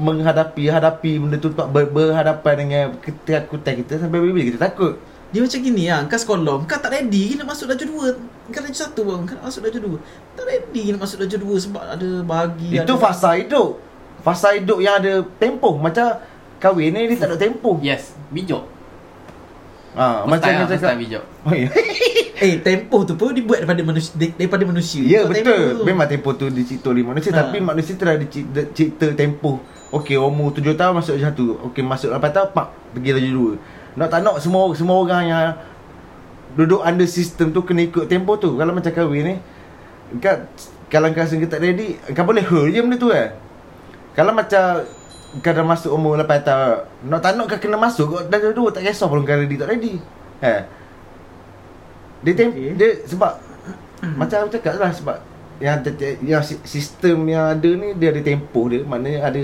menghadapi 0.00 0.64
hadapi 0.72 1.12
benda 1.20 1.36
tu 1.36 1.52
tak 1.52 1.68
ber, 1.68 1.84
berhadapan 1.92 2.54
dengan 2.56 2.84
ketakutan 3.04 3.84
kita 3.84 4.00
sampai 4.00 4.18
bila 4.18 4.40
kita 4.40 4.56
takut. 4.56 4.96
Dia 5.30 5.46
macam 5.46 5.60
gini 5.62 5.86
lah, 5.86 6.02
kau 6.10 6.18
sekolah, 6.18 6.66
kau 6.66 6.78
tak 6.80 6.90
ready 6.90 7.38
nak 7.38 7.54
masuk 7.54 7.70
darjah 7.70 7.86
2. 7.86 8.50
Kau 8.50 8.60
darjah 8.66 8.90
1 8.90 8.98
bang, 8.98 9.20
kau 9.28 9.34
nak 9.38 9.44
masuk 9.46 9.60
darjah 9.62 9.82
2. 9.86 9.94
Tak 10.34 10.44
ready 10.48 10.84
nak 10.90 11.00
masuk 11.06 11.16
darjah 11.22 11.38
2 11.38 11.64
sebab 11.70 11.82
ada 11.86 12.10
bahagi. 12.26 12.70
Itu 12.74 12.82
ada 12.82 12.94
fasa 12.98 13.28
hidup. 13.38 13.78
Fasa 14.26 14.48
hidup 14.58 14.78
yang 14.82 14.98
ada 14.98 15.22
tempoh 15.38 15.78
macam 15.78 16.18
kahwin 16.58 16.90
ni 16.96 17.14
dia 17.14 17.16
tak 17.20 17.28
ada 17.30 17.38
tempoh. 17.38 17.78
Yes. 17.78 18.10
Bijak. 18.34 18.66
Ha, 19.90 20.22
First 20.22 20.28
macam 20.28 20.44
time 20.44 20.54
lah, 20.54 20.66
first 20.66 20.78
cakap. 20.78 20.88
time 20.88 21.00
bijak. 21.00 21.24
Oh, 21.46 21.54
ya. 21.54 21.68
Eh, 22.40 22.56
tempoh 22.56 23.04
tu 23.04 23.20
pun 23.20 23.36
dibuat 23.36 23.60
daripada 23.60 23.84
manusia 23.84 24.16
daripada 24.16 24.64
manusia. 24.64 25.04
Ya 25.04 25.28
Bukan 25.28 25.36
betul. 25.36 25.44
tempoh 25.44 25.76
tu. 25.76 25.84
Memang 25.84 26.06
tempoh 26.08 26.32
tu 26.34 26.46
dicipta 26.48 26.88
oleh 26.88 27.04
manusia 27.04 27.30
Ha. 27.30 27.44
tapi 27.44 27.60
manusia 27.60 27.92
telah 27.94 28.16
dicipta, 28.16 29.12
tempoh. 29.12 29.60
Okey, 29.92 30.16
umur 30.16 30.48
7 30.50 30.72
tahun 30.72 30.96
masuk 30.96 31.20
1. 31.20 31.36
Okey, 31.68 31.84
masuk 31.84 32.08
8 32.08 32.32
tahun 32.32 32.48
pak 32.50 32.66
pergi 32.96 33.10
darjah 33.12 33.32
2. 33.36 33.60
Nak 33.92 34.08
tak 34.08 34.20
nak 34.22 34.40
semua 34.40 34.72
semua 34.72 34.96
orang 34.96 35.22
yang 35.22 35.44
duduk 36.50 36.80
under 36.80 37.04
sistem 37.04 37.50
tu 37.50 37.60
kena 37.60 37.84
ikut 37.84 38.08
tempoh 38.08 38.40
tu. 38.40 38.56
Kalau 38.56 38.72
macam 38.72 38.88
kahwin 38.88 39.22
ni 39.22 39.34
kau 40.16 40.32
kalau 40.88 41.12
kau 41.12 41.20
rasa 41.20 41.36
kau 41.36 41.46
tak 41.46 41.60
ready, 41.60 41.94
kau 42.10 42.24
boleh 42.24 42.42
hold 42.42 42.72
je 42.72 42.80
benda 42.80 42.96
tu 42.96 43.12
eh. 43.12 43.36
Kalau 44.10 44.32
macam 44.32 44.80
kau 45.38 45.54
dah 45.54 45.62
masuk 45.62 45.94
umur 45.94 46.18
8 46.18 46.42
tahun, 46.42 46.90
nak 47.06 47.20
tak 47.22 47.38
nak 47.38 47.46
kau 47.46 47.58
kena 47.62 47.78
masuk 47.78 48.06
kau 48.10 48.20
darjah 48.26 48.50
2 48.50 48.74
tak 48.74 48.82
kisah 48.82 49.06
belum 49.06 49.22
kau 49.22 49.38
ready 49.38 49.54
tak 49.54 49.68
ready. 49.70 49.94
Eh. 50.42 50.62
Dia 52.26 52.32
tem- 52.34 52.50
Okey. 52.50 52.74
dia 52.74 52.88
sebab 53.06 53.32
macam 54.20 54.36
aku 54.44 54.58
cakap 54.58 54.82
lah 54.82 54.90
sebab 54.90 55.16
yang 55.60 55.78
yang 56.24 56.42
si- 56.42 56.60
sistem 56.64 57.28
yang 57.28 57.54
ada 57.54 57.70
ni 57.70 57.94
dia 57.94 58.10
ada 58.10 58.20
tempoh 58.24 58.66
dia 58.72 58.80
maknanya 58.82 59.28
ada 59.28 59.42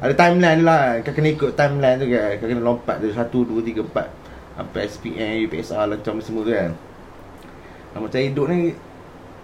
ada 0.00 0.14
timeline 0.14 0.62
lah 0.62 1.02
kau 1.02 1.12
kena 1.12 1.34
ikut 1.34 1.52
timeline 1.58 1.98
tu 1.98 2.06
kan 2.06 2.38
kau 2.38 2.46
kena 2.46 2.62
lompat 2.62 2.96
dari 3.02 3.12
1 3.12 3.18
2 3.28 3.50
3 3.60 3.82
4 3.82 4.56
sampai 4.56 4.80
SPM 4.86 5.32
UPSR 5.50 5.84
lancam 5.90 6.16
semua 6.22 6.42
tu 6.46 6.54
kan 6.54 6.70
macam 7.98 8.20
hidup 8.22 8.46
ni 8.46 8.72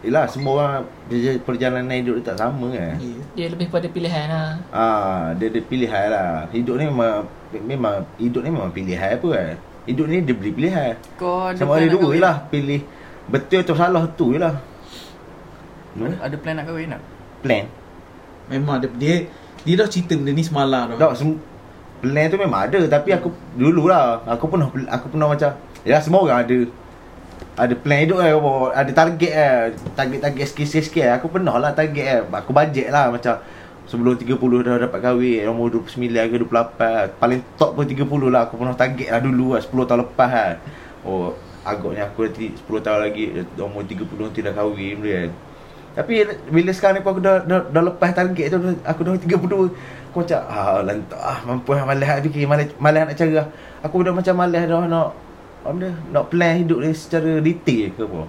Yelah 0.07 0.25
semua 0.25 0.53
orang 0.57 0.75
perja- 1.05 1.41
perjalanan 1.43 1.91
hidup 1.93 2.15
dia 2.17 2.27
tak 2.29 2.39
sama 2.39 2.71
kan 2.71 2.95
Ya. 2.97 3.19
Dia 3.35 3.47
lebih 3.51 3.67
pada 3.67 3.87
pilihan 3.87 4.27
lah 4.29 4.49
Ah, 4.71 5.35
dia 5.35 5.51
ada 5.51 5.61
pilihan 5.61 6.07
lah. 6.09 6.47
Hidup 6.49 6.79
ni 6.79 6.87
memang 6.87 7.27
memang 7.53 7.95
hidup 8.17 8.41
ni 8.41 8.51
memang 8.51 8.71
pilihan 8.71 9.19
apa 9.19 9.29
kan. 9.29 9.55
Hidup 9.85 10.07
ni 10.07 10.19
dia 10.21 10.31
beri 10.33 10.53
pilihan. 10.53 10.95
Kau 11.15 11.47
ada 11.47 11.59
Sama 11.59 11.77
ada 11.77 11.87
dua 11.89 12.11
lah 12.17 12.37
Pilih 12.47 12.83
Betul 13.27 13.63
atau 13.63 13.75
salah 13.75 14.07
tu 14.15 14.31
je 14.31 14.39
lah 14.39 14.55
Ada, 15.95 16.15
ada 16.23 16.37
plan 16.37 16.55
nak 16.55 16.65
kahwin 16.65 16.89
tak? 16.89 17.03
Plan 17.41 17.65
Memang 18.47 18.77
dia, 18.79 18.91
dia 18.95 19.15
dia 19.63 19.75
dah 19.75 19.89
cerita 19.89 20.15
benda 20.15 20.31
ni 20.31 20.43
semalam 20.43 20.91
dah. 20.91 20.99
Tak 21.01 21.13
sem- 21.17 21.43
Plan 21.97 22.27
tu 22.27 22.37
memang 22.37 22.61
ada 22.63 22.79
Tapi 22.85 23.11
aku 23.11 23.29
Dululah 23.55 24.23
Aku 24.29 24.47
pernah 24.47 24.67
Aku 24.91 25.07
pernah 25.09 25.27
macam 25.29 25.51
Ya 25.83 25.99
semua 25.99 26.23
orang 26.23 26.43
ada 26.43 26.57
Ada 27.57 27.73
plan 27.73 28.05
hidup 28.05 28.21
eh 28.21 28.37
Ada 28.77 28.93
target 28.93 29.33
eh 29.33 29.55
Target-target 29.97 30.47
sikit-sikit 30.53 31.05
eh. 31.09 31.13
Aku 31.17 31.33
pernah 31.33 31.57
lah 31.57 31.73
target 31.73 32.07
eh. 32.07 32.21
Aku 32.29 32.53
bajet 32.53 32.93
lah 32.93 33.09
macam 33.09 33.41
Sebelum 33.89 34.19
30 34.19 34.37
dah 34.67 34.77
dapat 34.77 35.01
kahwin 35.01 35.49
Umur 35.49 35.73
29 35.73 36.13
ke 36.13 36.37
28 36.45 37.17
Paling 37.17 37.41
top 37.57 37.73
pun 37.73 37.89
30 37.89 38.05
lah. 38.29 38.45
Aku 38.45 38.61
pernah 38.61 38.77
target 38.77 39.09
lah 39.09 39.21
dulu 39.25 39.57
lah 39.57 39.61
10 39.65 39.73
tahun 39.73 40.01
lepas 40.05 40.31
kan. 40.31 40.55
Oh 41.09 41.33
Agaknya 41.67 42.07
aku 42.07 42.29
nanti 42.29 42.53
10 42.53 42.85
tahun 42.85 43.01
lagi 43.01 43.25
Umur 43.57 43.83
30 43.89 44.05
nanti 44.21 44.41
dah 44.45 44.53
kahwin 44.53 45.01
benda 45.01 45.13
kan. 45.17 45.31
Tapi 45.97 46.13
bila 46.53 46.71
sekarang 46.77 47.01
ni 47.01 47.09
aku 47.09 47.25
dah, 47.25 47.41
dah, 47.41 47.73
dah 47.73 47.83
lepas 47.89 48.13
target 48.13 48.53
tu 48.53 48.61
Aku 48.85 49.01
dah 49.01 49.17
32 49.17 49.73
Aku 50.17 50.25
macam 50.25 50.41
ah 50.49 50.81
lantak 50.81 51.21
ah 51.21 51.45
mampu 51.45 51.77
lah 51.77 51.85
malas 51.85 52.09
nak 52.09 52.25
fikir 52.25 52.49
malas, 52.49 52.73
malas 52.81 53.05
nak 53.05 53.21
cara. 53.21 53.53
Aku 53.85 54.01
dah 54.01 54.17
macam 54.17 54.33
malas 54.33 54.65
dah 54.65 54.89
nak 54.89 55.13
benda, 55.73 55.91
nak 56.13 56.29
plan 56.29 56.53
hidup 56.61 56.79
ni 56.85 56.91
secara 56.93 57.41
detail 57.41 57.91
ke 57.97 58.03
apa? 58.05 58.23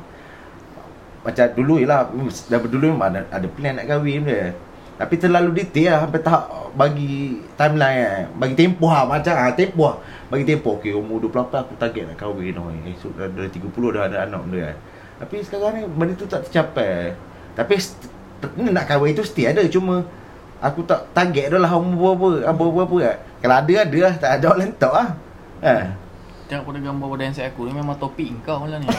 Macam 1.27 1.45
dulu 1.59 1.75
je 1.83 1.87
lah 1.89 2.07
Dah 2.47 2.59
dulu 2.63 2.95
memang 2.95 3.11
ada, 3.11 3.27
ada 3.27 3.47
plan 3.51 3.75
nak 3.75 3.85
kahwin 3.91 4.23
dia. 4.23 4.55
Tapi 4.97 5.13
terlalu 5.19 5.61
detail 5.61 5.93
lah 5.93 5.99
Sampai 6.07 6.21
tahap 6.23 6.45
bagi 6.73 7.41
timeline 7.53 7.99
kan 8.01 8.23
Bagi 8.39 8.55
tempoh 8.57 8.89
lah 8.89 9.05
Macam 9.05 9.33
ah, 9.37 9.53
tempoh 9.53 9.93
lah. 9.93 9.97
Bagi 10.33 10.43
tempoh 10.47 10.81
Okay 10.81 10.95
umur 10.95 11.21
28 11.21 11.53
aku 11.53 11.73
target 11.77 12.03
nak 12.09 12.17
kahwin 12.17 12.57
oh, 12.57 12.73
Esok 12.87 13.13
dah, 13.13 13.27
dah 13.29 13.45
30 13.45 13.69
dah 13.93 14.03
ada 14.09 14.17
anak 14.25 14.41
dia 14.49 14.73
kan 14.73 14.75
Tapi 15.21 15.35
sekarang 15.45 15.71
ni 15.77 15.81
benda 15.85 16.13
tu 16.17 16.25
tak 16.25 16.41
tercapai. 16.49 17.13
Tapi 17.53 17.73
nak 18.73 18.85
kahwin 18.89 19.13
tu 19.13 19.21
mesti 19.21 19.43
ada 19.45 19.61
Cuma 19.69 20.01
Aku 20.57 20.81
tak 20.89 21.13
target 21.13 21.53
dah 21.53 21.61
lah 21.61 21.77
umur 21.77 22.17
berapa 22.17 22.49
Umur 22.55 22.81
berapa 22.81 22.95
kan 23.03 23.17
Kalau 23.43 23.55
ada 23.61 23.73
ada 23.85 23.97
lah 24.01 24.13
Tak 24.17 24.29
ada 24.33 24.45
orang 24.49 24.59
lentok 24.65 24.93
lah. 24.95 25.09
Eh 25.61 26.06
Tengok 26.47 26.63
pada 26.71 26.79
gambar 26.79 27.07
pada 27.11 27.23
handset 27.27 27.45
aku 27.51 27.67
ni 27.67 27.75
memang 27.75 27.99
topik 27.99 28.31
kau 28.47 28.63
lah 28.63 28.79
ni. 28.79 28.87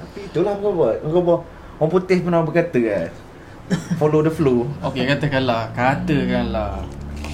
Tapi 0.00 0.18
itulah 0.28 0.56
kau 0.56 0.72
buat 0.72 1.04
Kau 1.04 1.20
buat 1.20 1.40
Orang 1.76 1.90
putih 1.92 2.18
pernah 2.24 2.40
berkata 2.44 2.78
kan 2.80 3.08
Follow 4.00 4.24
the 4.24 4.32
flow 4.32 4.68
Okey 4.84 5.04
katakanlah, 5.04 5.72
katakanlah 5.76 6.80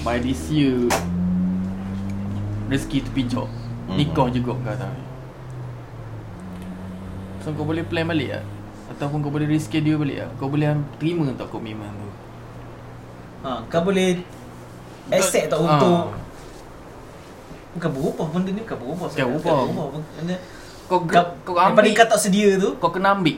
by 0.03 0.19
this 0.19 0.47
year 0.47 0.87
rezeki 2.69 2.97
tu 3.01 3.11
pijak. 3.17 3.47
Hmm. 3.89 3.97
Nikah 3.97 4.27
juga 4.29 4.53
kata. 4.61 4.89
So 7.41 7.51
kau 7.57 7.65
boleh 7.65 7.81
plan 7.81 8.05
balik 8.05 8.37
tak? 8.37 8.45
Ataupun 8.93 9.25
kau 9.25 9.33
boleh 9.33 9.49
reschedule 9.49 9.97
balik 9.97 10.17
tak? 10.21 10.29
Kau 10.37 10.47
boleh 10.53 10.69
terima 11.01 11.33
tak 11.33 11.49
komitmen 11.49 11.89
tu? 11.89 12.09
Ha, 13.39 13.65
kau 13.71 13.81
boleh 13.81 14.21
accept 15.09 15.49
tak 15.49 15.57
untuk 15.57 16.13
bukan 17.69 17.89
berubah 17.91 18.25
benda 18.29 18.49
ni 18.49 18.61
bukan 18.61 18.77
berubah. 18.77 19.07
Bukan 19.07 19.27
berubah. 19.29 19.85
Bukan 19.89 20.01
Benda 20.15 20.35
Kau 20.89 21.05
kau, 21.05 21.21
kau 21.45 21.53
daripada 21.53 21.85
ambil 21.85 21.93
kau 21.93 22.07
tak 22.09 22.19
sedia 22.19 22.57
tu 22.57 22.69
kau 22.81 22.89
kena 22.89 23.13
ambil. 23.13 23.37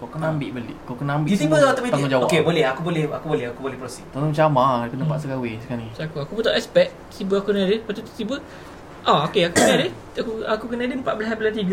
Kau 0.00 0.08
kena 0.08 0.32
ambil 0.32 0.48
balik. 0.56 0.76
Kau 0.88 0.96
kena 0.96 1.12
ambil 1.14 1.28
Tiba-tiba 1.30 1.56
semua 1.56 1.68
automatic 1.68 1.92
tanggungjawab. 1.92 2.24
Okay 2.24 2.40
boleh 2.40 2.64
aku 2.64 2.80
boleh 2.80 3.02
Aku 3.04 3.26
boleh 3.28 3.44
Aku 3.52 3.60
boleh 3.60 3.76
proceed 3.76 4.04
Tuan 4.08 4.32
macam 4.32 4.44
Amar 4.48 4.88
kena 4.88 5.04
paksa 5.04 5.28
kahwin 5.28 5.60
sekarang 5.60 5.84
ni. 5.84 5.88
Macam 5.92 6.04
aku 6.08 6.16
Aku 6.24 6.32
pun 6.32 6.42
tak 6.42 6.56
expect 6.56 6.90
Tiba 7.12 7.34
aku 7.36 7.52
kena 7.52 7.68
dia 7.68 7.76
Lepas 7.76 7.92
tu 7.92 8.02
tiba 8.16 8.36
Ah 9.04 9.28
okay 9.28 9.44
aku 9.44 9.60
kena 9.60 9.74
dia 9.76 9.90
Aku 10.16 10.30
aku 10.40 10.64
kena 10.72 10.82
dia 10.88 10.96
14 10.96 11.04
bulan 11.36 11.52
3 11.52 11.68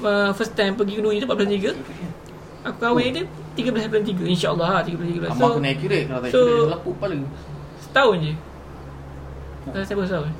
uh, 0.00 0.30
First 0.32 0.56
time 0.56 0.72
pergi 0.72 0.92
gunung 0.96 1.12
itu 1.12 1.28
14 1.28 1.36
bulan 1.36 1.52
3 1.52 2.64
Aku 2.64 2.76
kahwin 2.80 3.08
dia 3.12 3.24
13 3.60 3.92
bulan 3.92 4.04
3 4.08 4.32
InsyaAllah 4.32 4.68
lah 4.72 4.82
13 4.82 4.96
bulan 4.96 5.08
3 5.28 5.36
Amar 5.36 5.48
kena 5.54 5.68
accurate 5.68 6.04
kalau 6.08 6.20
tak 6.22 6.30
so- 6.32 6.40
accurate 6.40 6.70
lapuk 6.72 6.94
kepala. 6.96 7.14
Setahun 7.84 8.16
je 8.24 8.32
Dah 9.70 9.82
siapa 9.82 10.02
setahun 10.02 10.32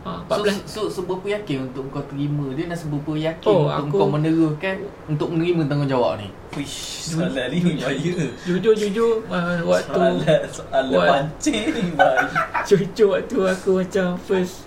ha, 0.00 0.12
So, 0.24 0.40
14 0.40 0.64
so, 0.64 0.80
seberapa 0.88 1.26
yakin 1.28 1.68
untuk 1.68 1.90
kau 1.90 2.00
terima 2.02 2.48
dia 2.52 2.64
dan 2.64 2.74
seberapa 2.74 3.12
yakin 3.14 3.44
Oh, 3.46 3.66
untuk 3.66 3.76
aku- 3.84 3.98
kau 3.98 4.08
meneruskan 4.08 4.76
untuk 5.06 5.28
menerima 5.30 5.62
tanggungjawab 5.66 6.12
ni? 6.16 6.28
Wish, 6.50 6.78
soalan 7.12 7.50
ni 7.50 7.76
bahaya. 7.76 8.12
Jujur 8.40 8.72
jujur 8.72 9.20
uh, 9.26 9.60
Waktu 9.60 9.92
Soalan, 9.92 10.42
soalan 10.48 10.96
What? 10.96 11.08
pancing 11.12 11.60
ni 11.68 11.82
bahaya. 11.92 12.24
Jujur 12.68 13.08
waktu 13.12 13.36
aku 13.38 13.70
macam 13.78 14.08
First 14.16 14.64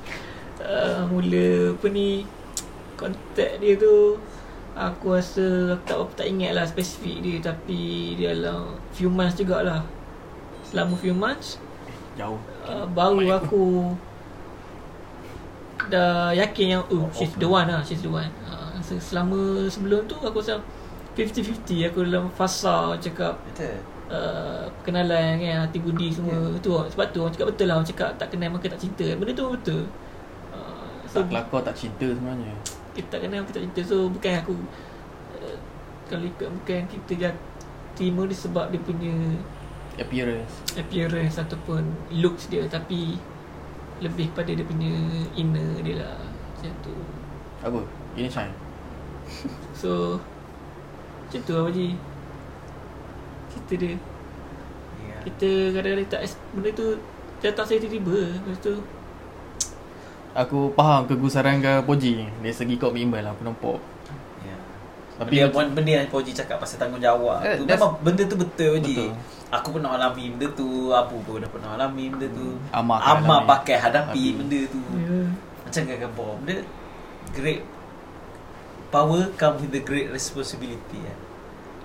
uh, 0.59 1.01
Mula 1.09 1.49
Apa 1.73 1.87
ni 1.89 2.21
Contact 2.93 3.53
dia 3.57 3.73
tu 3.75 4.21
Aku 4.71 5.11
rasa 5.11 5.41
Aku 5.73 5.83
tak, 5.83 5.97
aku 5.97 6.13
tak 6.13 6.27
ingat 6.27 6.53
lah 6.53 6.63
Spesifik 6.63 7.17
dia 7.19 7.41
Tapi 7.41 8.13
Dia 8.13 8.31
dalam 8.31 8.77
Few 8.93 9.09
months 9.09 9.35
jugalah 9.35 9.81
Selama 10.63 10.93
few 10.95 11.11
months 11.11 11.57
Jauh. 12.15 12.39
uh, 12.63 12.85
Baru 12.91 13.23
aku 13.27 13.63
Dah 15.89 16.29
yakin 16.31 16.77
yang 16.77 16.83
Oh 16.91 17.09
she's 17.09 17.33
the 17.35 17.47
one 17.47 17.65
lah 17.65 17.81
She's 17.81 18.03
the 18.03 18.11
one 18.11 18.29
uh, 18.45 18.75
Selama 18.83 19.65
sebelum 19.65 20.05
tu 20.05 20.19
Aku 20.19 20.37
rasa 20.37 20.59
50-50 21.17 21.89
Aku 21.89 22.05
dalam 22.05 22.29
fasa 22.29 22.93
Cakap 22.99 23.39
Betul. 23.49 23.75
uh, 24.07 24.67
Perkenalan 24.79 25.41
kan 25.41 25.55
Hati 25.65 25.79
budi 25.81 26.13
semua 26.13 26.37
yeah. 26.37 26.61
tu 26.61 26.71
Sebab 26.75 27.05
tu 27.09 27.19
orang 27.23 27.33
cakap 27.33 27.47
betul 27.49 27.65
lah 27.65 27.75
Orang 27.79 27.89
cakap 27.89 28.09
tak 28.15 28.27
kenal 28.29 28.49
maka 28.53 28.67
tak 28.69 28.79
cinta 28.79 29.07
Benda 29.17 29.33
tu 29.33 29.45
betul 29.49 29.83
uh, 30.53 30.95
So 31.09 31.23
Tak 31.23 31.31
kelakar 31.31 31.61
tak 31.65 31.75
cinta 31.75 32.07
sebenarnya. 32.07 32.53
kita 32.91 33.07
tak 33.07 33.19
kenal 33.23 33.39
maka 33.41 33.51
tak 33.55 33.63
cinta 33.65 33.81
So 33.81 34.11
bukan 34.11 34.33
aku 34.37 34.55
uh, 35.39 35.55
Kalau 36.05 36.25
ikut 36.27 36.47
bukan 36.61 36.79
kita 36.85 37.11
dah 37.17 37.33
Terima 37.91 38.23
dia 38.23 38.37
sebab 38.37 38.69
dia 38.69 38.79
punya 38.79 39.15
Appearance. 39.97 40.53
Appearance 40.73 41.35
ataupun 41.37 41.83
Looks 42.13 42.47
dia 42.47 42.63
Tapi 42.65 43.19
Lebih 43.99 44.31
pada 44.31 44.47
dia 44.47 44.63
punya 44.63 44.91
Inner 45.35 45.83
dia 45.83 45.99
lah 45.99 46.15
Macam 46.55 46.71
tu 46.79 46.95
Apa? 47.59 47.79
Ini 48.15 48.27
shine. 48.27 48.55
So 49.81 50.15
Macam 51.27 51.39
tu 51.43 51.51
lah 51.51 51.63
Haji 51.67 51.87
Cerita 53.49 53.75
dia 53.77 53.95
Ya. 55.01 55.17
Kita 55.23 55.49
kadang-kadang 55.73 56.07
tak 56.07 56.21
Benda 56.51 56.69
tu 56.71 56.87
Datang 57.39 57.65
saya 57.65 57.77
tiba-tiba 57.77 58.37
Lepas 58.37 58.59
tu 58.59 58.73
Aku 60.31 60.71
faham 60.71 61.03
kegusaran 61.03 61.59
ke 61.59 61.83
Poji 61.83 62.23
Dari 62.39 62.53
segi 62.53 62.77
komitmen 62.77 63.19
lah 63.19 63.33
aku 63.33 63.43
nampak 63.43 63.77
Ya. 64.41 64.55
Tapi 65.17 65.43
benda, 65.43 65.67
benda 65.73 65.91
yang 65.95 66.07
Poji 66.07 66.31
cakap 66.31 66.57
pasal 66.57 66.79
tanggungjawab 66.79 67.43
Eh, 67.43 67.59
tu 67.59 67.65
memang 67.65 67.97
benda 67.99 68.23
tu 68.23 68.37
betul 68.37 68.79
Poji. 68.79 68.95
Betul. 68.95 69.11
Aku 69.51 69.75
pernah 69.75 69.91
alami 69.91 70.31
benda 70.31 70.47
tu, 70.53 70.67
Abu 70.89 71.19
pun 71.21 71.37
dah 71.37 71.47
pernah 71.47 71.75
alami 71.75 72.07
benda 72.07 72.27
tu. 72.31 72.55
Amak 72.71 72.97
akan 72.97 73.15
Amak 73.19 73.27
alami. 73.37 73.49
pakai 73.51 73.75
hadapi 73.77 74.07
Hadapi. 74.23 74.37
benda 74.39 74.59
tu. 74.65 74.81
Ya 74.95 75.19
Macam 75.61 75.81
kata 75.85 76.07
bom 76.11 76.37
Dia 76.43 76.57
Great 77.31 77.61
Power 78.87 79.31
come 79.35 79.55
with 79.57 79.71
the 79.71 79.79
great 79.79 80.07
responsibility 80.07 80.99
eh. 81.01 81.17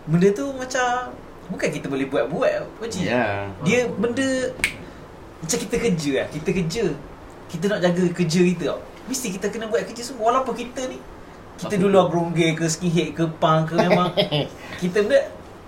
Benda 0.04 0.30
tu 0.30 0.50
macam 0.50 1.14
Bukan 1.46 1.68
kita 1.68 1.86
boleh 1.86 2.06
buat-buat 2.06 2.50
Haji 2.80 3.02
Ya. 3.04 3.46
Dia 3.62 3.86
benda 3.88 4.26
Macam 5.38 5.58
kita 5.60 5.76
kerja 5.76 6.10
lah 6.16 6.26
Kita 6.30 6.48
kerja 6.50 6.84
Kita 7.46 7.64
nak 7.66 7.78
jaga 7.80 8.02
kerja 8.10 8.40
kita 8.44 8.64
tau 8.68 8.80
Mesti 9.06 9.26
kita 9.32 9.46
kena 9.48 9.66
buat 9.66 9.82
kerja 9.82 10.02
semua 10.02 10.34
Walaupun 10.34 10.54
kita 10.56 10.86
ni 10.86 10.98
Kita 11.54 11.78
dulu 11.78 12.10
berunggil 12.10 12.54
ke 12.54 12.66
skinhead 12.66 13.14
ke 13.14 13.22
punk 13.38 13.70
ke 13.70 13.74
memang 13.76 14.10
Kita 14.82 14.98
benda 15.00 15.18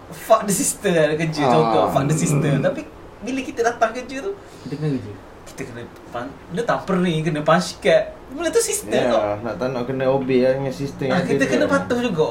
Fuck 0.09 0.45
the 0.45 0.55
system 0.55 0.93
lah 0.93 1.15
kerja 1.15 1.43
Ah. 1.43 1.51
Contoh 1.51 1.85
fuck 1.89 2.05
the 2.05 2.17
system 2.17 2.61
Tapi 2.61 2.81
Bila 3.19 3.41
kita 3.41 3.61
datang 3.63 3.91
kerja 3.93 4.17
tu 4.21 4.33
Kita 4.63 4.75
kena 4.75 4.89
kerja 4.95 5.13
kita 5.49 5.65
kena 5.65 5.81
pan, 6.13 6.29
benda 6.53 6.63
tampering, 6.63 7.25
kena 7.25 7.41
punch 7.41 7.81
card. 7.81 8.15
Benda 8.31 8.47
tu 8.49 8.61
sistem 8.61 8.95
Ya, 8.95 9.11
tau. 9.11 9.43
nak 9.43 9.57
tak 9.57 9.69
nak 9.73 9.89
kena 9.89 10.05
obey 10.07 10.45
lah 10.45 10.55
dengan 10.55 10.71
sistem 10.71 11.09
Ah, 11.09 11.25
kita 11.25 11.41
kena 11.43 11.65
tu. 11.65 11.73
patuh 11.73 11.99
juga. 11.99 12.29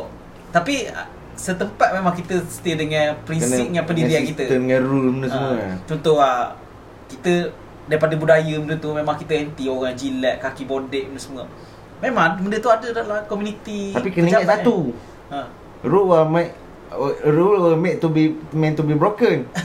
Tapi 0.47 0.85
ah, 0.87 1.09
setempat 1.33 1.91
memang 1.91 2.13
kita 2.13 2.39
stay 2.45 2.77
dengan 2.77 3.17
prinsip 3.21 3.67
dengan 3.67 3.83
pendirian 3.83 4.21
dengan 4.21 4.31
kita. 4.31 4.43
Sistem 4.43 4.61
dengan 4.63 4.79
rule 4.79 5.09
benda 5.11 5.27
semua. 5.27 5.49
Ah, 5.51 5.75
contoh 5.83 6.15
ah 6.17 6.55
kita 7.07 7.33
daripada 7.83 8.13
budaya 8.15 8.53
benda 8.55 8.75
tu 8.77 8.89
memang 8.91 9.15
kita 9.17 9.33
anti 9.35 9.65
orang 9.65 9.91
jilat, 9.91 10.35
kaki 10.37 10.63
bodek 10.63 11.09
benda 11.09 11.19
semua. 11.19 11.43
Memang 11.99 12.37
benda 12.37 12.57
tu 12.59 12.69
ada 12.69 12.87
dalam 12.93 13.25
komuniti. 13.25 13.91
Tapi 13.91 14.07
kena 14.07 14.29
ingat 14.29 14.41
satu. 14.45 14.93
eh. 15.27 15.35
Ha. 15.35 15.39
Rule 15.83 16.05
were 16.07 16.23
made 16.87 17.31
rule 17.35 17.59
were 17.59 17.75
made 17.75 17.99
to 17.99 18.07
be 18.07 18.31
meant 18.55 18.79
to 18.79 18.83
be 18.83 18.95
broken. 18.95 19.43
Ah, 19.51 19.63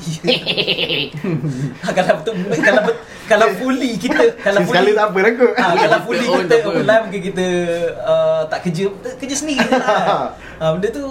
kalau 1.97 2.13
betul 2.19 2.35
kalau 2.59 2.83
bet- 2.91 3.03
kalau 3.31 3.47
fully 3.55 3.95
kita 3.95 4.35
kalau 4.47 4.61
fully 4.67 4.93
tak 4.93 5.07
apa 5.15 5.19
kot. 5.39 5.53
Ha, 5.55 5.67
kalau 5.79 5.99
fully 6.03 6.27
Oh, 6.27 6.39
kita 6.43 6.57
online 6.67 7.03
mungkin 7.07 7.23
kita 7.23 7.47
uh, 8.03 8.43
tak 8.51 8.67
kerja 8.67 8.91
kerja 9.17 9.37
sendiri 9.39 9.63
je 9.63 9.75
lah. 9.79 10.35
ha, 10.35 10.65
benda 10.75 10.89
tu 10.91 11.05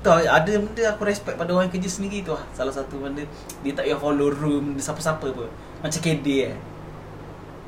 tu 0.00 0.08
ada 0.12 0.52
benda 0.54 0.82
aku 0.94 1.02
respect 1.02 1.34
pada 1.34 1.50
orang 1.50 1.66
yang 1.66 1.74
kerja 1.74 1.90
sendiri 1.90 2.22
tu 2.22 2.30
lah. 2.30 2.44
Salah 2.54 2.70
satu 2.70 3.02
benda 3.02 3.26
dia 3.60 3.72
tak 3.74 3.90
payah 3.90 3.98
follow 3.98 4.30
room 4.30 4.78
siapa-siapa 4.78 5.26
pun. 5.34 5.50
Macam 5.82 5.98
KD 5.98 6.26
eh. 6.46 6.56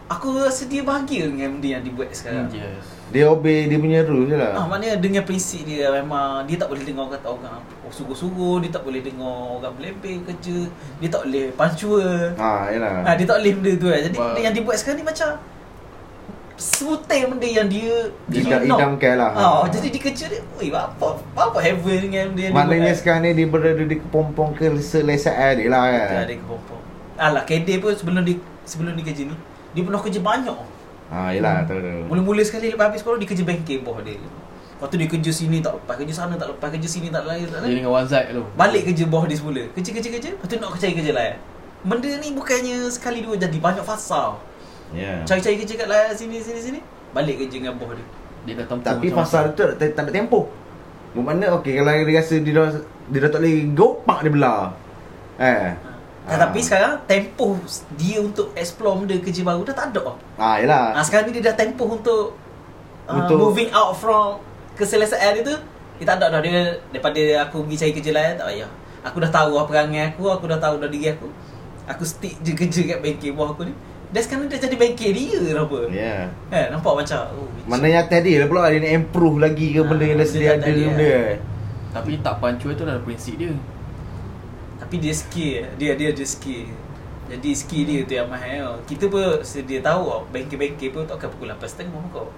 Aku 0.08 0.40
rasa 0.40 0.64
dia 0.70 0.86
bahagia 0.86 1.28
dengan 1.28 1.58
benda 1.58 1.68
yang 1.68 1.82
dibuat 1.84 2.14
sekarang. 2.14 2.48
Yes 2.54 2.97
Dia 3.08 3.24
obey 3.32 3.64
dia 3.72 3.80
punya 3.80 4.04
rule 4.04 4.28
je 4.28 4.36
lah. 4.36 4.52
Ah, 4.52 4.66
maknanya 4.68 5.00
dengan 5.00 5.24
prinsip 5.24 5.64
dia 5.64 5.88
memang 5.88 6.44
dia 6.44 6.60
tak 6.60 6.68
boleh 6.68 6.84
dengar 6.84 7.08
kata 7.08 7.26
orang 7.32 7.64
oh, 7.64 7.92
suruh-suruh, 7.92 8.60
dia 8.60 8.68
tak 8.68 8.84
boleh 8.84 9.00
dengar 9.00 9.64
orang 9.64 9.72
melebih 9.80 10.20
kerja, 10.28 10.68
dia 11.00 11.08
tak 11.08 11.24
boleh 11.24 11.48
pancua. 11.56 12.36
Ha, 12.36 12.68
yalah. 12.68 13.08
Ha, 13.08 13.10
dia 13.16 13.24
tak 13.24 13.40
boleh 13.40 13.52
benda 13.56 13.72
tu 13.80 13.86
kan. 13.88 14.00
Jadi 14.04 14.16
benda 14.20 14.40
yang 14.44 14.54
dibuat 14.54 14.76
sekarang 14.76 15.00
ni 15.00 15.06
macam 15.08 15.28
sebutai 16.58 17.20
benda 17.30 17.48
yang 17.48 17.68
dia 17.70 18.10
Idam- 18.28 18.66
nak. 18.66 18.78
idamkan 18.82 19.14
lah. 19.16 19.30
Ha, 19.32 19.44
jadi 19.72 19.86
dia 19.88 20.00
kerja 20.04 20.24
dia, 20.28 20.40
oi 20.58 20.68
apa 20.68 21.06
apa 21.32 21.58
heaven 21.64 21.96
dengan 22.10 22.34
benda 22.34 22.42
yang 22.44 22.54
Maknanya 22.54 22.92
dia 22.92 22.94
sekarang 22.98 23.20
ni 23.24 23.30
dia 23.32 23.46
berada 23.48 23.84
di 23.88 23.96
kepompong 23.96 24.50
selesai 24.84 25.56
dia 25.56 25.68
lah 25.72 25.80
buat. 25.80 25.96
kan. 25.96 26.08
Dia 26.12 26.20
ada 26.28 26.34
kepompong. 26.34 26.80
Alah, 27.18 27.42
KD 27.48 27.80
pun 27.80 27.96
sebelum 27.96 28.20
dia 28.20 28.36
sebelum 28.68 28.92
dia 28.94 29.04
kerja 29.08 29.22
ni, 29.26 29.34
dia 29.72 29.80
pernah 29.80 30.00
kerja 30.04 30.20
banyak. 30.20 30.58
Ha, 31.08 31.32
yalah 31.32 31.64
tahu 31.64 31.80
tahu. 31.80 32.02
Mula-mula 32.12 32.42
sekali 32.44 32.68
lepas 32.68 32.92
habis 32.92 33.00
sekolah 33.00 33.16
dia 33.16 33.28
kerja 33.28 33.44
bengkel 33.44 33.80
bawah 33.80 34.04
dia. 34.04 34.20
Lepas 34.20 34.86
tu 34.92 34.96
dia 35.00 35.08
kerja 35.10 35.30
sini 35.34 35.58
tak 35.58 35.74
lepas, 35.74 35.94
kerja 35.98 36.14
sana 36.14 36.34
tak 36.38 36.54
lepas, 36.54 36.68
kerja 36.70 36.86
sini 36.86 37.08
tak 37.10 37.26
lain 37.26 37.50
tak 37.50 37.64
Dia 37.64 37.66
lain. 37.66 37.82
dengan 37.82 38.06
side 38.06 38.30
tu 38.30 38.44
Balik 38.54 38.82
kerja 38.92 39.04
bawah 39.10 39.26
dia 39.26 39.36
semula. 39.40 39.62
Kerja 39.74 39.90
kerja 39.90 40.08
kerja, 40.12 40.28
lepas 40.36 40.46
tu 40.46 40.54
nak 40.60 40.70
cari 40.78 40.94
kerja 40.94 41.12
lain. 41.16 41.34
Benda 41.82 42.10
ni 42.20 42.28
bukannya 42.34 42.76
sekali 42.92 43.24
dua 43.24 43.34
jadi 43.40 43.58
banyak 43.58 43.82
fasa. 43.82 44.38
Ya. 44.94 45.24
Cari-cari 45.24 45.64
kerja 45.64 45.74
kat 45.80 45.88
lain 45.88 46.12
sini 46.14 46.36
sini 46.38 46.60
sini. 46.60 46.80
Balik 47.10 47.42
kerja 47.42 47.56
dengan 47.58 47.74
bawah 47.74 47.96
dia. 47.96 48.06
Dia 48.46 48.52
dah 48.62 48.66
tempuh 48.70 48.86
Tapi 48.86 49.06
pasal 49.10 49.42
tu 49.52 49.64
tak, 49.64 49.90
tak 49.96 50.02
ada 50.06 50.12
tempoh. 50.12 50.46
Bermakna 51.16 51.58
okey 51.58 51.80
kalau 51.80 51.92
dia 52.04 52.20
rasa 52.20 52.34
dia 52.38 52.52
dah 52.52 52.68
dia 53.08 53.18
dah 53.24 53.30
tak 53.32 53.40
boleh 53.40 53.56
go 53.72 53.98
pak 54.04 54.18
dia 54.22 54.30
belah. 54.30 54.62
Eh. 55.40 55.72
Ha. 55.72 55.87
Tapi 56.28 56.60
sekarang 56.60 57.00
tempoh 57.04 57.56
dia 57.94 58.20
untuk 58.20 58.52
explore 58.52 59.00
benda 59.00 59.16
kerja 59.16 59.40
baru 59.40 59.64
dah 59.64 59.72
tak 59.72 59.86
ada. 59.90 60.12
Ah, 60.36 60.60
yalah. 60.60 60.92
Ha, 60.92 61.00
sekarang 61.00 61.32
ni 61.32 61.40
dia 61.40 61.48
dah 61.48 61.56
tempoh 61.56 61.88
untuk, 61.88 62.36
uh, 63.04 63.16
Untuk- 63.16 63.40
moving 63.40 63.72
out 63.72 63.92
from 63.92 64.36
keselesaan 64.74 65.40
dia 65.40 65.42
tu. 65.42 65.56
Dia 65.96 66.04
tak 66.06 66.20
ada 66.20 66.28
dah 66.28 66.40
dia 66.40 66.78
daripada 66.92 67.18
aku 67.42 67.64
pergi 67.64 67.76
cari 67.80 67.92
kerja 67.96 68.12
lain 68.12 68.36
tak 68.36 68.46
payah. 68.46 68.70
Aku 69.02 69.16
dah 69.18 69.30
tahu 69.32 69.56
apa 69.56 69.66
perangai 69.66 70.12
aku, 70.12 70.28
aku 70.28 70.44
dah 70.46 70.60
tahu 70.60 70.78
dah 70.78 70.86
diri 70.86 71.08
aku. 71.08 71.26
Aku 71.88 72.04
stick 72.04 72.36
je 72.38 72.52
kerja 72.52 72.80
kat 72.86 72.98
bengkel 73.00 73.32
bawah 73.32 73.50
aku 73.50 73.64
ni. 73.64 73.72
Dan 74.08 74.20
sekarang 74.20 74.46
dia 74.46 74.54
dah 74.54 74.60
jadi 74.62 74.76
bengkel 74.76 75.10
dia 75.10 75.38
dah 75.48 75.64
apa. 75.64 75.78
Ya. 75.88 76.14
Eh, 76.52 76.66
nampak 76.68 76.92
macam 76.94 77.18
oh, 77.34 77.48
Maknanya 77.66 78.04
atas 78.04 78.20
dia 78.20 78.36
lah 78.38 78.46
pula 78.46 78.68
dia 78.68 78.78
nak 78.78 78.92
improve 78.94 79.36
lagi 79.38 79.66
ke 79.70 79.80
Ah, 79.80 79.84
benda 79.84 80.04
yang 80.04 80.16
dah 80.16 80.22
dia 80.22 80.30
sedia 80.30 80.50
ada 80.50 80.62
tadi, 80.62 80.82
benda. 80.84 81.08
ah. 81.08 81.30
Tapi 81.88 82.10
tak 82.20 82.34
pancua 82.38 82.70
tu 82.72 82.82
adalah 82.84 83.00
prinsip 83.00 83.34
dia 83.36 83.52
Tapi 84.88 84.96
dia 84.98 85.12
skill 85.12 85.68
Dia 85.76 85.92
dia 85.94 86.08
ada 86.10 86.24
skill 86.24 86.72
Jadi 87.28 87.50
skill 87.52 87.84
dia 87.84 88.00
tu 88.02 88.14
yang 88.16 88.24
mahal. 88.24 88.80
Kita 88.88 89.04
pun 89.06 89.20
sedia 89.44 89.84
tahu 89.84 90.00
tau, 90.08 90.20
Bengkel-bengkel 90.32 90.88
pun 90.88 91.04
takkan 91.04 91.28
pukul 91.28 91.52
8.30 91.52 91.92
kau. 92.08 92.32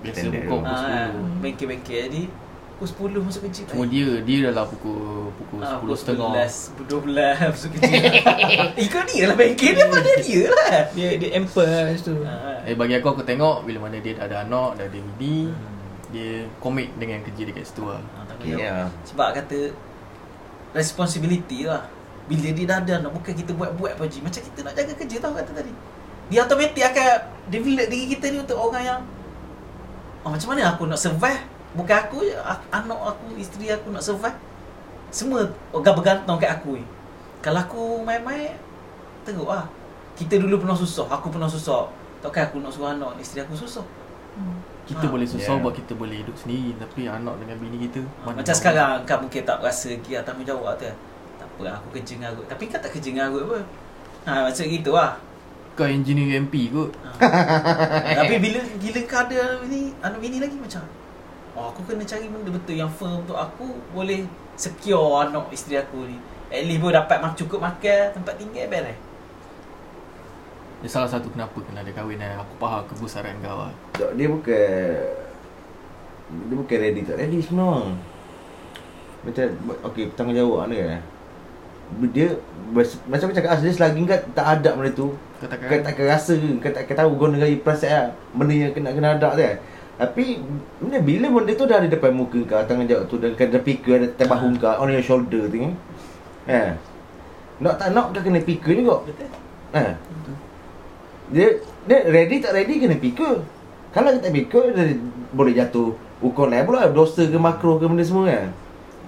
Biasa 0.00 0.24
buka 0.24 0.40
tu. 0.40 0.48
pukul 0.48 0.60
ha, 0.64 1.12
10 1.12 1.44
Bengkel-bengkel. 1.44 2.00
Jadi 2.08 2.22
Pukul 2.80 3.12
10 3.12 3.28
masuk 3.28 3.40
kerja 3.44 3.60
Cuma 3.68 3.84
dia 3.84 4.08
Dia 4.24 4.36
adalah 4.48 4.64
pukul 4.64 5.28
Pukul 5.36 5.60
Ah, 5.60 5.76
10 5.76 6.00
setengah. 6.00 6.32
11, 6.48 6.88
12 6.88 7.52
masuk 7.52 7.68
kerja 7.76 7.92
Ikut 8.88 9.04
dia 9.04 9.22
lah 9.28 9.36
bengkel 9.36 9.70
dia 9.76 9.84
pada 9.84 10.12
dia 10.16 10.42
lah. 10.48 10.72
Dia 10.96 11.08
dia 11.20 11.28
ample 11.36 11.68
lah 11.68 11.82
kat 11.92 11.96
situ 12.00 12.14
ha. 12.24 12.64
Eh 12.64 12.72
bagi 12.72 12.96
aku 12.96 13.08
aku 13.12 13.22
tengok 13.22 13.68
Bila 13.68 13.84
mana 13.84 14.00
dia 14.00 14.16
dah 14.16 14.24
ada 14.24 14.36
anak 14.48 14.80
Dah 14.80 14.84
ada 14.88 14.98
bini 15.20 15.52
Hmm. 15.52 15.76
Dia 16.10 16.42
komit 16.58 16.90
dengan 16.98 17.22
kerja 17.22 17.46
dia 17.46 17.54
kat 17.54 17.62
situ 17.62 17.86
lah. 17.86 18.02
Ha, 18.02 18.26
tak 18.26 18.42
Okay, 18.42 18.58
ya. 18.58 18.90
Sebab 19.06 19.30
kata 19.30 19.70
Responsibility 20.72 21.66
lah. 21.66 21.86
Bila 22.30 22.48
dia 22.54 22.64
dah 22.66 22.78
ada 22.78 23.10
Bukan 23.10 23.32
kita 23.34 23.50
buat-buat 23.54 23.98
apa 23.98 24.04
je. 24.06 24.22
Macam 24.22 24.40
kita 24.40 24.58
nak 24.62 24.74
jaga 24.78 24.92
kerja 24.94 25.16
tau 25.18 25.32
kata 25.34 25.50
tadi. 25.50 25.72
Dia 26.30 26.46
automatik 26.46 26.84
akan 26.86 27.10
Develop 27.50 27.86
diri 27.90 28.06
kita 28.14 28.30
ni 28.30 28.38
Untuk 28.38 28.54
orang 28.54 28.84
yang 28.86 29.00
oh, 30.22 30.30
Macam 30.30 30.54
mana 30.54 30.70
aku 30.70 30.86
nak 30.86 31.00
survive? 31.02 31.42
Bukan 31.74 31.96
aku 32.06 32.22
je 32.22 32.38
ak- 32.38 32.70
Anak 32.70 32.98
aku 33.02 33.34
Isteri 33.34 33.74
aku 33.74 33.90
nak 33.90 34.02
survive? 34.06 34.38
Semua 35.10 35.42
Orang 35.74 35.94
bergantung 35.98 36.38
kat 36.38 36.54
aku 36.54 36.78
ni. 36.78 36.86
Kalau 37.42 37.58
aku 37.58 37.82
main-main 38.06 38.54
Teruk 39.26 39.50
lah. 39.50 39.66
Kita 40.14 40.38
dulu 40.38 40.62
pernah 40.62 40.78
susah 40.78 41.10
Aku 41.10 41.34
pernah 41.34 41.50
susah. 41.50 41.90
Takkan 42.20 42.52
aku 42.52 42.60
nak 42.60 42.72
suruh 42.76 42.92
anak 42.92 43.16
isteri 43.16 43.40
aku 43.40 43.56
susah. 43.56 43.84
Kita 44.90 45.02
Ha. 45.02 45.12
boleh 45.12 45.22
susah 45.24 45.46
Yeah. 45.48 45.58
sebab 45.58 45.72
kita 45.72 45.92
boleh 45.94 46.16
hidup 46.18 46.34
sendiri 46.34 46.74
Tapi 46.76 47.00
anak 47.06 47.34
dengan 47.38 47.56
bini 47.56 47.76
kita 47.80 48.00
mana 48.20 48.36
Macam 48.36 48.44
tahu. 48.44 48.58
sekarang 48.58 48.90
kau 49.04 49.18
mungkin 49.20 49.42
tak 49.44 49.58
rasa 49.60 49.88
kira 49.98 50.20
tanggungjawab 50.20 50.74
tu. 50.76 50.90
Tak 51.36 51.46
apa 51.48 51.64
aku 51.72 51.86
kerja 51.92 52.12
dengan 52.14 52.28
aku. 52.30 52.42
Tapi 52.44 52.62
kau 52.66 52.78
tak 52.78 52.90
kerja 52.90 53.08
dengan 53.08 53.24
aku 53.26 53.38
apa. 53.44 53.58
Ha 54.20 54.32
macam 54.44 54.64
gitu 54.66 54.90
lah. 54.90 55.12
Kau 55.72 55.86
engineer 55.86 56.26
UMP 56.34 56.54
kot 56.68 56.90
Ha. 57.20 57.26
Tapi 58.20 58.34
bila 58.36 58.58
bila 58.76 58.98
kau 59.04 59.20
ada 59.20 59.36
anak 59.38 59.58
bini, 59.62 59.80
anak 60.00 60.18
bini 60.18 60.38
lagi 60.38 60.56
macam 60.56 60.82
Oh, 61.50 61.66
aku 61.68 61.82
kena 61.84 62.02
cari 62.02 62.26
benda 62.26 62.46
betul 62.48 62.74
yang 62.74 62.86
firm 62.88 63.20
untuk 63.20 63.34
aku 63.34 63.66
boleh 63.90 64.22
secure 64.54 65.18
anak 65.20 65.50
isteri 65.50 65.76
aku 65.76 66.06
ni. 66.06 66.14
At 66.46 66.62
least 66.62 66.78
pun 66.78 66.90
dapat 66.90 67.18
cukup 67.34 67.58
makan, 67.60 68.10
tempat 68.12 68.34
tinggal 68.36 68.66
beres. 68.66 68.94
Dia 70.80 70.88
salah 70.88 71.10
satu 71.12 71.28
kenapa 71.28 71.60
kena 71.60 71.84
ada 71.84 71.92
kahwin 71.92 72.16
kan 72.16 72.40
Aku 72.40 72.54
faham 72.56 72.82
kebesaran 72.88 73.36
kau 73.44 73.68
lah 73.68 73.72
Tak, 73.92 74.16
Dia 74.16 74.26
bukan 74.32 74.72
Dia 76.48 76.54
bukan 76.56 76.76
ready 76.80 77.00
tak 77.04 77.16
ready 77.20 77.38
semua 77.44 77.92
Macam 79.20 79.44
Okay 79.92 80.08
tanggungjawab 80.16 80.72
ni 80.72 80.76
kan 80.80 81.00
Dia 82.16 82.28
bas- 82.72 83.04
Macam 83.04 83.28
aku 83.28 83.36
cakap 83.36 83.60
Dia 83.60 83.76
selagi 83.76 84.00
kau 84.08 84.20
tak 84.32 84.46
ada 84.48 84.70
benda 84.72 84.90
tu 84.96 85.12
Kau 85.36 85.48
Kau 85.52 85.78
tak 85.84 85.92
akan 85.92 86.06
rasa 86.08 86.32
ke 86.32 86.48
Kau 86.64 86.72
tak 86.72 86.82
akan 86.88 86.96
tahu 86.96 87.10
Kau 87.20 87.28
dengan 87.28 87.48
perasaan 87.60 87.92
lah 87.92 88.06
Benda 88.32 88.52
yang 88.56 88.72
kena 88.72 88.88
kena 88.96 89.08
ada 89.20 89.30
tu 89.36 89.44
kan 89.44 89.58
tapi 90.00 90.40
benda 90.80 90.96
bila 91.04 91.28
benda 91.28 91.52
tu 91.52 91.68
dah 91.68 91.76
ada 91.76 91.84
depan 91.84 92.16
muka 92.16 92.40
kau 92.48 92.64
tanggungjawab 92.64 93.04
tu 93.04 93.20
dan 93.20 93.36
kau 93.36 93.44
dah 93.44 93.60
fikir 93.60 94.00
ada 94.00 94.08
atas 94.08 94.32
bahu 94.32 94.56
kau 94.56 94.72
on 94.80 94.88
your 94.88 95.04
shoulder 95.04 95.44
tu 95.44 95.60
kan. 95.60 95.76
Eh. 96.48 96.72
Nak 97.60 97.76
tak 97.76 97.92
nak 97.92 98.16
kau 98.16 98.24
kena 98.24 98.40
fikir 98.40 98.80
juga. 98.80 99.04
Betul? 99.04 99.28
Eh. 99.76 99.92
Dia 101.30 101.62
dia 101.86 101.98
ready 102.10 102.42
tak 102.42 102.52
ready 102.54 102.82
kena 102.82 102.98
fikir. 102.98 103.46
Kalau 103.90 104.10
kita 104.18 104.28
fikir 104.30 104.64
dia 104.74 104.98
boleh 105.30 105.54
jatuh 105.54 105.94
hukum 106.18 106.50
lain 106.50 106.66
pula 106.66 106.90
dosa 106.90 107.26
ke 107.26 107.38
makruh 107.38 107.78
ke 107.78 107.86
benda 107.86 108.02
semua 108.02 108.26
kan. 108.26 108.50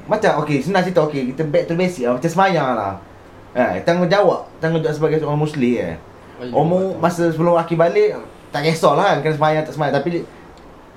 Macam 0.07 0.43
okey 0.43 0.63
senang 0.63 0.83
cerita 0.83 1.03
okey 1.07 1.35
kita 1.35 1.43
back 1.47 1.71
to 1.71 1.75
basic 1.75 2.07
lah 2.07 2.19
macam 2.19 2.31
semayang 2.31 2.69
lah. 2.75 2.95
Eh 3.55 3.83
tanggungjawab 3.85 4.49
tanggungjawab 4.63 4.97
sebagai 4.97 5.19
seorang 5.23 5.43
muslim 5.43 5.75
eh. 5.79 5.97
Umur 6.51 6.99
masa 6.99 7.31
sebelum 7.31 7.55
akhir 7.55 7.79
balik 7.79 8.19
tak 8.51 8.67
kisahlah 8.67 9.19
kan 9.19 9.19
kena 9.23 9.35
semayang 9.39 9.63
tak 9.63 9.75
semayang 9.79 9.95
tapi 9.95 10.11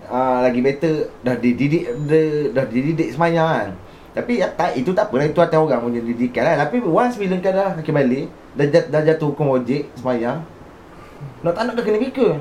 uh, 0.09 0.39
lagi 0.41 0.59
better 0.59 1.13
dah 1.21 1.35
dididik 1.37 1.85
dah, 2.09 2.25
dah 2.53 2.65
dididik 2.69 3.13
semayang 3.13 3.45
kan. 3.45 3.69
Tapi 4.15 4.39
ya, 4.39 4.47
tak, 4.47 4.79
itu 4.79 4.95
tak 4.95 5.11
apa 5.11 5.27
itu 5.27 5.43
atas 5.43 5.59
orang 5.59 5.83
punya 5.83 5.99
didikan 5.99 6.47
lah. 6.47 6.55
Tapi 6.63 6.79
once 6.79 7.19
bila 7.19 7.35
kau 7.43 7.51
dah 7.51 7.75
akhir 7.75 7.93
balik 7.93 8.25
dah, 8.55 8.65
dah 8.87 9.01
jatuh 9.03 9.35
hukum 9.35 9.51
wajib 9.53 9.85
semayang 9.99 10.39
nak 11.41 11.53
tak 11.53 11.63
nak 11.65 11.77
kena 11.77 11.99
fikir. 11.99 12.31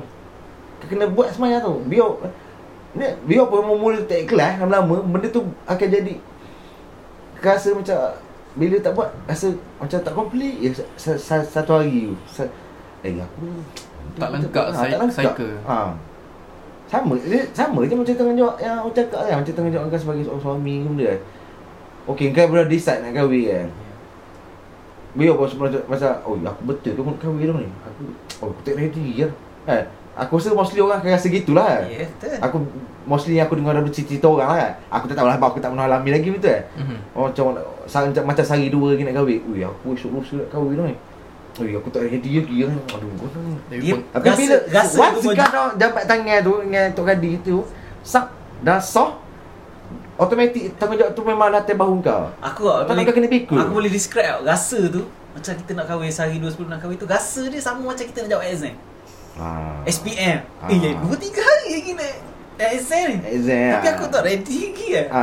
Kau 0.75 0.87
kena 0.87 1.05
buat 1.07 1.29
semayang 1.29 1.61
tu. 1.61 1.75
Biar 1.85 2.09
ni 2.93 3.07
biar 3.25 3.45
pun 3.45 3.59
mula 3.61 3.99
tak 4.03 4.23
ikhlas 4.23 4.55
lama-lama 4.57 5.03
benda 5.03 5.27
tu 5.27 5.43
akan 5.65 5.87
jadi 5.89 6.15
kau 7.35 7.51
rasa 7.51 7.69
macam 7.71 7.97
bila 8.55 8.75
tak 8.79 8.91
buat 8.91 9.11
rasa 9.25 9.51
macam 9.75 9.99
tak 9.99 10.13
complete 10.13 10.57
ya, 10.57 10.69
sa, 10.95 11.11
sa, 11.13 11.35
satu 11.41 11.75
hari 11.75 12.07
tu. 12.07 12.15
Sa, 12.25 12.43
eh 13.01 13.11
aku 13.13 13.51
Tak 14.15 14.29
lengkap 14.31 14.65
Ah, 14.65 14.73
cy- 14.73 14.89
tak 14.89 14.99
lengkap. 15.01 15.17
cycle. 15.35 15.55
Ha. 15.65 15.77
Sama 16.85 17.13
dia 17.19 17.41
sama 17.51 17.83
je 17.83 17.93
macam 17.93 18.13
tanggungjawab 18.13 18.55
yang 18.57 18.79
aku 18.79 18.89
cakap 18.93 19.21
kan 19.25 19.35
macam 19.37 19.53
tanggungjawab 19.53 19.87
kau 19.87 19.99
sebagai 19.99 20.23
seorang 20.23 20.41
suami 20.41 20.73
ke 20.77 20.87
benda 20.87 21.05
kan. 21.05 21.21
Okey 22.05 22.27
kau 22.31 22.47
dah 22.47 22.65
decide 22.65 23.01
nak 23.01 23.11
kahwin 23.13 23.43
kan. 23.45 23.67
Biar 25.13 25.33
pun 25.33 25.47
sebelum 25.47 25.83
masa 25.85 26.19
oh 26.23 26.37
aku 26.37 26.61
betul 26.63 26.91
ke 26.91 27.01
nak 27.01 27.17
kahwin 27.17 27.43
dah 27.43 27.55
ni. 27.57 27.67
Aku 27.83 28.03
oh 28.37 28.49
aku 28.49 28.61
tak 28.61 28.75
ready 28.75 29.05
je. 29.15 29.27
Eh 29.65 29.83
aku 30.13 30.31
rasa 30.33 30.51
mostly 30.51 30.79
orang 30.79 30.97
akan 30.97 31.11
rasa 31.11 31.27
gitulah. 31.27 31.65
kan. 31.65 31.81
Ya, 31.85 32.05
betul. 32.05 32.37
Aku 32.39 32.57
mostly 33.05 33.35
aku 33.35 33.53
dengar 33.53 33.73
dari 33.73 33.91
cerita 33.91 34.25
orang 34.25 34.47
lah 34.47 34.57
kan. 34.57 34.71
Aku 34.91 35.05
tak 35.05 35.15
tahu 35.15 35.27
lah 35.27 35.35
aku 35.37 35.59
tak 35.59 35.69
pernah 35.69 35.85
alami 35.85 36.09
lagi 36.09 36.29
betul 36.29 36.49
kan. 36.49 36.63
Mhm. 36.75 36.97
Oh, 37.11 37.23
macam 37.27 37.45
sa- 37.85 38.03
macam, 38.03 38.23
macam 38.25 38.43
sehari 38.43 38.67
dua 38.67 38.87
lagi 38.91 39.03
nak 39.03 39.15
kahwin. 39.15 39.39
Ui, 39.45 39.59
aku 39.59 39.85
esok 39.91 40.09
lusa 40.11 40.35
nak 40.37 40.49
kahwin 40.49 40.79
ni. 40.81 40.95
Ui, 41.55 41.71
aku 41.71 41.87
tak 41.87 42.03
ready 42.03 42.31
lagi 42.35 42.55
kan. 42.61 42.75
Aduh, 42.91 43.09
kau 43.13 43.27
ni. 43.37 43.53
Tapi 43.65 43.79
Dia- 43.81 44.03
Tapi 44.09 44.25
Rasa- 44.25 44.37
bila 44.37 44.55
rasa 44.73 44.95
once 44.97 45.17
tu 45.17 45.29
kau 45.29 45.35
dah 45.47 45.67
jabat 45.73 46.03
tangan 46.05 46.39
tu 46.41 46.53
dengan 46.61 46.85
Tok 46.91 47.05
Gadi 47.05 47.31
tu, 47.39 47.57
sak 48.01 48.25
dah 48.59 48.79
sah 48.79 49.11
automatik 50.15 50.75
tanggungjawab 50.75 51.11
tu 51.11 51.21
memang 51.21 51.47
dah 51.49 51.59
atas 51.59 51.75
bahu 51.75 51.99
kau. 51.99 52.31
Aku 52.39 52.63
Tak 52.85 52.91
nak 52.91 53.03
kau 53.03 53.13
kena 53.13 53.27
fikir. 53.27 53.55
Aku 53.57 53.71
boleh 53.73 53.91
describe 53.91 54.25
tau. 54.25 54.41
Rasa 54.43 54.79
tu 54.87 55.01
macam 55.35 55.53
kita 55.53 55.71
nak 55.75 55.85
kahwin 55.85 56.07
sehari 56.07 56.39
dua 56.39 56.47
sebelum 56.47 56.71
nak 56.71 56.79
kahwin 56.79 56.95
tu 56.95 57.03
rasa 57.05 57.41
dia 57.45 57.59
sama 57.59 57.83
macam 57.83 58.05
kita 58.05 58.23
nak 58.23 58.29
jawab 58.31 58.45
exam. 58.47 58.75
Ha. 59.35 59.47
SPM. 59.85 60.37
Ah. 60.63 60.71
Eh, 60.71 60.95
dua 60.95 61.15
tiga 61.19 61.41
hari 61.41 61.67
lagi 61.75 61.91
nak 61.91 62.11
exam 62.71 63.03
ni. 63.11 63.15
Exam. 63.35 63.69
Tapi 63.75 63.87
aku 63.91 64.03
tak 64.07 64.21
ready 64.23 64.57
lagi 64.65 64.85
kan. 64.89 65.07
Ha. 65.11 65.19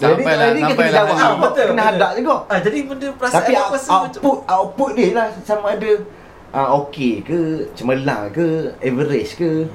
Sampai 0.00 0.24
Jadi 0.24 0.32
lah- 0.32 0.56
sampai 0.56 0.64
kena 0.72 0.80
lah 0.80 0.92
jawab 0.96 1.12
hari. 1.12 1.20
juga. 1.20 1.42
betul, 1.44 1.60
Kena 1.60 1.76
betul. 1.76 1.88
hadap 1.92 2.10
juga. 2.16 2.34
Ah, 2.48 2.58
jadi 2.58 2.78
benda 2.88 3.08
perasaan 3.12 3.36
Tapi 3.36 3.52
aku 3.52 3.72
rasa 3.76 3.88
output 3.92 4.36
output 4.48 4.90
dia 4.96 5.08
lah 5.12 5.26
sama 5.44 5.66
ada 5.76 5.90
uh, 6.56 6.68
okey 6.80 7.12
ke, 7.20 7.38
cemerlang 7.76 8.32
ke, 8.32 8.48
average 8.80 9.36
ke, 9.36 9.68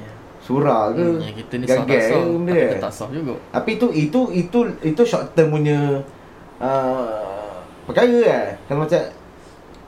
surah 0.46 0.94
ke, 0.94 1.02
Hmm, 1.02 1.18
yang 1.18 1.34
kita 1.34 1.54
ni 1.56 1.64
gagal 1.66 1.82
sah 2.00 2.16
ke 2.16 2.30
benda. 2.38 2.54
Tapi 2.54 2.76
tak 2.78 2.92
sah 2.92 3.08
juga 3.10 3.34
Tapi 3.50 3.70
tu 3.76 3.86
itu 3.90 4.20
itu 4.30 4.58
itu 4.80 5.02
short 5.02 5.34
term 5.34 5.50
punya 5.50 5.98
uh, 6.62 7.50
perkara 7.84 8.18
kan. 8.22 8.46
Kalau 8.64 8.80
macam 8.80 9.02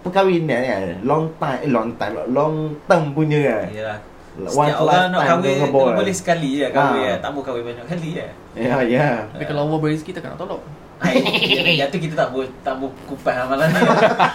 perkahwinan 0.00 0.60
kan, 0.60 0.82
long 1.02 1.24
time, 1.36 1.58
eh, 1.60 1.68
long 1.68 1.88
time, 1.94 2.14
long 2.28 2.54
term 2.84 3.02
punya 3.12 3.42
kan. 3.70 4.00
One 4.38 4.70
Setiap 4.70 4.82
orang 4.84 5.10
nak 5.10 5.20
kahwin 5.26 5.66
boy. 5.68 5.94
boleh 5.94 6.14
sekali 6.14 6.50
je 6.56 6.66
kahwin 6.70 7.00
Ah. 7.00 7.06
kan. 7.08 7.18
Tak 7.20 7.30
mau 7.32 7.42
kahwin 7.42 7.64
banyak 7.64 7.86
kali 7.86 8.10
kan. 8.14 8.30
Ya, 8.54 8.74
ya. 8.82 9.08
Tapi 9.28 9.44
kalau 9.44 9.60
Allah 9.62 9.78
beri 9.78 9.94
rezeki 9.94 10.10
takkan 10.12 10.34
nak 10.34 10.40
tolong 10.40 10.62
Hai, 10.98 11.14
yang, 11.14 11.78
yang 11.78 11.88
tu 11.90 11.98
kita 11.98 12.14
tak 12.16 12.30
boleh 12.30 12.50
tak 12.60 12.74
boleh 12.74 12.90
kupas 13.06 13.34
amalan 13.36 13.70
ni. 13.70 13.78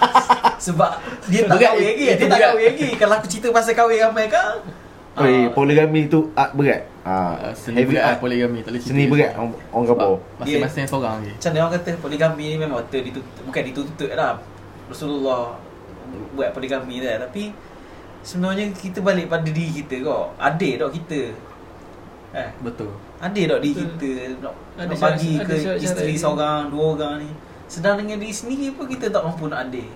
Sebab 0.65 0.91
dia 1.27 1.43
tak 1.43 1.55
kahwin 1.57 1.83
lagi. 1.86 2.05
itu 2.05 2.19
Dia 2.19 2.27
tak 2.29 2.39
kahwin 2.41 2.63
lagi. 2.65 2.88
Kalau 2.95 3.13
aku 3.15 3.27
cerita 3.27 3.47
pasal 3.51 3.73
kahwin 3.73 3.99
ramai 4.01 4.27
kau. 4.27 4.63
Oi, 5.13 5.45
ah, 5.45 5.54
poligami 5.54 6.10
tu 6.10 6.34
ah, 6.34 6.49
berat. 6.58 6.89
Ah, 7.06 7.38
uh, 7.38 7.54
Seni 7.54 7.86
heavy 7.86 7.93
berat 7.93 8.02
ah, 8.02 8.10
lah 8.10 8.17
poligami 8.17 8.60
Tak 8.65 8.73
boleh 8.73 8.82
Seni 8.82 9.04
berat 9.06 9.32
orang 9.38 9.54
orang 9.69 9.88
kapal. 9.93 10.12
Masing-masing 10.41 10.86
seorang 10.89 11.15
je 11.21 11.32
Macam 11.38 11.52
orang 11.54 11.73
kata 11.78 11.91
poligami 12.02 12.43
ni 12.49 12.56
memang 12.58 12.82
betul 12.82 13.02
dituntut 13.06 13.43
bukan 13.45 13.62
dituntut 13.69 14.10
lah. 14.17 14.41
Rasulullah 14.89 15.54
buat 16.34 16.49
poligami 16.49 16.97
dah 17.06 17.30
tapi 17.30 17.54
sebenarnya 18.26 18.73
kita 18.73 19.06
balik 19.06 19.30
pada 19.30 19.45
diri 19.45 19.86
kita 19.86 20.02
kok. 20.02 20.26
Adik 20.41 20.82
dok 20.82 20.91
kita. 20.97 21.21
Eh, 22.34 22.49
Betul 22.65 22.89
adik 23.21 23.45
dok 23.54 23.60
diri 23.62 23.84
kita 23.86 24.10
nak, 24.41 24.54
Ada 24.76 24.89
nak 24.89 24.97
syarat- 24.97 25.15
bagi 25.15 25.32
ada 25.38 25.45
ke 25.45 25.54
syarat-syarat 25.54 25.86
isteri 25.86 26.13
dia. 26.17 26.21
seorang, 26.26 26.62
dua 26.73 26.86
orang 26.97 27.15
ni. 27.21 27.30
Sedang 27.69 27.95
dengan 28.02 28.17
diri 28.17 28.34
sendiri 28.34 28.73
pun 28.73 28.89
kita 28.89 29.13
tak 29.13 29.21
mampu 29.21 29.45
nak 29.45 29.69
adik. 29.69 29.89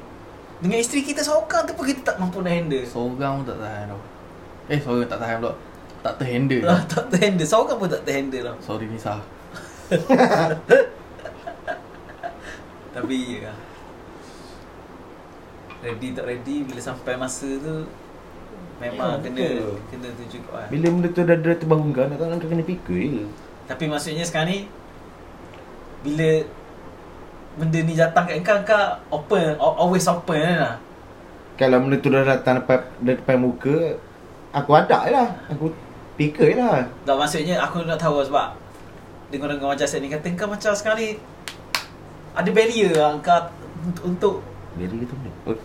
Dengan 0.62 0.78
isteri 0.78 1.02
kita 1.02 1.26
seorang 1.26 1.66
tu 1.66 1.74
pun 1.74 1.86
kita 1.90 2.02
tak 2.06 2.16
mampu 2.22 2.46
nak 2.46 2.54
handle. 2.54 2.86
Seorang 2.86 3.42
pun 3.42 3.46
tak 3.50 3.58
tahan 3.66 3.86
tau 3.90 4.17
Eh 4.68 4.78
seorang 4.78 5.08
tak 5.08 5.20
tahan 5.20 5.38
pula 5.40 5.54
Tak 6.00 6.14
terhandle 6.18 6.60
Ah, 6.64 6.82
tak 6.86 7.04
terhandle. 7.10 7.44
Seorang 7.44 7.78
pun 7.78 7.88
tak 7.88 8.04
terhandle 8.04 8.40
lah. 8.44 8.56
Sorry 8.60 8.86
Nisa 8.86 9.16
Tapi 12.92 13.16
ya 13.38 13.48
lah. 13.48 13.58
Ready 15.80 16.08
tak 16.12 16.26
ready 16.26 16.66
bila 16.66 16.82
sampai 16.82 17.14
masa 17.16 17.46
tu 17.46 17.86
memang 18.78 19.18
Ya, 19.18 19.24
kena 19.24 19.42
betul. 19.46 19.74
kena 19.88 20.08
tu 20.12 20.24
juga 20.28 20.50
kan. 20.56 20.68
Bila 20.68 20.86
benda 20.90 21.08
tu 21.08 21.22
dah 21.24 21.36
ada 21.36 21.52
terbangun 21.54 21.90
kau, 21.92 22.04
nak 22.04 22.18
nak 22.18 22.38
kau 22.38 22.50
kena 22.50 22.64
fikir 22.64 23.00
je. 23.08 23.24
Tapi 23.66 23.84
maksudnya 23.86 24.26
sekarang 24.26 24.50
ni 24.50 24.60
bila 26.02 26.30
benda 27.56 27.80
ni 27.80 27.94
datang 27.94 28.26
kat 28.26 28.42
kau 28.42 28.58
kau 28.66 28.86
open 29.14 29.56
al- 29.56 29.78
always 29.80 30.06
open 30.06 30.42
lah. 30.42 30.76
Kalau 31.56 31.78
benda 31.80 31.98
tu 31.98 32.10
dah 32.10 32.24
datang 32.24 32.62
depan, 32.62 32.80
depan 33.00 33.38
muka, 33.38 33.98
aku 34.58 34.72
ada 34.74 34.98
je 35.06 35.12
lah. 35.14 35.30
Aku 35.50 35.66
fikir 36.16 36.54
je 36.54 36.58
lah. 36.58 36.82
Tak 37.04 37.16
maksudnya 37.16 37.56
aku 37.58 37.86
nak 37.86 37.98
tahu 37.98 38.22
sebab 38.22 38.58
dengar-dengar 39.28 39.76
macam 39.76 39.88
saya 39.88 40.00
ni 40.00 40.08
kata 40.08 40.28
kau 40.34 40.48
macam 40.48 40.72
sekarang 40.72 40.98
ni 40.98 41.10
ada 42.32 42.50
barrier 42.50 42.92
lah 42.94 43.12
kau 43.20 43.40
untuk, 43.84 44.04
untuk 44.06 44.36
Beri 44.78 45.10
tu 45.10 45.16
ni. 45.26 45.30
Oh, 45.50 45.58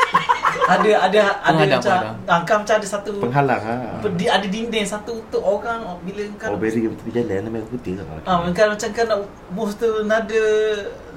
ada 0.72 0.90
ada 0.96 1.20
ada 1.44 1.60
macam 1.60 1.92
ada. 1.92 2.08
ah, 2.24 2.40
kau 2.40 2.56
macam 2.56 2.74
ada 2.80 2.86
satu 2.88 3.20
Penghalang 3.20 3.60
ha. 3.60 3.74
Di, 4.16 4.24
ada 4.24 4.46
dinding 4.48 4.86
satu 4.88 5.20
untuk 5.20 5.44
orang 5.44 5.84
bila 6.00 6.24
kau 6.40 6.56
Oh, 6.56 6.58
beri 6.58 6.88
tepi 6.88 7.10
jalan 7.12 7.44
nama 7.44 7.60
putih 7.68 8.00
lah. 8.00 8.06
Ah, 8.24 8.40
kan 8.50 8.72
macam 8.72 8.88
kau 8.90 9.04
nak 9.04 9.18
move 9.52 9.72
tu 9.76 9.90
nada 10.08 10.42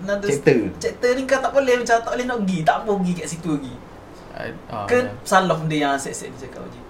nada 0.03 0.27
Chapter. 0.27 0.67
Chapter 0.83 1.09
ni 1.15 1.23
kau 1.23 1.39
tak 1.39 1.51
boleh 1.55 1.79
macam 1.79 1.95
tak 1.95 2.11
boleh 2.11 2.27
nak 2.27 2.37
pergi, 2.43 2.57
tak 2.67 2.75
mau 2.83 2.95
pergi 2.99 3.13
kat 3.15 3.27
situ 3.31 3.49
lagi. 3.55 3.73
ah, 4.67 4.83
Ke 4.83 4.97
salah 5.23 5.55
benda 5.55 5.75
yang 5.79 5.95
set-set 5.95 6.27
dia 6.35 6.51
cakap 6.51 6.67
je. 6.75 6.82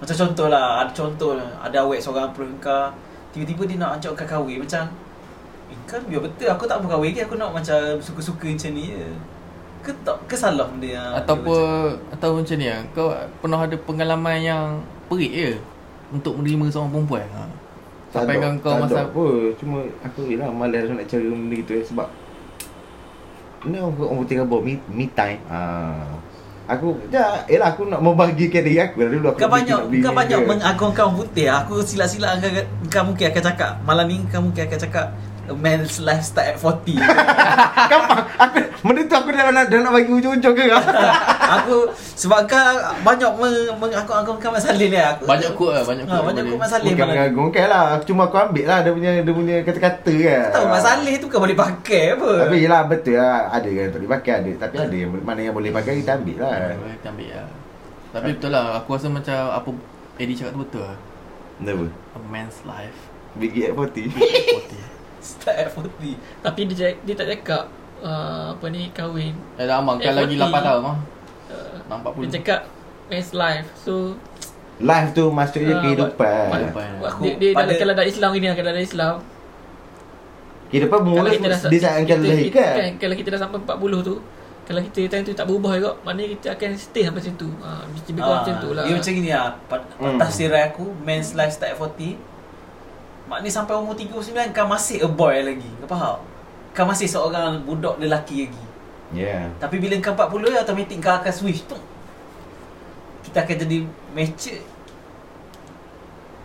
Macam 0.00 0.16
contoh 0.16 0.46
lah, 0.48 0.80
ada 0.80 0.92
contoh 0.96 1.36
lah, 1.36 1.50
ada 1.60 1.84
awet 1.84 2.00
seorang 2.00 2.32
approach 2.32 2.56
kau, 2.58 2.88
tiba-tiba 3.36 3.62
dia 3.68 3.76
nak 3.76 4.00
ajak 4.00 4.16
kau 4.16 4.26
kahwin 4.26 4.64
macam 4.64 4.88
Eh, 5.70 5.78
kan 5.86 6.02
biar 6.02 6.18
betul 6.18 6.50
aku 6.50 6.66
tak 6.66 6.82
mau 6.82 6.90
kahwin 6.90 7.14
aku 7.14 7.38
nak 7.38 7.54
macam 7.54 7.78
suka-suka 8.02 8.50
macam 8.50 8.70
ni 8.74 8.90
je. 8.90 9.06
Ke 9.80 9.94
tak 10.04 10.16
ke 10.28 10.36
salah 10.36 10.68
benda 10.68 10.92
yang 10.92 11.12
Ataupun 11.16 11.96
Atau 12.12 12.36
macam 12.36 12.56
ni 12.60 12.68
lah 12.68 12.84
Kau 12.92 13.16
pernah 13.40 13.64
ada 13.64 13.76
pengalaman 13.80 14.36
yang 14.36 14.64
Perik 15.08 15.32
je 15.32 15.50
Untuk 16.12 16.36
menerima 16.36 16.68
seorang 16.68 16.92
perempuan 16.92 17.24
ha. 17.32 17.48
Sampai 18.12 18.36
kan 18.36 18.60
kau 18.60 18.76
tak 18.76 18.80
masa 18.84 18.92
ada 19.00 19.08
apa 19.08 19.24
Cuma 19.56 19.80
aku 20.04 20.28
ni 20.28 20.36
lah 20.36 20.52
Malas 20.52 20.84
nak 20.84 21.08
cari 21.08 21.32
benda 21.32 21.56
gitu 21.56 21.72
eh 21.80 21.84
Sebab 21.88 22.08
Ni 23.72 23.80
orang 23.80 23.96
orang 23.96 24.20
putih 24.20 24.36
kabur 24.44 24.60
me, 24.60 24.76
me 24.92 25.08
time 25.16 25.40
ah. 25.48 26.12
Aku 26.70 26.94
Ya 27.10 27.42
Yelah 27.50 27.74
aku 27.74 27.90
nak 27.90 27.98
membahagikan 27.98 28.62
diri 28.62 28.78
aku 28.78 29.02
Dari 29.02 29.18
dulu 29.18 29.34
aku 29.34 29.38
Kau 29.42 29.50
banyak 29.50 29.78
kau 30.00 30.14
banyak 30.14 30.38
mengagungkan 30.46 31.08
putih. 31.18 31.50
Aku 31.50 31.82
silap-silap 31.82 32.38
kau 32.86 33.02
mungkin 33.02 33.26
akan 33.30 33.42
cakap 33.42 33.72
malam 33.82 34.06
ni 34.06 34.22
kau 34.30 34.38
mungkin 34.38 34.70
akan 34.70 34.78
cakap 34.78 35.06
a 35.50 35.54
man's 35.54 35.98
life 35.98 36.22
start 36.22 36.46
at 36.46 36.56
40. 36.56 36.94
Kapan 36.96 38.18
Aku 38.42 38.56
Benda 38.80 39.02
tu 39.04 39.12
aku 39.12 39.28
dah 39.28 39.50
nak, 39.50 39.66
dah 39.66 39.78
nak 39.82 39.92
bagi 39.92 40.08
ujung-ujung 40.08 40.54
ke? 40.54 40.64
Aku 41.58 41.76
sebab 42.14 42.46
kau 42.46 42.56
banyak 43.02 43.28
meng- 43.34 43.74
mengagung-agungkan 43.76 44.48
Mat 44.50 44.62
Saleh 44.62 44.86
ni 44.86 44.96
aku. 44.96 45.26
Banyak 45.26 45.50
quote 45.52 45.74
lah 45.74 45.82
Banyak 45.82 46.04
Ha, 46.04 46.12
quote 46.12 46.26
banyak 46.26 46.42
kau 46.46 46.56
Mat 46.56 46.68
Saleh 46.70 46.90
Bukan 46.90 47.06
mengagungkan 47.06 47.66
lah. 47.66 47.82
Cuma 48.02 48.22
aku 48.24 48.36
ambil 48.38 48.64
lah 48.64 48.78
Dia 48.80 48.92
punya 48.92 49.10
Dia 49.18 49.34
punya 49.34 49.56
kata-kata 49.60 50.12
kan 50.14 50.42
Tahu 50.50 50.64
Mat 50.66 50.80
Saleh 50.80 51.14
tu 51.18 51.26
kau 51.26 51.40
boleh 51.40 51.54
pakai 51.54 52.04
apa. 52.14 52.30
Tapi 52.40 52.56
yelah 52.56 52.82
betul 52.84 53.18
lah. 53.18 53.50
Ada 53.50 53.68
kan 53.68 53.86
tak 53.86 53.98
boleh 53.98 54.12
pakai 54.12 54.32
ada. 54.32 54.50
Tapi 54.60 54.74
ada 54.78 54.96
yang 54.96 55.10
mana 55.18 55.40
yang 55.42 55.52
boleh 55.52 55.70
pakai 55.70 55.92
Kita 55.98 56.12
ambil 56.14 56.36
lah. 56.38 56.52
Kita 56.94 57.08
ambil 57.10 57.28
lah 57.28 57.46
Tapi 58.10 58.28
betul 58.32 58.50
lah 58.50 58.64
Aku 58.78 58.88
rasa 58.94 59.06
macam 59.08 59.38
Apa 59.50 59.68
Eddie 60.16 60.36
cakap 60.36 60.52
tu 60.52 60.60
betul 60.62 60.82
lah. 60.82 60.96
Kenapa? 61.58 61.86
A 61.88 62.18
man's 62.24 62.58
life. 62.62 62.96
Biggie 63.32 63.66
at 63.66 63.74
40 63.74 64.10
40 64.10 64.14
start 65.20 65.56
at 65.56 65.68
40. 65.68 66.16
Tapi 66.40 66.60
dia, 66.66 66.96
dia 66.96 67.14
tak 67.14 67.28
cakap 67.30 67.68
uh, 68.00 68.52
Apa 68.52 68.66
ni 68.66 68.88
kahwin. 68.90 69.36
Eh 69.54 69.64
dah 69.64 69.78
aman 69.78 69.96
Kan 69.96 70.12
lagi 70.14 70.34
40. 70.34 70.48
8 70.50 70.60
tahun 70.62 70.80
mah 70.80 70.96
uh, 71.48 71.76
Nak 71.86 71.96
40 72.02 72.20
Dia 72.20 72.30
cakap 72.36 72.60
Man's 73.06 73.30
life? 73.32 73.68
So 73.76 73.92
Life 74.78 75.12
tu 75.12 75.28
maksudnya 75.28 75.74
Ah, 75.74 75.82
kehidupan. 75.82 76.46
dia, 77.20 77.32
dia 77.36 77.50
pada- 77.52 77.68
dalam, 77.68 77.76
kalau 77.78 77.92
dalam 77.94 78.08
Islam 78.08 78.30
ini 78.32 78.46
Kalau 78.50 78.64
dalam 78.66 78.80
Islam. 78.82 79.14
Kehidupan 80.68 80.98
bermula 81.00 81.20
Kalau 81.20 81.30
kita 81.34 81.48
dah 81.48 81.60
Dia 81.66 81.80
saat 81.80 81.94
akan 81.94 82.04
kita- 82.06 82.22
lahirkan 82.24 82.70
kan, 82.72 82.92
Kalau 82.96 83.14
kita 83.14 83.28
dah 83.28 83.40
sampai 83.40 83.58
40 83.60 84.00
tu 84.00 84.14
Kalau 84.62 84.80
kita 84.80 84.98
time 85.08 85.24
tu 85.26 85.32
tak 85.34 85.44
berubah 85.44 85.72
juga 85.74 85.90
Maknanya 86.00 86.28
kita 86.32 86.46
akan 86.54 86.70
stay 86.74 87.02
sampai 87.02 87.20
situ. 87.20 87.48
Ha, 87.58 87.68
Lebih 87.84 88.12
kurang 88.16 88.30
Ah, 88.30 88.38
macam 88.40 88.54
tu 88.56 88.70
lah. 88.70 88.84
Dia 88.86 88.94
macam 88.94 89.12
gini 89.12 89.30
lah. 89.30 89.50
Hmm. 89.98 90.16
tafsiran 90.16 90.62
aku 90.64 90.84
Man's 90.96 91.34
life 91.34 91.50
start 91.50 91.70
at 91.70 91.76
40 91.76 92.29
Maknanya 93.30 93.52
sampai 93.54 93.74
umur 93.74 93.94
39 93.94 94.18
Kau 94.50 94.66
masih 94.66 94.96
a 94.98 95.08
boy 95.08 95.38
lagi. 95.40 95.70
Kau 95.78 95.88
faham? 95.88 96.18
Kau 96.70 96.84
masih 96.84 97.06
seorang 97.06 97.62
budak 97.62 97.96
lelaki 97.96 98.44
lagi. 98.44 98.64
Ya 99.10 99.46
Tapi 99.56 99.78
bila 99.78 99.94
kau 99.98 100.12
40 100.12 100.54
Automatik 100.56 100.98
kau 100.98 101.10
akan 101.12 101.30
switch 101.30 101.66
tu 101.66 101.74
Kita 103.22 103.42
akan 103.42 103.56
jadi 103.56 103.76
mature 104.12 104.62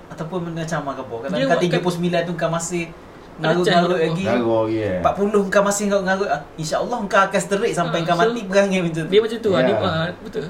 Ataupun 0.07 0.45
benda 0.45 0.61
macam 0.61 0.81
apa 0.83 0.91
kau 0.95 1.05
Kalau 1.19 1.29
kau 1.29 1.57
bukan- 1.59 1.83
39 2.01 2.25
tu 2.25 2.33
kau 2.35 2.49
masih 2.49 2.89
Ngarut-ngarut 3.35 3.99
lagi. 3.99 4.23
Lagi 4.23 4.75
eh 4.79 4.97
40 5.03 5.51
kau 5.51 5.61
masih 5.61 5.83
ngarut-ngarut 5.85 6.25
ah, 6.25 6.41
InsyaAllah 6.55 6.99
kau 7.03 7.21
akan 7.21 7.37
straight 7.37 7.75
Sampai 7.75 7.99
Ah, 7.99 8.05
kau 8.07 8.15
so- 8.15 8.21
mati 8.23 8.41
Perangai 8.45 8.79
macam 8.79 8.95
tu. 8.95 9.05
Dia 9.05 9.19
macam 9.19 9.37
tu 9.37 9.49
lah 9.51 9.59
Ya. 9.59 9.67
dia, 9.67 9.75
ah, 9.77 10.07
Betul. 10.23 10.45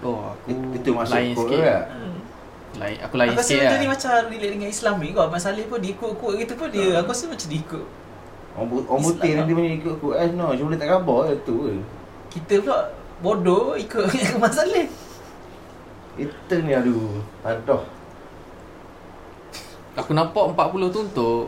Oh 0.00 0.20
aku 0.30 0.46
It- 0.46 0.70
Itu 0.76 0.90
masuk 0.92 1.14
Lain 1.16 1.32
kod 1.32 1.44
sikit. 1.48 1.58
ke? 1.58 1.74
hmm. 1.88 2.09
Lain, 2.80 2.96
Aku 3.04 3.14
lain 3.14 3.28
Aku 3.30 3.38
rasa 3.38 3.46
sikit 3.46 3.60
benda 3.60 3.76
lah. 3.76 3.80
ni 3.80 3.88
macam 3.88 4.10
relate 4.26 4.52
dengan 4.56 4.70
Islam 4.70 4.94
ni 4.98 5.08
kau 5.12 5.26
Mas 5.28 5.42
Saleh 5.44 5.64
pun 5.68 5.78
dia 5.78 5.92
ikut-ikut 5.92 6.32
gitu 6.40 6.52
pun 6.56 6.68
dia. 6.72 6.88
Aku 6.98 7.08
rasa 7.12 7.24
macam 7.28 7.46
dia 7.46 7.60
ikut 7.60 7.84
Orang, 8.50 9.00
putih 9.00 9.30
ni 9.30 9.38
lah. 9.38 9.44
dia 9.46 9.54
punya 9.54 9.72
ikut 9.78 9.94
kod 10.02 10.14
eh 10.18 10.28
no 10.34 10.46
Cuma 10.52 10.68
dia 10.74 10.80
tak 10.80 10.90
khabar 10.90 11.20
je 11.28 11.34
tu 11.44 11.56
Kita 12.28 12.54
pula 12.60 12.78
bodoh 13.20 13.76
ikut 13.76 14.04
Mas 14.42 14.56
Saleh. 14.56 14.88
Itu 16.16 16.54
ni 16.60 16.72
aduh. 16.72 17.20
Aduh. 17.44 17.84
Aku 19.94 20.10
nampak 20.10 20.54
40 20.56 20.88
tu 20.88 21.00
untuk 21.02 21.40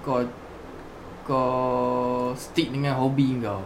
Kau 0.00 0.22
Kau 1.22 1.50
Stick 2.34 2.70
dengan 2.70 2.98
hobi 2.98 3.38
kau. 3.38 3.62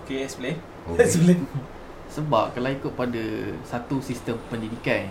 Okay 0.00 0.20
explain 0.20 0.56
Okay. 0.84 1.00
Explain 1.00 1.40
Sebab 2.12 2.52
kalau 2.52 2.68
ikut 2.68 2.92
pada 2.92 3.22
Satu 3.64 4.04
sistem 4.04 4.36
pendidikan 4.52 5.08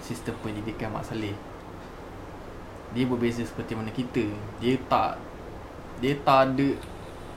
Sistem 0.00 0.32
pendidikan 0.40 0.88
Mak 0.96 1.04
Saleh 1.12 1.36
Dia 2.96 3.04
berbeza 3.04 3.44
seperti 3.44 3.76
mana 3.76 3.92
kita. 3.92 4.24
Dia 4.64 4.80
tak 4.88 5.20
Dia 6.00 6.16
tak 6.24 6.56
ada 6.56 6.68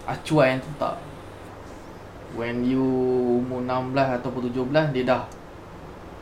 Acuan 0.07 0.63
tu 0.63 0.71
tak. 0.79 0.95
When 2.39 2.63
you 2.63 2.83
Umur 3.43 3.59
16 3.67 4.19
ataupun 4.23 4.47
17 4.47 4.95
Dia 4.95 5.03
dah 5.03 5.23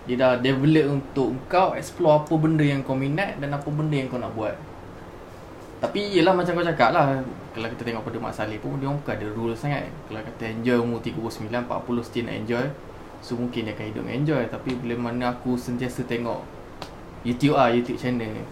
Dia 0.09 0.15
dah 0.17 0.33
develop 0.41 0.85
untuk 0.97 1.29
kau 1.45 1.77
Explore 1.77 2.25
apa 2.25 2.33
benda 2.41 2.65
yang 2.65 2.81
kau 2.81 2.97
minat 2.97 3.37
Dan 3.37 3.53
apa 3.53 3.69
benda 3.69 3.93
yang 3.93 4.09
kau 4.09 4.17
nak 4.17 4.33
buat 4.33 4.70
Tapi 5.81 6.13
yelah 6.13 6.29
macam 6.29 6.53
kau 6.53 6.61
cakap 6.61 6.93
lah 6.93 7.17
Kalau 7.57 7.67
kita 7.73 7.81
tengok 7.81 8.05
pada 8.05 8.17
Mak 8.21 8.33
Saleh 8.37 8.61
pun 8.61 8.77
Dia 8.77 8.85
orang 8.85 9.01
bukan 9.01 9.17
ada 9.17 9.27
rule 9.33 9.57
sangat. 9.57 9.89
Kalau 10.05 10.21
kata 10.21 10.43
enjoy 10.53 10.77
umur 10.77 11.01
39 11.01 11.49
40 11.49 12.05
still 12.05 12.25
nak 12.29 12.35
enjoy 12.37 12.65
So 13.21 13.33
mungkin 13.37 13.69
dia 13.69 13.73
akan 13.73 13.85
hidup 13.89 14.05
enjoy. 14.05 14.43
Tapi 14.45 14.69
bila 14.77 14.95
mana 15.09 15.33
aku 15.33 15.57
sentiasa 15.57 16.05
tengok 16.05 16.45
YouTube 17.25 17.57
ah 17.57 17.69
YouTube 17.69 17.97
channel 17.97 18.45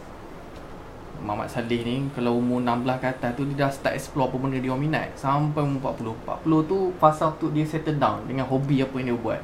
Muhammad 1.21 1.53
Saleh 1.53 1.85
ni 1.85 2.09
Kalau 2.17 2.41
umur 2.41 2.65
16 2.65 2.97
ke 2.97 3.07
atas 3.13 3.31
tu 3.37 3.45
Dia 3.53 3.65
dah 3.65 3.69
start 3.69 3.93
explore 3.93 4.33
apa 4.33 4.37
benda 4.41 4.57
dia 4.57 4.73
orang 4.73 4.89
minat. 4.89 5.07
Sampai 5.13 5.61
umur 5.61 5.93
40 5.93 6.25
40 6.25 6.69
tu 6.69 6.77
fasa 6.97 7.29
untuk 7.29 7.53
dia 7.53 7.65
settle 7.65 8.01
down 8.01 8.25
Dengan 8.25 8.49
hobi 8.49 8.81
apa 8.81 8.93
yang 8.97 9.13
dia 9.13 9.17
buat. 9.21 9.41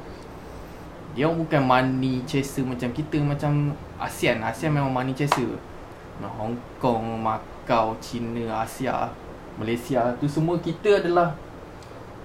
Dia 1.14 1.30
orang 1.30 1.38
bukan 1.46 1.62
money 1.62 2.26
chaser 2.26 2.66
macam 2.66 2.90
kita 2.90 3.22
Macam 3.22 3.78
ASEAN. 4.02 4.42
ASEAN 4.42 4.74
memang 4.74 4.90
money 4.90 5.14
chaser. 5.14 5.54
Hong 6.16 6.56
Kong, 6.80 7.20
Macau, 7.66 7.98
China, 7.98 8.62
Asia, 8.62 9.10
Malaysia 9.58 10.14
tu 10.22 10.30
semua 10.30 10.54
kita 10.62 11.02
adalah 11.02 11.34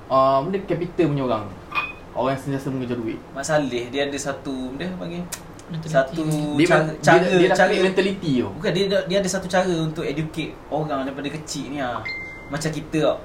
uh, 0.05 0.37
benda 0.45 0.61
capital 0.69 1.09
punya 1.09 1.25
orang. 1.25 1.45
Orang 2.13 2.37
yang 2.37 2.41
sentiasa 2.45 2.69
mengejar 2.69 3.01
duit. 3.01 3.17
Mas 3.33 3.49
Saleh 3.49 3.89
dia 3.89 4.05
ada 4.05 4.17
satu 4.21 4.77
Dia 4.77 4.93
panggil 5.01 5.25
Mentality. 5.73 5.89
Satu 5.89 6.21
Dia 6.61 6.67
cara, 6.69 6.83
dia, 6.85 7.01
cara, 7.01 7.23
dia, 7.25 7.39
dia 7.41 7.49
cara 7.57 7.73
mentality 7.73 8.31
tu. 8.45 8.49
Bukan 8.53 8.69
dia 8.69 8.85
dia 9.09 9.17
ada 9.17 9.29
satu 9.33 9.47
cara 9.49 9.73
untuk 9.81 10.05
educate 10.05 10.53
orang 10.69 11.09
daripada 11.09 11.33
kecil 11.33 11.73
ni 11.73 11.81
ah. 11.81 12.05
Macam 12.53 12.69
kita 12.69 13.01
ah. 13.09 13.17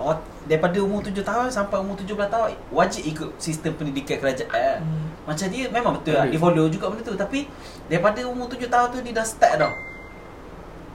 Oh, 0.00 0.16
daripada 0.48 0.80
umur 0.80 1.04
7 1.04 1.20
tahun 1.20 1.52
sampai 1.52 1.76
umur 1.84 2.00
17 2.00 2.16
tahun 2.32 2.56
wajib 2.72 3.02
ikut 3.12 3.30
sistem 3.36 3.76
pendidikan 3.76 4.16
kerajaan. 4.24 4.80
Hmm. 4.80 5.04
Macam 5.28 5.52
dia 5.52 5.68
memang 5.68 6.00
betul 6.00 6.16
lah, 6.16 6.24
Betul. 6.24 6.32
dia 6.32 6.40
follow 6.40 6.66
juga 6.72 6.84
benda 6.88 7.02
tu 7.04 7.12
tapi 7.12 7.44
daripada 7.92 8.24
umur 8.24 8.48
7 8.48 8.72
tahun 8.72 8.88
tu 8.88 8.98
dia 9.04 9.12
dah 9.12 9.26
start 9.28 9.60
dah. 9.60 9.91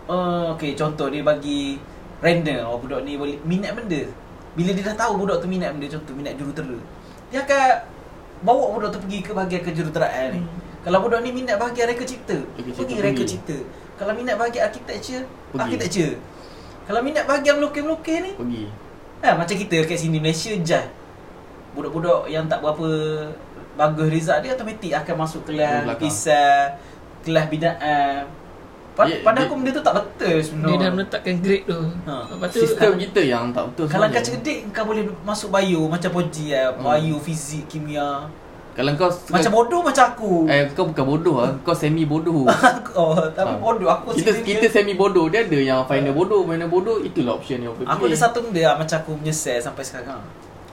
Uh, 0.08 0.56
okay, 0.56 0.72
contoh 0.72 1.12
dia 1.12 1.20
bagi 1.20 1.76
random 2.24 2.63
oh 2.63 2.80
budak 2.80 3.04
ni 3.04 3.20
boleh 3.20 3.38
minat 3.43 3.76
benda. 3.76 4.08
Bila 4.56 4.72
dia 4.74 4.84
dah 4.89 4.96
tahu 4.96 5.28
budak 5.28 5.43
tu 5.43 5.48
minat 5.52 5.76
benda 5.76 5.88
contoh 5.91 6.13
minat 6.15 6.34
jurutera. 6.39 6.80
Dia 7.30 7.43
akan 7.43 7.67
bawa 8.48 8.72
budak 8.72 8.89
tu 8.96 9.00
pergi 9.04 9.20
ke 9.20 9.32
bahagian 9.36 9.62
kejuruteraan 9.67 10.28
ni. 10.34 10.41
Hmm. 10.41 10.50
Kalau 10.88 11.04
budak 11.04 11.20
ni 11.22 11.36
minat 11.36 11.60
bahagian 11.60 11.91
reka 11.91 12.08
cipta, 12.08 12.39
cipta, 12.56 12.72
pergi 12.72 12.96
pergi. 12.96 13.04
reka 13.04 13.24
cipta. 13.28 13.58
Kalau 13.98 14.13
minat 14.15 14.36
bahagian 14.39 14.63
architecture, 14.70 15.24
Pergi. 15.52 15.62
architecture. 15.65 16.13
Kalau 16.88 17.02
minat 17.04 17.28
bahagian 17.28 17.60
melukis-melukis 17.60 18.17
ni, 18.24 18.32
Pergi. 18.39 18.63
Ha, 19.17 19.34
macam 19.34 19.56
kita 19.58 19.82
kat 19.89 19.98
sini 19.98 20.22
Malaysia 20.22 20.54
Jai 20.62 20.93
Budak-budak 21.74 22.30
yang 22.30 22.46
tak 22.46 22.62
berapa 22.62 22.89
Bagus 23.74 24.08
result 24.13 24.46
dia 24.46 24.54
Automatik 24.54 24.93
akan 24.93 25.15
masuk 25.26 25.41
kelas. 25.50 25.89
Lukisan 25.89 26.78
Kelas 27.26 27.46
bidaan 27.50 28.30
Pad, 28.98 29.13
Pada 29.21 29.35
dia- 29.35 29.45
aku 29.45 29.54
benda 29.56 29.69
tu 29.69 29.83
tak 29.83 29.93
betul 29.95 30.25
Dia 30.25 30.33
dah 30.33 30.41
sebenarnya 30.41 30.89
menetapkan 30.89 31.35
grade 31.37 31.63
tu 31.63 31.79
Ha. 32.04 32.13
Lepas 32.27 32.48
tu 32.50 32.60
Sistem 32.60 32.91
kita 32.98 33.21
yang 33.21 33.43
tak 33.52 33.63
betul 33.69 33.85
Kalau 33.85 34.02
kau 34.02 34.10
sebenarnya. 34.10 34.25
cerdik 34.41 34.60
Kau 34.73 34.83
boleh 34.83 35.04
masuk 35.21 35.50
bio 35.52 35.81
Macam 35.85 36.10
Poji 36.12 36.45
lah 36.50 36.73
Hmm. 36.73 36.81
Bio, 36.83 37.15
fizik, 37.19 37.63
kimia 37.67 38.25
Kalau 38.73 38.91
kau 38.93 39.10
Macam 39.29 39.52
bodoh 39.54 39.81
macam 39.81 40.04
aku 40.08 40.31
Eh 40.48 40.65
kau 40.71 40.85
bukan 40.87 41.06
bodoh 41.08 41.35
ah, 41.39 41.54
kau 41.62 41.73
semi 41.73 42.04
bodoh. 42.04 42.50
Oh 42.98 43.13
tapi 43.29 43.52
Ha. 43.52 43.60
bodoh 43.60 43.85
Aku 43.87 44.12
kita 44.12 44.33
sendiri- 44.33 44.58
kita 44.58 44.67
semi 44.71 44.93
bodoh. 44.93 45.29
Dia 45.29 45.41
ada 45.41 45.58
yang 45.60 45.85
final 45.85 46.12
bodoh, 46.12 46.41
final 46.43 46.65
bodoh 46.67 46.98
itulah 47.00 47.33
option 47.35 47.58
yang 47.60 47.71
boleh 47.71 47.85
Aku 47.87 48.02
pilih. 48.04 48.12
ada 48.12 48.17
satu 48.19 48.41
benda 48.43 48.62
lah, 48.63 48.75
Macam 48.75 48.98
aku 48.98 49.12
menyesal 49.15 49.58
sampai 49.60 49.83
sekarang 49.83 50.21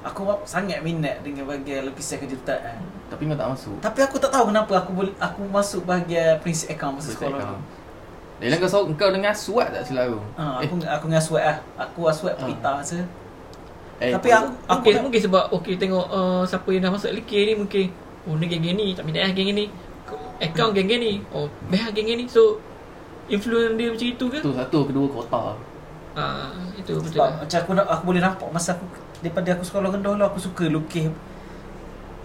Aku 0.02 0.20
sangat 0.44 0.80
minat 0.80 1.20
dengan 1.20 1.44
bahagian 1.44 1.84
lukisan 1.84 2.16
kejuruteraan 2.18 2.80
Tapi 3.06 3.22
kau 3.22 3.36
tak 3.36 3.48
masuk. 3.50 3.76
Tapi 3.78 4.00
aku 4.00 4.16
tak 4.16 4.30
tahu 4.30 4.48
kenapa 4.48 4.72
aku 4.78 4.90
boleh 4.94 5.12
aku 5.18 5.44
masuk 5.46 5.84
bahagian 5.84 6.36
prinsip 6.38 6.68
account 6.70 6.96
masa 6.96 7.08
Prinsip 7.10 7.20
sekolah. 7.22 7.40
account. 7.42 7.83
Dalam 8.34 8.56
kau 8.58 8.66
so, 8.66 8.78
kau 8.94 9.10
dengan 9.10 9.30
suat 9.30 9.70
tak 9.70 9.82
silap 9.84 10.10
aku. 10.10 10.20
Ha, 10.36 10.44
eh, 10.60 10.66
aku 10.66 10.74
aku 10.82 11.04
dengan 11.06 11.22
sweat 11.22 11.44
lah. 11.46 11.56
Aku 11.80 12.00
aswat 12.06 12.34
Ah. 12.34 12.44
pita 12.44 12.70
masa. 12.74 12.98
eh, 14.02 14.10
Tapi 14.10 14.28
aku 14.28 14.48
aku 14.64 14.74
Mungkin, 14.74 14.92
nak, 14.92 15.02
mungkin 15.06 15.20
sebab 15.22 15.44
Okay 15.52 15.74
tengok 15.78 16.06
uh, 16.08 16.42
Siapa 16.42 16.66
yang 16.68 16.82
dah 16.82 16.90
masuk 16.90 17.14
LK 17.14 17.30
ni 17.30 17.52
Mungkin 17.54 17.86
Oh 18.26 18.34
ni 18.34 18.50
geng-geng 18.50 18.74
ni 18.74 18.90
Tak 18.90 19.06
minat 19.06 19.22
lah 19.22 19.32
geng-geng 19.32 19.54
ni 19.54 19.66
Account 20.42 20.74
geng-geng 20.74 20.98
ni 20.98 21.12
Oh 21.30 21.46
best 21.70 21.86
lah 21.86 21.92
geng-geng 21.94 22.18
ni 22.18 22.26
So 22.26 22.58
Influence 23.30 23.78
dia 23.78 23.88
macam 23.88 24.08
itu 24.10 24.24
ke 24.28 24.36
Satu, 24.36 24.50
satu, 24.52 24.78
kedua 24.84 25.06
kota. 25.08 25.54
Ah, 26.12 26.50
itu 26.74 26.90
betul. 26.98 27.16
Sebab 27.16 27.28
macam 27.40 27.58
aku 27.62 27.70
nak, 27.72 27.86
aku 27.88 28.02
boleh 28.04 28.20
nampak 28.20 28.48
masa 28.50 28.74
aku 28.74 28.84
daripada 29.18 29.48
aku 29.54 29.62
sekolah 29.62 29.88
rendah 29.88 30.12
dulu 30.12 30.24
aku 30.26 30.38
suka 30.38 30.64
lukis 30.68 31.08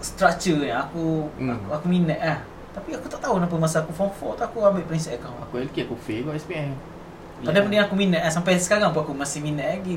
structure 0.00 0.60
yang 0.60 0.84
aku 0.84 1.30
Hmm. 1.36 1.54
aku, 1.54 1.66
aku 1.72 1.86
minat 1.86 2.18
lah. 2.18 2.38
Tapi 2.70 2.94
aku 2.94 3.06
tak 3.10 3.18
tahu 3.18 3.42
kenapa 3.42 3.54
masa 3.58 3.82
aku 3.82 3.90
form 3.90 4.10
4 4.14 4.38
tu 4.38 4.42
aku 4.46 4.58
ambil 4.62 4.84
prinsip 4.86 5.18
account. 5.18 5.38
Aku 5.42 5.58
LK 5.58 5.90
aku 5.90 5.96
fail 5.98 6.22
kau 6.22 6.34
SPM 6.34 6.78
Padahal 7.40 7.64
benda 7.66 7.76
yang 7.80 7.86
aku 7.88 7.96
minat 7.96 8.20
lah. 8.22 8.32
Sampai 8.32 8.60
sekarang 8.60 8.92
pun 8.92 9.00
aku 9.02 9.14
masih 9.16 9.40
minat 9.40 9.80
lagi. 9.80 9.96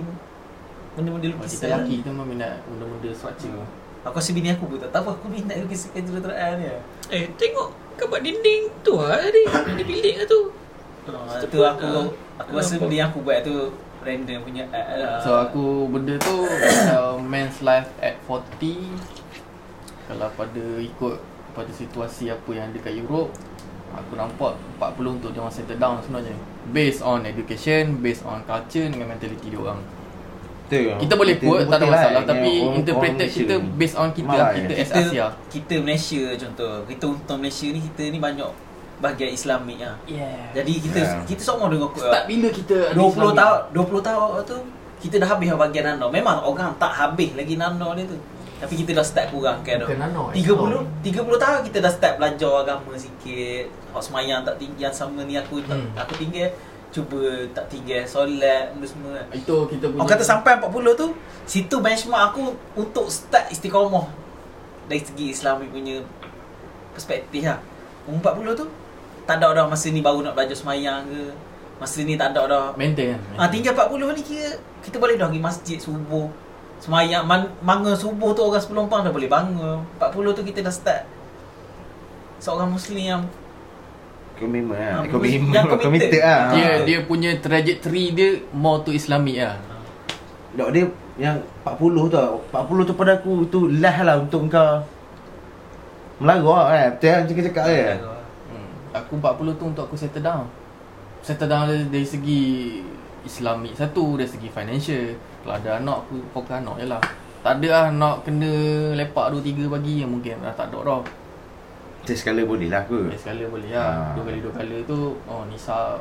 Benda-benda 0.96 1.28
lukisan. 1.36 1.54
Kita 1.54 1.66
lelaki 1.70 1.94
kita 2.02 2.10
memang 2.16 2.28
minat 2.30 2.54
benda-benda 2.70 3.10
structure 3.12 3.66
Aku 4.04 4.20
rasa 4.20 4.32
bini 4.36 4.52
aku 4.52 4.68
pun 4.68 4.78
tak 4.84 4.92
tahu 4.92 5.16
aku 5.16 5.26
minat 5.32 5.56
lukis 5.64 5.88
kejuruteraan 5.92 6.60
dia. 6.60 6.76
Eh, 7.08 7.32
tengok 7.40 7.72
kapak 7.96 8.20
dinding 8.20 8.68
tu 8.84 9.00
lah 9.00 9.16
tadi. 9.16 9.44
Di 9.80 9.84
bilik 9.84 10.16
lah 10.24 10.28
tu. 10.28 10.42
Uh, 11.04 11.28
Kita 11.28 11.46
tu 11.52 11.60
aku 11.64 11.88
ah, 12.00 12.08
aku 12.40 12.52
rasa 12.56 12.80
benda 12.80 12.96
yang 12.96 13.12
aku 13.12 13.20
buat 13.28 13.44
tu 13.44 13.76
random 14.04 14.40
punya 14.44 14.64
uh, 14.72 15.20
So 15.20 15.36
aku 15.36 15.88
benda 15.92 16.16
tu 16.20 16.48
uh, 16.96 17.20
Men's 17.20 17.60
life 17.60 17.92
at 18.00 18.16
40 18.24 18.88
Kalau 20.08 20.28
pada 20.36 20.64
ikut 20.80 21.20
Pada 21.54 21.70
situasi 21.70 22.28
apa 22.28 22.50
yang 22.50 22.70
ada 22.70 22.80
kat 22.80 22.94
Europe 22.94 23.30
Aku 23.94 24.14
nampak 24.14 24.58
40 24.76 25.06
untuk 25.14 25.30
dia 25.30 25.40
orang 25.40 25.54
settle 25.54 25.78
down 25.78 26.02
sebenarnya 26.02 26.34
Based 26.68 27.00
on 27.00 27.24
education 27.24 27.98
Based 28.00 28.22
on 28.24 28.42
culture 28.44 28.86
Dengan 28.86 29.06
mentality 29.08 29.48
dia 29.48 29.60
orang 29.60 29.78
Betul. 30.64 30.98
Kita 30.98 31.14
boleh 31.14 31.36
Kita 31.36 31.46
quote 31.46 31.64
Tak 31.64 31.78
ada 31.78 31.86
lah 31.86 31.92
masalah 31.94 32.14
yang 32.16 32.26
Tapi 32.26 32.52
orang- 32.58 32.76
interpreted 32.76 32.98
orang 33.06 33.18
Malaysia 33.20 33.40
kita 33.40 33.54
ni. 33.56 33.70
Based 33.76 33.96
on 33.96 34.08
kita 34.12 34.28
Marah, 34.28 34.50
Kita 34.52 34.74
ya. 34.74 34.82
as 34.82 34.90
Asia 34.92 35.26
kita 35.48 35.74
Malaysia 35.80 36.22
contoh. 36.36 36.74
Kita 36.84 37.06
untuk 37.08 37.36
Malaysia 37.38 37.68
ni 37.68 37.80
kita 37.84 38.04
ni 38.08 38.18
banyak 38.18 38.50
bahagian 38.96 39.30
Islamik 39.30 39.78
ah. 39.84 39.96
Yeah 40.04 40.50
Jadi 40.54 40.74
kita 40.80 40.98
Yeah. 40.98 41.22
kita 41.24 41.42
semua 41.44 41.68
dengar 41.68 41.92
quote. 41.92 42.08
Start 42.08 42.26
bila 42.26 42.48
kita 42.50 42.78
ada 42.88 42.96
20 42.96 43.06
Islamic? 43.06 43.36
tahun 43.36 43.60
20 43.70 44.02
tahun 44.02 44.28
tu 44.44 44.58
kita 44.98 45.16
dah 45.20 45.30
habis 45.30 45.48
bahagian 45.52 45.84
nano. 45.86 46.08
Memang 46.08 46.38
orang 46.42 46.72
tak 46.80 46.90
habis 46.90 47.36
lagi 47.36 47.54
nano 47.54 47.92
dia 47.92 48.08
tu. 48.08 48.16
Tapi 48.64 48.74
kita 48.80 48.92
dah 48.96 49.04
start 49.04 49.28
kurang 49.30 49.60
kan. 49.60 49.78
Bukan 49.78 50.00
nano, 50.00 50.32
30 50.32 51.04
30 51.04 51.20
tahun 51.36 51.60
kita 51.68 51.78
dah 51.80 51.92
start 51.92 52.14
belajar 52.16 52.54
agama 52.60 52.96
sikit. 52.96 53.68
Hak 53.92 54.02
semayang 54.02 54.42
tak 54.42 54.56
tinggi 54.56 54.80
yang 54.80 54.96
sama 54.96 55.22
ni 55.22 55.36
aku 55.36 55.60
tak, 55.62 55.76
Hmm. 55.76 55.92
aku 55.94 56.16
tinggal 56.16 56.48
cuba 56.90 57.20
tak 57.52 57.66
tinggal 57.68 58.06
solat 58.06 58.70
benda 58.72 58.86
semua. 58.86 59.18
Itu 59.30 59.66
kita 59.66 59.90
punya 59.90 60.00
Orang 60.00 60.14
kata 60.14 60.24
sampai 60.24 60.52
40 60.56 60.94
tu 60.94 61.08
Situ 61.44 61.76
benchmark 61.76 62.24
aku 62.30 62.54
Untuk 62.76 63.10
start 63.10 63.50
istiqamah 63.50 64.06
Dari 64.86 65.02
segi 65.02 65.34
Islami 65.34 65.68
punya 65.68 66.00
Perspektif 66.94 67.42
lah 67.42 67.58
Umur 68.06 68.22
40 68.22 68.54
tu 68.56 68.66
Tak 69.26 69.42
ada 69.42 69.52
dah 69.54 69.66
masa 69.66 69.90
ni 69.90 70.00
baru 70.00 70.22
nak 70.22 70.38
belajar 70.38 70.54
semayang 70.54 71.04
ke 71.04 71.34
Masa 71.82 72.00
ni 72.00 72.14
tak 72.14 72.32
ada 72.32 72.46
dah 72.46 72.66
Maintain 72.78 73.18
kan 73.18 73.20
Ah 73.36 73.50
tinggal 73.50 73.74
40 73.74 74.14
ni 74.14 74.22
kira 74.22 74.54
Kita 74.80 75.02
boleh 75.02 75.18
dah 75.18 75.28
pergi 75.28 75.42
masjid 75.42 75.78
subuh 75.82 76.30
Semayang 76.84 77.24
man, 77.24 77.48
Manga 77.62 77.96
subuh 77.96 78.36
tu 78.36 78.44
orang 78.44 78.60
sebelum 78.60 78.86
pang 78.86 79.02
dah 79.02 79.10
boleh 79.10 79.26
bangun 79.26 79.80
40 79.96 80.36
tu 80.36 80.44
kita 80.44 80.60
dah 80.60 80.74
start 80.74 81.08
Seorang 82.38 82.68
Muslim 82.68 83.00
yang 83.00 83.24
Komitmen 84.36 84.76
lah. 84.76 85.00
Ah, 85.00 85.08
Komitmen. 85.08 85.54
yang 85.54 85.70
committed. 85.80 86.20
Lah. 86.20 86.52
Dia 86.52 86.68
Ah. 86.68 86.76
dia 86.84 86.98
punya 87.02 87.32
trajectory 87.38 88.12
dia 88.12 88.30
More 88.52 88.84
to 88.84 88.92
Islamic 88.92 89.40
lah 89.40 89.56
Dok 90.54 90.70
dia 90.70 90.84
yang 91.16 91.38
40 91.64 92.12
tu 92.12 92.20
40 92.52 92.52
tu 92.84 92.94
pada 92.94 93.16
aku 93.16 93.48
tu 93.48 93.72
last 93.72 94.04
lah 94.04 94.20
untuk 94.20 94.52
kau 94.52 94.84
Melarang 96.20 96.68
kan 96.68 96.90
Betul 96.92 97.08
kan 97.08 97.22
cakap 97.24 97.44
cakap 97.48 97.64
kan 97.64 97.98
Hmm. 98.44 98.70
Aku 98.94 99.14
40 99.16 99.24
tu 99.56 99.66
untuk 99.66 99.88
aku 99.88 99.96
settle 99.96 100.20
down 100.20 100.46
Settle 101.22 101.48
down 101.48 101.64
dari, 101.66 101.88
dari 101.88 102.04
segi 102.04 102.44
Islamik 103.24 103.74
satu 103.74 104.20
Dari 104.20 104.28
segi 104.28 104.52
financial 104.52 105.16
Kalau 105.44 105.54
ada 105.54 105.70
anak 105.76 105.98
aku 106.08 106.16
fokus 106.32 106.56
anak 106.56 106.76
je 106.80 106.88
lah. 106.88 107.04
Tak 107.44 107.60
ada 107.60 107.68
lah 107.68 107.86
nak 107.92 108.16
kena 108.24 108.52
lepak 108.96 109.36
2-3 109.36 109.68
pagi 109.68 109.94
yang 110.00 110.16
mungkin 110.16 110.40
dah 110.40 110.56
tak 110.56 110.72
ada 110.72 110.80
dah. 110.80 111.02
Macam 112.04 112.16
sekala 112.20 112.44
boleh 112.44 112.68
lah 112.68 112.84
aku 112.84 113.00
Sekali 113.00 113.20
sekala 113.20 113.44
boleh 113.48 113.70
lah. 113.72 113.80
Ah. 113.80 114.12
Dua 114.12 114.24
kali 114.28 114.40
dua 114.44 114.52
kali 114.52 114.76
tu 114.84 115.00
Oh 115.24 115.48
Nisa 115.48 115.96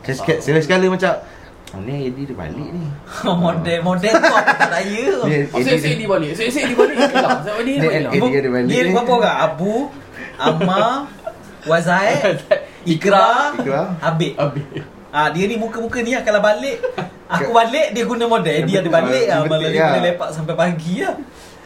sekala, 0.00 0.40
sekala, 0.40 0.60
sekala 0.64 0.86
macam 0.88 1.12
Oh 1.76 1.80
ni 1.84 2.08
Eddie 2.08 2.24
dia 2.24 2.32
balik 2.32 2.68
ni. 2.72 2.80
Model 3.44 3.78
Model 3.84 4.12
tu 4.16 4.32
aku 4.32 4.52
tak 4.56 4.70
raya? 4.72 5.04
Ni 5.28 5.36
Oh 5.52 5.60
saya 5.60 5.96
di 6.00 6.06
balik 6.08 6.32
Saya 6.32 6.48
saya 6.48 6.64
di 6.72 6.76
balik 6.80 6.96
Hilang 6.96 7.40
Saya 7.44 7.60
di 7.60 7.72
Ni 7.72 7.76
balik 7.76 7.92
hilang 7.92 8.14
Eddie 8.16 8.38
ada 8.40 8.48
balik 8.48 8.68
Dia 8.72 8.80
ni. 8.80 8.92
berapa 8.96 9.12
orang? 9.12 9.36
Abu 9.44 9.74
Amma 10.40 10.84
Wazai 11.68 12.12
Ikra 12.88 13.52
Ikra. 13.60 13.82
Habib. 14.00 14.32
Habis 14.40 14.64
Ah 15.16 15.32
dia 15.32 15.44
ni 15.46 15.56
muka-muka 15.56 15.96
ni 15.98 16.12
lah 16.12 16.20
Kalau 16.20 16.38
balik. 16.38 16.76
Aku 17.32 17.50
balik 17.50 17.90
Dia 17.90 18.04
guna 18.04 18.28
model. 18.28 18.56
Dia 18.62 18.78
ada 18.78 18.90
balik 18.92 19.24
Ah, 19.24 19.28
lah 19.32 19.38
Malah 19.40 19.50
betul 19.56 19.70
dia 19.70 19.80
lah. 19.80 19.88
boleh 19.90 20.02
lepak 20.06 20.28
sampai 20.30 20.54
pagi 20.54 20.94
lah 21.00 21.16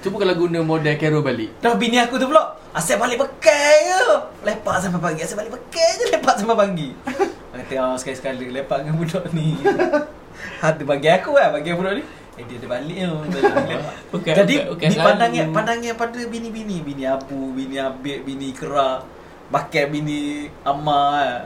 Cuba 0.00 0.16
kalau 0.16 0.34
guna 0.38 0.58
model 0.62 0.94
Carol 0.96 1.20
balik. 1.20 1.50
Dah 1.58 1.74
bini 1.74 1.98
aku 1.98 2.14
tu 2.14 2.24
pula 2.24 2.42
Asyik 2.70 2.96
balik 2.96 3.18
pekai 3.18 3.74
je. 3.84 4.02
Lepak 4.40 4.76
sampai 4.78 5.00
pagi 5.02 5.20
Asyik 5.20 5.36
balik 5.36 5.52
pekai 5.52 5.88
je 5.92 6.04
Lepak 6.10 6.34
sampai 6.36 6.56
pagi. 6.56 6.88
Kata 7.52 7.74
ah 7.76 7.94
sekali-sekala 7.94 8.38
Lepak 8.46 8.76
dengan 8.80 8.94
budak 8.96 9.24
ni. 9.30 9.58
Hati 10.62 10.82
bagi 10.82 11.08
aku 11.10 11.34
lah 11.34 11.50
Bagi 11.50 11.74
budak 11.74 11.98
ni. 11.98 12.04
Eh 12.38 12.44
dia 12.46 12.56
ada 12.56 12.68
balik 12.70 12.96
tu 12.96 13.36
Lepak. 13.36 13.94
Bukan- 14.08 14.36
Jadi 14.38 14.54
bukan- 14.56 14.68
bukan 14.70 14.86
ni 14.86 14.94
selalu. 14.94 15.08
pandangnya 15.10 15.42
pandangnya 15.50 15.92
pada 15.92 16.20
bini-bini, 16.24 16.76
bini 16.80 17.04
Abu, 17.04 17.52
bini 17.52 17.76
Habib, 17.76 18.22
bini 18.22 18.48
Kera, 18.50 19.02
bakal 19.48 19.90
bini 19.90 20.20
Amma. 20.62 21.44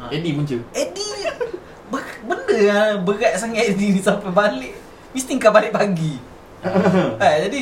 Ha. 0.00 0.08
Eddie 0.10 0.32
punca 0.32 0.56
Eddie 0.72 1.28
ber- 1.86 2.20
benda 2.22 2.56
lah 2.64 2.80
berat 2.98 3.36
sangat 3.36 3.68
Eddie 3.68 3.92
ni 3.92 4.00
sampai 4.00 4.30
balik. 4.30 4.72
Mesti 5.10 5.36
kau 5.36 5.50
balik 5.50 5.70
pagi. 5.70 6.16
ha, 6.62 7.26
jadi 7.44 7.60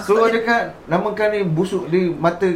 So 0.00 0.16
tak- 0.16 0.32
dekat 0.32 0.62
Namakan 0.86 1.28
ni 1.30 1.40
busuk 1.44 1.88
di 1.88 2.08
mata 2.08 2.46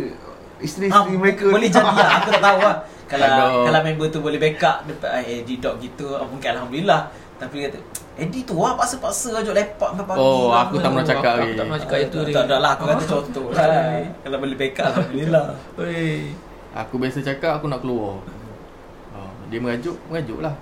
Isteri-isteri 0.57 1.13
Ah, 1.13 1.19
mereka 1.19 1.45
Boleh 1.47 1.67
jadi 1.67 1.83
lah 1.83 2.23
Aku 2.23 2.29
tak 2.31 2.41
tahu 2.41 2.59
lah 2.61 2.77
Kalau 3.11 3.27
Aduh. 3.27 3.65
kalau 3.67 3.81
member 3.83 4.07
tu 4.07 4.21
boleh 4.21 4.39
backup 4.39 4.87
Depan 4.87 5.11
ah, 5.11 5.21
Eddie 5.21 5.59
dog 5.59 5.77
gitu 5.77 6.15
ah, 6.15 6.23
Mungkin 6.23 6.49
Alhamdulillah 6.51 7.11
Tapi 7.37 7.55
dia 7.59 7.69
kata 7.69 7.79
Eddie 8.17 8.47
tu 8.47 8.55
lah 8.55 8.73
paksa-paksa 8.75 9.35
ajak 9.35 9.51
lepak 9.53 9.91
sampai 9.91 10.07
pagi 10.07 10.23
Oh, 10.23 10.49
lah, 10.49 10.61
aku 10.63 10.75
tak 10.79 10.89
pernah 10.89 11.03
tu." 11.03 11.11
cakap 11.11 11.33
Aku 11.33 11.43
lagi. 11.43 11.53
tak 11.53 11.65
pernah 11.65 11.81
cakap 11.81 11.99
itu 12.01 12.19
Tak 12.31 12.45
ada 12.45 12.57
lah 12.57 12.71
Aku 12.71 12.85
kata 12.87 13.05
contoh 13.13 13.47
lah 13.51 13.67
Kalau 14.23 14.37
boleh 14.39 14.57
backup 14.57 14.85
Alhamdulillah 14.89 15.47
Oi. 15.75 16.15
Aku 16.77 16.95
biasa 16.97 17.19
cakap 17.21 17.53
aku 17.57 17.67
nak 17.67 17.81
keluar 17.81 18.23
Dia 19.49 19.59
merajuk 19.61 19.97
Merajuk 20.09 20.39
lah. 20.41 20.55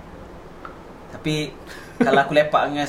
Tapi 1.13 1.53
Kalau 1.99 2.19
aku 2.23 2.33
lepak 2.35 2.71
dengan 2.71 2.87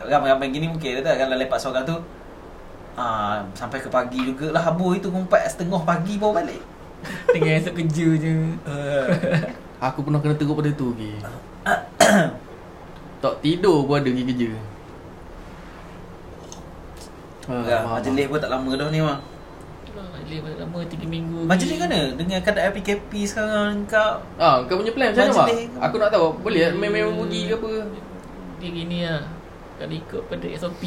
Ramai-ramai 0.00 0.48
gini 0.48 0.66
mungkin 0.70 1.04
tak? 1.04 1.16
Kalau 1.20 1.36
lepak 1.36 1.58
seorang 1.60 1.84
tu 1.84 1.96
ah, 2.96 3.44
Sampai 3.52 3.82
ke 3.82 3.88
pagi 3.92 4.20
jugalah 4.24 4.62
Habis 4.72 5.04
itu 5.04 5.08
kumpat 5.12 5.46
setengah 5.50 5.82
pagi 5.84 6.16
baru 6.16 6.40
balik. 6.40 6.62
Tengah 7.32 7.52
esok 7.60 7.74
kerja 7.80 8.06
je. 8.20 8.34
Aku 9.80 10.04
pernah 10.04 10.20
kena 10.20 10.36
teruk 10.36 10.60
pada 10.60 10.68
tu 10.76 10.92
lagi 10.92 11.16
Tak 13.24 13.34
tidur 13.44 13.84
pun 13.84 14.00
ada 14.00 14.08
pergi 14.08 14.24
kerja. 14.28 14.50
Ya, 17.68 17.84
majlis 17.84 18.26
pun 18.28 18.38
tak 18.40 18.52
lama 18.52 18.70
dah 18.76 18.88
ni 18.88 19.00
mah. 19.04 19.20
Majlis 19.90 20.38
pada 20.40 20.56
lama 20.58 20.78
3 20.80 21.02
minggu. 21.04 21.38
Majlis 21.44 21.76
mana? 21.76 22.00
Dengan 22.14 22.38
keadaan 22.38 22.70
PKP 22.72 23.10
sekarang 23.24 23.82
kau 23.84 24.22
Ah, 24.36 24.62
kau 24.64 24.78
punya 24.78 24.92
plan 24.92 25.10
macam 25.10 25.26
mana 25.26 25.42
mak? 25.42 25.48
Aku 25.82 25.96
nak 25.96 26.10
tahu 26.10 26.26
Boleh 26.38 26.60
tak 26.64 26.78
main-main 26.78 27.10
pergi 27.10 27.40
ke 27.46 27.54
apa 27.56 27.70
Dia 28.56 28.68
gini 28.70 28.98
lah. 29.02 29.22
Kalau 29.76 29.94
ikut 29.96 30.22
pada 30.26 30.46
SOP. 30.54 30.82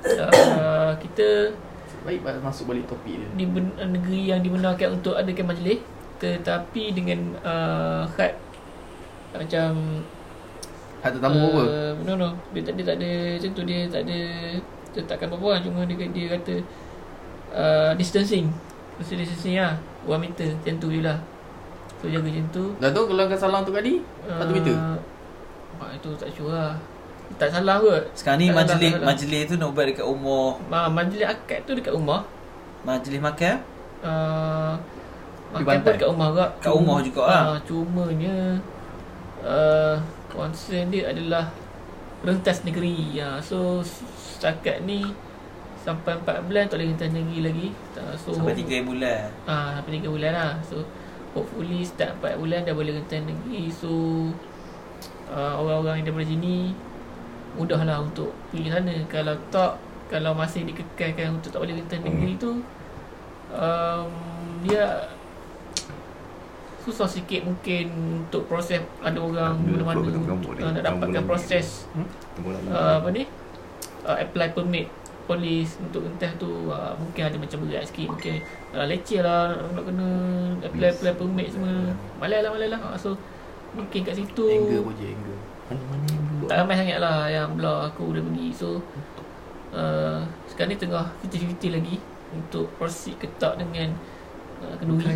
Uh, 0.00 0.90
kita 1.02 1.52
Baik 2.00 2.24
baik 2.24 2.40
masuk 2.40 2.64
balik 2.64 2.88
topik 2.88 3.12
dia 3.12 3.28
di 3.36 3.44
ben- 3.44 3.76
negeri 3.76 4.32
yang 4.32 4.40
dibenarkan 4.40 4.96
untuk 4.96 5.12
adakan 5.12 5.52
majlis 5.52 5.84
tetapi 6.16 6.96
dengan 6.96 7.36
uh, 7.44 8.08
had 8.16 8.32
macam 9.30 10.00
Hat 11.04 11.12
tetamu 11.12 11.44
apa? 11.52 11.62
uh, 11.68 11.92
no 12.00 12.16
no 12.16 12.28
dia 12.56 12.64
tak 12.64 12.80
dia 12.80 12.84
tak 12.88 12.96
ada 12.96 13.10
macam 13.36 13.50
tu 13.52 13.62
dia 13.68 13.80
tak 13.84 14.08
ada 14.08 14.18
letakkan 14.96 15.28
apa-apa 15.28 15.48
lah. 15.52 15.60
cuma 15.60 15.80
dia 15.84 16.08
dia 16.08 16.26
kata 16.32 16.54
uh, 17.50 17.92
distancing. 17.94 18.48
Social 18.98 19.18
distancing 19.18 19.56
lah. 19.56 19.74
1 20.02 20.16
meter 20.16 20.48
macam 20.50 20.74
tu 20.76 20.88
je 20.88 21.00
lah. 21.00 21.18
So 21.96 22.06
jaga 22.06 22.24
macam 22.24 22.46
tu. 22.48 22.64
Dah 22.76 22.90
tahu 22.90 23.04
kalau 23.06 23.24
kau 23.26 23.36
salah 23.36 23.58
untuk 23.60 23.74
kadi 23.74 24.00
Satu 24.24 24.50
meter? 24.50 24.74
Mak 25.76 25.90
itu 25.94 26.10
tak 26.14 26.28
sure 26.30 26.50
lah. 26.50 26.72
Tak 27.32 27.48
salah 27.48 27.76
kot. 27.78 28.02
Sekarang 28.12 28.38
ni 28.38 28.48
Tak 28.48 28.56
majlis 28.58 28.74
tak 28.82 28.92
salah. 28.92 29.06
majlis 29.06 29.42
tu 29.44 29.54
nak 29.54 29.70
buat 29.70 29.86
dekat 29.86 30.02
umur 30.04 30.46
Ma, 30.66 30.88
Majlis 30.88 31.22
akad 31.22 31.60
tu 31.62 31.72
dekat 31.72 31.92
rumah. 31.92 32.24
Majlis 32.82 33.20
makan. 33.20 33.56
uh, 34.00 34.72
Di 35.50 35.60
Makan 35.60 35.76
pun 35.78 35.90
dekat 35.92 36.08
rumah 36.08 36.28
kak 36.32 36.50
Kat 36.58 36.72
rumah 36.72 36.98
juga 37.00 37.22
lah. 37.22 37.42
uh, 37.46 37.58
Cumanya 37.62 38.36
uh, 39.40 39.94
Concern 40.26 40.88
dia 40.88 41.06
adalah 41.06 41.52
Rentas 42.20 42.64
negeri. 42.64 43.14
Uh, 43.14 43.36
So 43.38 43.84
Setakat 43.84 44.82
ni 44.82 45.04
Sampai 45.80 46.12
4 46.12 46.44
bulan 46.44 46.68
tak 46.68 46.76
boleh 46.76 46.92
negeri 46.92 47.38
lagi 47.40 47.68
uh, 47.96 48.12
so, 48.20 48.36
Sampai 48.36 48.52
3 48.52 48.84
bulan. 48.84 49.32
Ah, 49.48 49.80
sampai 49.80 50.04
3 50.04 50.12
bulan 50.12 50.32
lah. 50.36 50.52
So 50.60 50.84
hopefully 51.32 51.80
start 51.88 52.20
4 52.20 52.36
bulan 52.36 52.68
dah 52.68 52.74
boleh 52.76 52.92
rentan 53.00 53.24
negeri. 53.24 53.72
So 53.72 53.88
uh, 55.32 55.54
orang-orang 55.56 56.04
yang 56.04 56.06
daripada 56.12 56.28
sini 56.28 56.76
mudahlah 57.56 57.98
untuk 58.04 58.36
pergi 58.52 58.68
sana. 58.68 58.94
Kalau 59.08 59.34
tak 59.48 59.72
kalau 60.12 60.36
masih 60.36 60.68
dikekalkan 60.68 61.40
untuk 61.40 61.54
tak 61.54 61.60
boleh 61.64 61.74
rentas 61.80 62.00
negeri 62.02 62.32
tu 62.36 62.60
um, 63.54 64.08
dia 64.66 65.06
susah 66.80 67.06
sikit 67.06 67.44
mungkin 67.44 67.84
untuk 68.24 68.48
proses 68.48 68.80
ada 69.04 69.18
orang 69.20 69.54
Ada 69.62 69.84
mana-mana. 69.84 70.60
uh, 70.60 70.70
nak 70.76 70.82
dapatkan 70.84 71.22
proses. 71.28 71.86
lama. 72.40 72.68
uh, 72.72 72.94
apa 73.00 73.08
ni? 73.12 73.24
Uh, 74.00 74.16
apply 74.16 74.48
permit 74.56 74.88
polis 75.28 75.76
untuk 75.80 76.04
rentas 76.04 76.32
tu 76.40 76.68
uh, 76.70 76.92
mungkin 76.96 77.22
ada 77.26 77.36
macam 77.36 77.58
berat 77.66 77.84
sikit 77.88 78.12
mungkin 78.12 78.40
uh, 78.72 78.86
leceh 78.86 79.20
lah 79.20 79.56
nak 79.72 79.84
kena 79.84 80.08
apply 80.64 80.88
apply 80.94 81.12
permit 81.16 81.48
semua. 81.52 81.92
Malai 82.22 82.40
lah 82.44 82.50
malai 82.52 82.68
lah. 82.68 82.80
Uh, 82.80 82.96
so 82.96 83.14
mungkin 83.74 84.00
kat 84.02 84.14
situ. 84.18 84.44
Anger 84.46 84.80
pun 84.82 84.94
je 84.98 85.06
anger. 85.14 85.36
Mana-mana 85.70 86.06
yang 86.10 86.24
dulu. 86.26 86.44
tak 86.50 86.56
ramai 86.58 86.74
sangat 86.74 86.98
lah 86.98 87.18
yang 87.30 87.48
belah 87.54 87.78
aku 87.86 88.10
dah 88.10 88.22
pergi 88.26 88.48
so 88.50 88.82
uh, 89.70 90.18
sekarang 90.50 90.74
ni 90.74 90.78
tengah 90.82 91.06
50-50 91.22 91.76
lagi 91.78 91.96
untuk 92.34 92.66
proceed 92.74 93.14
ke 93.18 93.26
tak 93.38 93.58
dengan 93.58 93.94
uh, 94.62 94.74
kenduri. 94.78 95.06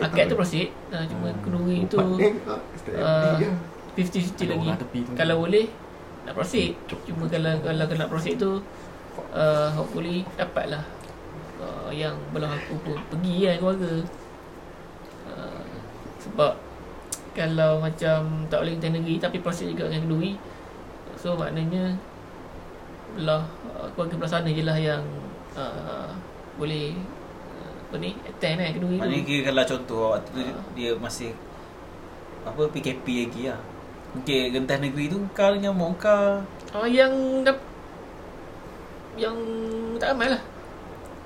Akad 0.00 0.32
tu 0.32 0.36
proceed. 0.36 0.72
Uh, 0.92 1.04
cuma 1.08 1.28
kenduri 1.44 1.84
tu 1.88 2.00
uh, 2.00 3.36
dia. 3.36 3.52
50-50 3.96 4.36
Ada 4.36 4.44
lagi. 4.52 4.68
kalau 5.16 5.36
boleh 5.44 5.66
nak 6.28 6.34
proceed. 6.36 6.76
Cuma 6.88 7.24
kalau 7.30 7.52
kalau 7.64 7.84
nak 7.84 8.08
proceed 8.10 8.36
tu 8.36 8.60
uh, 9.32 9.68
hopefully 9.72 10.22
dapatlah 10.34 10.82
uh, 11.58 11.88
yang 11.90 12.14
belah 12.30 12.50
aku 12.50 12.74
pun 12.80 12.96
pergi 13.08 13.46
kan 13.46 13.56
keluarga 13.58 13.92
uh, 15.28 15.64
sebab 16.20 16.52
kalau 17.32 17.78
macam 17.78 18.18
tak 18.48 18.58
boleh 18.60 18.72
rentas 18.74 18.92
negeri 18.92 19.14
tapi 19.16 19.36
proceed 19.38 19.72
juga 19.72 19.88
dengan 19.88 20.08
kenduri 20.08 20.32
so 21.16 21.36
maknanya 21.36 21.96
belah 23.14 23.44
uh, 23.72 23.88
keluarga 23.92 24.14
belah 24.16 24.32
sana 24.32 24.48
je 24.48 24.62
lah 24.62 24.76
yang 24.76 25.02
uh, 25.52 26.08
boleh 26.56 26.92
uh, 27.52 27.72
apa 27.82 27.94
ni 27.96 28.10
attend 28.24 28.56
kan 28.58 28.72
kenduri 28.72 28.96
Maknanya 28.96 29.20
tu 29.20 29.28
kira 29.28 29.40
kalau 29.46 29.62
contoh 29.66 30.00
waktu 30.12 30.30
tu 30.30 30.40
Ah. 30.40 30.64
dia 30.72 30.90
masih 30.96 31.30
apa 32.46 32.62
PKP 32.70 33.26
lagi 33.26 33.42
lah. 33.50 33.58
Mungkin 34.14 34.40
rentas 34.54 34.78
negeri 34.78 35.10
tu 35.10 35.18
kau 35.34 35.50
dengan 35.50 35.74
mak 35.74 35.98
kau 35.98 36.40
uh, 36.72 36.88
yang 36.88 37.12
dap- 37.42 37.75
yang 39.16 39.36
tak 39.96 40.14
ramai 40.14 40.32
lah. 40.32 40.42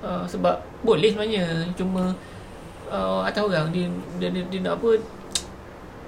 Uh, 0.01 0.23
sebab 0.25 0.59
boleh 0.81 1.13
sebenarnya. 1.13 1.67
Cuma 1.77 2.15
uh, 2.89 3.21
atas 3.23 3.43
orang 3.45 3.69
dia, 3.69 3.85
dia, 4.17 4.27
dia, 4.33 4.43
dia 4.49 4.59
nak 4.63 4.81
apa 4.81 4.97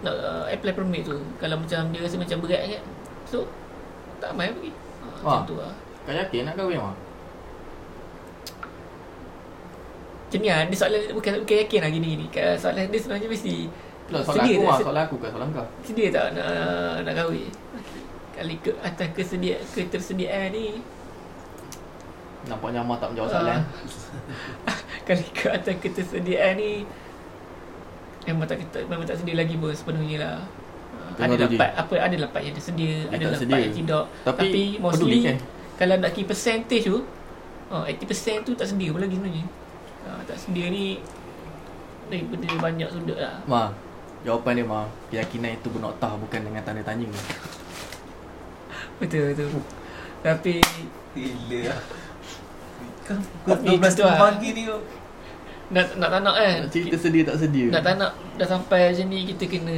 nak 0.04 0.16
uh, 0.16 0.46
apply 0.50 0.74
permit 0.74 1.04
tu. 1.06 1.16
Kalau 1.38 1.60
macam 1.60 1.92
dia 1.94 2.00
rasa 2.02 2.16
macam 2.20 2.42
berat 2.44 2.64
kan 2.66 2.84
so 3.30 3.48
tak 4.18 4.34
ramai 4.34 4.52
pergi. 4.52 4.72
Uh, 5.04 5.08
Wah. 5.22 5.44
macam 5.44 5.44
tu 5.48 5.56
lah. 5.60 5.74
Kau 6.04 6.12
yakin 6.12 6.42
nak 6.48 6.56
kahwin 6.60 6.80
Mak? 6.84 6.96
macam 10.34 10.42
ni 10.42 10.50
lah 10.50 10.66
dia 10.66 10.78
soalan 10.82 11.02
bukan, 11.14 11.32
bukan 11.46 11.56
yakin 11.62 11.80
lah 11.86 11.90
gini 11.94 12.26
Kan 12.34 12.58
soalan 12.58 12.90
dia 12.90 12.98
sebenarnya 12.98 13.30
mesti 13.30 13.56
Lah 14.10 14.22
soalan 14.26 14.42
Sedia 14.42 14.56
aku 14.58 14.66
lah 14.66 14.78
Soalan 14.82 15.04
aku 15.06 15.16
kan 15.22 15.30
soalan 15.30 15.48
kau? 15.54 15.68
Sedia 15.86 16.08
tak 16.10 16.26
nak 16.34 16.50
nak 17.06 17.14
kahwin? 17.14 17.50
Kali 18.34 18.56
ke 18.66 18.72
atas 18.82 19.08
kesedia 19.14 19.62
ketersediaan 19.78 20.50
ni 20.50 20.82
Nampaknya 22.44 22.84
Amal 22.84 23.00
tak 23.00 23.16
menjawab 23.16 23.30
soalan. 23.32 23.60
Ah. 24.68 24.78
Kali 25.08 25.26
ke 25.32 25.48
atas 25.52 25.76
ketersediaan 25.80 26.56
ni 26.56 26.88
Memang 28.24 28.48
tak 28.48 28.64
kita 28.64 28.88
memang 28.88 29.04
tak 29.04 29.20
sedia 29.20 29.36
lagi 29.36 29.60
pun 29.60 29.72
sepenuhnya 29.76 30.18
lah. 30.24 30.36
Ah, 30.96 31.12
Tengok 31.20 31.36
Ada 31.36 31.44
dapat 31.44 31.70
apa 31.76 31.94
ada 32.00 32.16
dapat 32.16 32.42
yang 32.48 32.56
tersedia 32.56 32.94
Dia 33.04 33.12
Ada 33.12 33.24
dapat 33.28 33.40
sedia. 33.44 33.60
yang 33.60 33.76
tidak. 33.76 34.04
Tapi 34.24 34.32
Tapi 34.32 34.48
peduli 34.48 34.68
mostly 34.80 35.18
kan? 35.24 35.38
Kalau 35.74 35.96
nak 36.00 36.12
kira 36.16 36.28
percentage 36.30 36.86
tu 36.88 36.98
oh, 37.68 37.84
80% 37.84 38.48
tu 38.48 38.52
tak 38.56 38.68
sedia 38.70 38.90
pun 38.96 39.02
lagi 39.04 39.16
sebenarnya. 39.16 39.46
Ah, 40.08 40.20
Tak 40.24 40.38
sedia 40.40 40.68
ni 40.68 41.00
Daripada 42.08 42.48
banyak 42.60 42.88
sudut 42.92 43.18
lah. 43.20 43.40
Ma 43.44 43.72
Jawapan 44.24 44.56
dia 44.56 44.66
Ma 44.68 44.80
Keyakinan 45.12 45.60
itu 45.60 45.68
bernotah 45.68 46.16
bukan 46.16 46.40
dengan 46.40 46.64
tanda 46.64 46.80
tanya. 46.80 47.08
Betul 49.04 49.36
betul. 49.36 49.52
Tapi 50.24 50.64
Gila 51.12 51.60
lah 51.68 51.80
Pukul 53.44 53.78
12 53.78 54.00
tu 54.00 54.04
lah. 54.04 54.16
pagi 54.18 54.50
ni 54.52 54.64
kau 54.66 54.80
nak, 55.74 55.90
nak 55.98 56.10
tak 56.12 56.22
nak 56.22 56.36
kan 56.38 56.56
cerita 56.70 56.96
sedia 57.00 57.24
tak 57.26 57.38
sedia 57.40 57.66
Nak 57.72 57.82
tak 57.82 57.96
nak 57.98 58.12
Dah 58.38 58.46
sampai 58.46 58.94
macam 58.94 59.08
ni 59.10 59.20
Kita 59.26 59.44
kena 59.50 59.78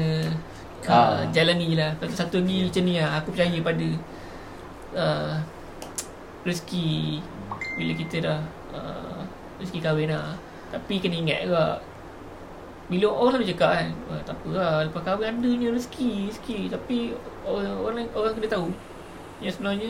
Ah. 0.86 0.91
uh, 0.91 1.21
Jalani 1.34 1.73
lah. 1.73 1.97
Satu 1.97 2.13
satu 2.13 2.38
ni 2.43 2.61
macam 2.61 2.84
ni 2.84 3.01
lah. 3.01 3.17
Aku 3.17 3.34
percaya 3.34 3.57
pada 3.63 3.88
uh, 4.93 5.34
Rezeki 6.43 7.21
Bila 7.80 7.91
kita 7.95 8.15
dah 8.21 8.39
uh, 8.69 9.19
Rezeki 9.57 9.80
kahwin 9.82 10.13
lah. 10.13 10.36
Tapi 10.69 10.99
kena 10.99 11.15
ingat 11.15 11.39
juga 11.47 11.80
Bila 12.86 13.05
orang 13.09 13.32
selalu 13.39 13.49
cakap 13.55 13.69
kan 13.80 13.88
"Wah, 14.05 14.21
Tak 14.21 14.36
apa 14.36 14.49
lah 14.51 14.73
Lepas 14.86 15.01
kahwin 15.01 15.26
adanya 15.39 15.69
rezeki 15.71 16.11
Rezeki. 16.30 16.59
Tapi 16.69 16.97
orang, 17.47 18.05
orang 18.11 18.34
kena 18.36 18.49
tahu 18.51 18.67
Yang 19.39 19.57
sebenarnya 19.57 19.89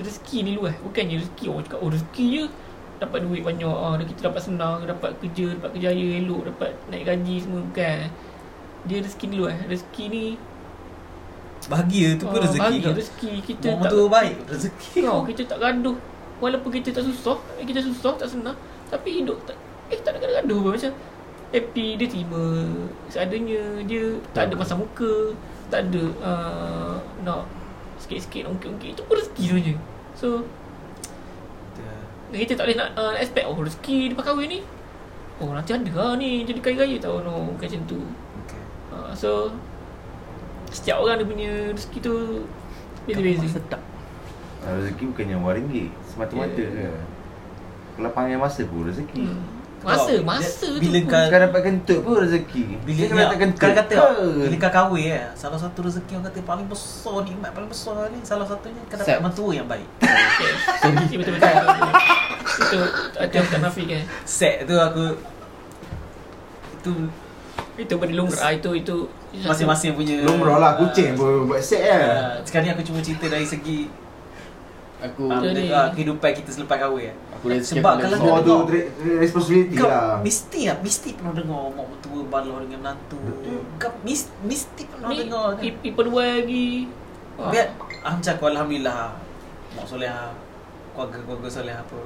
Rezeki 0.00 0.38
ni 0.48 0.50
luas. 0.56 0.72
Bukannya 0.80 1.20
rezeki 1.20 1.44
Orang 1.52 1.64
cakap 1.68 1.78
Oh 1.84 1.90
rezeki 1.92 2.24
je. 2.32 2.44
Dapat 3.02 3.18
duit 3.26 3.42
banyak. 3.44 3.68
Ah, 3.68 3.98
Kita 4.00 4.30
dapat 4.32 4.40
senang 4.40 4.86
Dapat 4.88 5.10
kerja 5.20 5.52
Dapat 5.58 5.70
kerjaya 5.76 6.06
elok 6.22 6.48
Dapat 6.48 6.70
naik 6.88 7.04
gaji 7.04 7.36
semua. 7.44 7.60
Bukan. 7.60 7.98
Dia 8.88 8.96
rezeki 9.04 9.24
ni 9.28 9.36
luas. 9.36 9.56
Rezeki 9.68 10.04
ni 10.08 10.24
Bahagia 11.62 12.18
tu 12.18 12.26
pun 12.26 12.38
ah, 12.40 12.42
rezeki 12.42 12.58
bahagia 12.58 12.82
kau 12.82 12.94
Rezeki. 12.98 13.32
Kita 13.44 13.66
Orang 13.70 13.82
tak 13.84 13.92
tu 13.92 14.02
baik 14.10 14.36
rezeki. 14.50 14.98
Kau 15.06 15.20
kita 15.22 15.42
tak 15.46 15.58
gaduh. 15.62 15.96
Walaupun 16.42 16.70
kita 16.74 16.88
tak 16.90 17.04
susah 17.06 17.38
Kita 17.62 17.78
susah 17.78 18.12
tak 18.18 18.28
senang. 18.32 18.58
Tapi 18.90 19.22
hidup 19.22 19.38
tak 19.46 19.54
Eh 19.92 20.00
tak 20.00 20.18
ada 20.18 20.42
gaduh 20.42 20.58
pun. 20.58 20.72
Macam 20.74 20.92
Happy 21.52 22.00
dia 22.00 22.08
terima. 22.08 22.64
Seadanya 23.12 23.84
Dia 23.84 24.16
tak 24.32 24.48
ada 24.48 24.54
pasang 24.56 24.80
muka 24.80 25.36
Tak 25.68 25.86
ada 25.86 26.02
uh, 26.24 26.96
Nak 27.22 27.61
Sikit-sikit 28.12 28.40
nak 28.44 28.50
ungkit-ungkit 28.54 28.90
Itu 28.92 29.02
pun 29.04 29.14
rezeki 29.16 29.42
sebenarnya 29.48 29.74
So 30.12 30.26
Kita 32.28 32.52
tak 32.56 32.64
boleh 32.68 32.78
nak 32.78 32.88
uh, 32.94 33.14
expect 33.16 33.46
Oh 33.48 33.56
rezeki 33.56 34.12
lepas 34.12 34.24
kahwin 34.24 34.48
ni 34.48 34.60
Oh 35.40 35.52
nanti 35.52 35.72
ada 35.72 35.92
lah 35.92 36.12
ni 36.14 36.44
Jadi 36.44 36.60
kaya-kaya 36.60 36.96
tau 37.00 37.20
No 37.20 37.56
bukan 37.56 37.66
macam 37.68 37.82
tu 37.88 37.98
Okay. 38.44 38.62
uh, 38.92 39.12
So 39.12 39.52
Setiap 40.68 41.00
orang 41.00 41.20
dia 41.20 41.28
punya 41.28 41.50
rezeki 41.72 41.98
tu 42.00 42.14
Beza-beza 43.04 43.48
Sedap 43.48 43.82
Ah, 44.62 44.78
Rezeki 44.78 45.10
bukannya 45.10 45.36
RM1 45.36 45.74
semata-mata 46.06 46.62
Ya. 46.62 46.86
yeah. 46.86 46.98
Kalau 47.92 48.08
panggil 48.14 48.38
masa 48.38 48.62
pun 48.64 48.86
rezeki. 48.86 49.26
hmm. 49.26 49.61
Masa 49.82 50.12
Masa 50.22 50.66
tu 50.68 50.78
bila 50.78 50.98
kau- 51.04 51.26
Kau 51.26 51.40
dapat 51.40 51.60
kentut 51.60 51.98
pun 52.00 52.14
rezeki. 52.16 52.62
Bila 52.80 52.98
kau 53.00 53.10
kena 53.10 53.24
tak 53.24 53.38
kentut. 53.40 53.60
kau 53.60 53.74
kata? 53.74 53.96
Bila 54.40 54.56
kau 54.56 54.70
kahwin 54.72 55.04
eh 55.12 55.24
Salah 55.32 55.56
satu 55.56 55.78
rezeki 55.82 56.12
orang 56.14 56.26
kata 56.28 56.38
Paling 56.42 56.66
besar 56.66 57.16
Nikmat 57.20 57.50
paling 57.50 57.66
besar 57.66 57.94
ni 58.08 58.18
Salah 58.20 58.44
satunya 58.44 58.78
Kau 58.86 58.96
dapat 58.96 59.18
mentua 59.20 59.50
yang 59.50 59.66
baik 59.66 59.88
Okay. 60.32 60.50
Sorry. 60.78 61.16
Betul 61.16 61.32
betul. 61.34 61.90
Itu 62.52 62.78
ada 63.16 63.38
tak 63.42 63.60
nafikan. 63.60 64.02
Set 64.22 64.62
tu 64.62 64.74
aku 64.74 65.04
Itu 66.74 66.92
Itu 67.74 67.94
benda 67.96 68.14
lumrah 68.14 68.50
itu 68.50 68.70
itu 68.76 68.96
Masing-masing 69.32 69.92
punya 69.92 70.22
Lumrah 70.22 70.58
lah 70.58 70.72
kucing 70.76 71.14
pun 71.14 71.46
buat 71.46 71.58
set 71.58 71.82
kan. 71.82 72.00
uh, 72.00 72.32
Sekarang 72.42 72.64
ni 72.64 72.72
aku 72.72 72.82
cuma 72.84 72.98
cerita 72.98 73.26
dari 73.26 73.42
segi 73.42 73.88
Aku 75.02 75.26
uh, 75.26 75.40
Jadi- 75.40 75.72
Kehidupan 75.92 76.30
kita 76.32 76.50
selepas 76.50 76.78
kahwin 76.78 77.10
eh. 77.50 77.58
Rezeki 77.58 77.78
Sebab 77.82 77.94
kalau 77.98 78.16
kau 78.42 78.60
re- 78.70 78.90
responsibility 79.18 79.74
Kau 79.74 79.90
lah. 79.90 80.22
mesti 80.22 80.60
lah 80.70 80.76
Mesti 80.78 81.08
pernah 81.18 81.32
dengar 81.34 81.62
Mak 81.74 81.86
mertua 81.90 82.20
balah 82.30 82.58
dengan 82.62 82.78
menantu. 82.86 83.18
Kau 83.76 83.90
mis, 84.06 84.30
mesti 84.46 84.82
pernah 84.86 85.08
ni 85.10 85.16
dengar 85.26 85.44
kan 85.52 85.58
pi- 85.58 85.78
people 85.80 86.06
dua 86.06 86.24
lagi. 86.38 86.86
Biar 87.34 87.66
ah, 88.06 88.12
Macam 88.14 88.32
aku 88.32 88.44
Alhamdulillah 88.46 89.00
Mak 89.74 89.84
soleh 89.86 90.10
Keluarga-keluarga 90.92 91.48
soleh 91.50 91.74
apa 91.74 91.98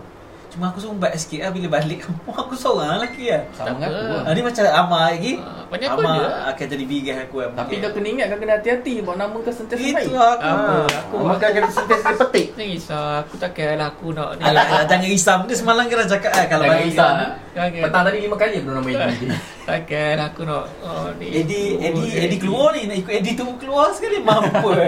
Cuma 0.56 0.66
aku 0.66 0.80
sumbat 0.80 1.12
sikit 1.14 1.38
lah 1.38 1.50
Bila 1.50 1.68
balik 1.70 2.00
kampung 2.02 2.32
Aku 2.34 2.52
seorang 2.52 2.96
lelaki 2.96 3.28
lah 3.28 3.44
Sama 3.52 3.76
dengan 3.76 3.80
Tak 3.82 3.92
aku 3.92 4.00
apa. 4.00 4.16
lah 4.16 4.22
Ah, 4.22 4.32
ni 4.32 4.40
macam 4.40 4.62
Amar 4.66 5.02
lagi. 5.06 5.32
Banyak 5.66 5.88
apa 5.88 6.00
Amar 6.00 6.14
dia? 6.16 6.28
akan 6.48 6.66
jadi 6.66 6.84
bigas 6.86 7.16
aku 7.20 7.36
lah 7.36 7.48
Tapi 7.52 7.72
kau 7.76 7.90
kena 7.92 8.08
ingat 8.08 8.26
Kau 8.26 8.38
kena 8.38 8.52
hati-hati 8.56 8.94
Bawa 8.98 9.14
nama 9.18 9.36
kau 9.36 9.52
sentiasa 9.52 9.82
Itu 9.82 9.92
baik. 9.94 10.08
Lah 10.10 10.30
aku? 10.32 10.48
Ah, 10.48 10.86
Aku- 10.98 11.26
Maka 11.26 11.46
kena 11.50 11.68
sentiasa 11.68 12.08
petik. 12.16 12.46
Jangan 12.50 12.68
risau 12.70 13.04
Aku 13.20 13.34
takkanlah 13.36 13.88
aku 13.90 14.06
nak 14.10 14.30
ni. 14.32 14.42
Alah, 14.42 14.64
alah, 14.64 14.84
jangan 14.86 15.06
risam 15.06 15.38
Dia 15.44 15.56
semalam 15.56 15.84
kena 15.84 16.04
cakap 16.06 16.32
eh, 16.32 16.46
Kalau 16.46 16.64
bagi 16.64 16.84
risau. 16.88 17.10
Petang 17.52 18.02
tadi 18.02 18.18
lima 18.18 18.36
kali 18.36 18.56
Belum 18.58 18.74
nama 18.78 18.88
Eddie 19.04 19.28
Takkan 19.68 20.16
aku 20.22 20.40
nak 20.42 20.64
oh, 20.80 21.08
ni 21.16 21.26
Eddie, 21.34 21.76
Eddie, 21.76 22.10
Eddie 22.18 22.38
keluar 22.38 22.72
ni 22.72 22.86
Nak 22.86 22.96
ikut 22.98 23.12
Eddie 23.12 23.34
tu 23.34 23.44
keluar 23.56 23.92
sekali 23.92 24.18
Mampu. 24.18 24.72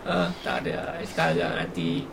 Ah, 0.00 0.32
Tak 0.40 0.64
ada. 0.64 0.96
Sekarang 1.02 1.36
nanti 1.56 2.08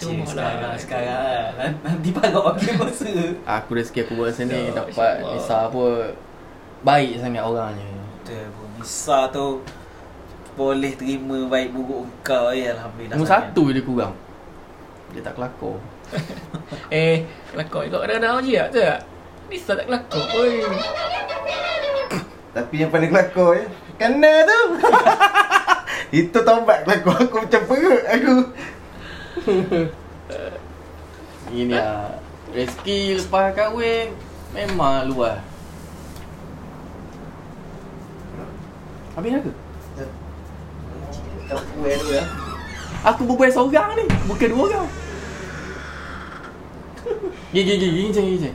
Cuma 0.00 0.24
sekarang, 0.24 0.64
lah 0.64 0.74
sekarang 0.74 1.12
lah. 1.12 1.68
Nanti 1.84 2.08
parok 2.08 2.44
lagi 2.50 2.72
masa 2.80 3.12
Aku 3.60 3.76
rezeki 3.76 4.00
aku 4.02 4.12
buat 4.16 4.32
sini 4.32 4.72
Ya, 4.72 4.72
Dapat. 4.74 5.14
Nisa 5.28 5.68
pun 5.68 6.16
Baik 6.80 7.20
sangat 7.20 7.44
orangnya 7.44 7.84
Betul 8.16 8.48
pun 8.50 8.68
Nisa 8.76 9.28
tu 9.28 9.46
boleh 10.50 10.92
terima 10.92 11.46
baik 11.46 11.70
buruk 11.70 12.04
engkau 12.04 12.50
ya 12.50 12.74
alhamdulillah. 12.74 13.16
Nombor 13.16 13.28
satu 13.28 13.60
je 13.66 13.72
dia 13.72 13.82
kurang 13.82 14.12
Dia 15.10 15.20
tak 15.20 15.34
kelakar 15.34 15.76
Eh, 16.90 17.22
kelakar 17.48 17.80
juga 17.86 17.98
kadang-kadang 18.02 18.40
je 18.42 18.56
tak? 18.56 18.68
Tak? 18.70 18.98
Nisa 19.46 19.72
tak 19.72 19.86
kelakar. 19.86 20.24
Oi. 20.34 20.52
Tapi 22.50 22.74
yang 22.76 22.90
paling 22.90 23.08
kelakar 23.08 23.50
ya 23.54 23.66
Kena 23.96 24.32
tu 24.42 24.60
Itu 26.24 26.38
tobat 26.40 26.82
kelakar 26.82 27.14
aku 27.20 27.36
macam 27.38 27.62
perut 27.64 28.02
aku 28.02 28.34
Ini 31.50 31.72
lah 31.74 32.20
Rezeki 32.50 33.18
lepas 33.18 33.54
kahwin 33.54 34.12
Memang 34.50 35.06
luas. 35.10 35.38
Habis 39.14 39.30
dah 39.30 39.42
ke? 39.42 39.52
Aku 43.00 43.20
berbual 43.26 43.50
seorang 43.50 43.94
ni 43.94 44.06
Bukan 44.26 44.48
dua 44.50 44.64
orang. 44.70 44.88
Gigi, 47.50 47.74
gigi, 47.78 47.88
gigi, 47.90 48.10
gigi, 48.14 48.22
gigi. 48.38 48.50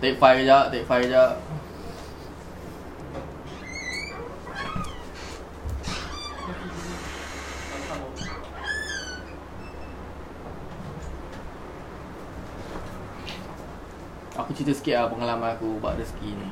Take 0.00 0.20
five 0.20 0.44
kejap, 0.44 0.68
take 0.68 0.84
five 0.84 1.08
kejap 1.08 1.40
cerita 14.54 14.72
sikit 14.72 14.94
lah 14.94 15.10
pengalaman 15.10 15.50
aku 15.58 15.82
buat 15.82 15.98
rezeki 15.98 16.30
ni. 16.38 16.48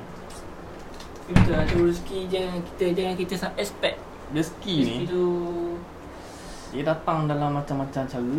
Betul 1.31 1.55
lah, 1.55 1.65
tu 1.71 1.87
rezeki 1.87 2.19
jangan 2.27 2.59
kita 2.67 2.85
jangan 2.99 3.15
kita 3.15 3.35
expect. 3.55 3.97
Rezeki 4.35 4.75
ni? 4.75 4.83
Rezeki 4.83 5.05
tu 5.07 5.27
Dia 6.73 6.83
datang 6.89 7.31
dalam 7.31 7.55
macam-macam 7.55 8.03
cara 8.09 8.39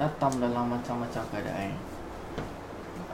Datang 0.00 0.32
dalam 0.42 0.64
macam-macam 0.74 1.22
keadaan. 1.30 1.70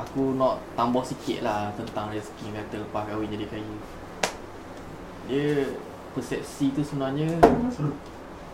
Aku 0.00 0.32
nak 0.40 0.56
tambah 0.72 1.04
sikit 1.04 1.44
lah 1.44 1.68
tentang 1.76 2.08
rezeki 2.08 2.56
kata 2.56 2.80
lepas 2.80 3.04
kahwin 3.04 3.28
jadi 3.28 3.44
kaya. 3.52 3.74
Dia 5.28 5.68
persepsi 6.16 6.72
tu 6.72 6.80
sebenarnya 6.80 7.28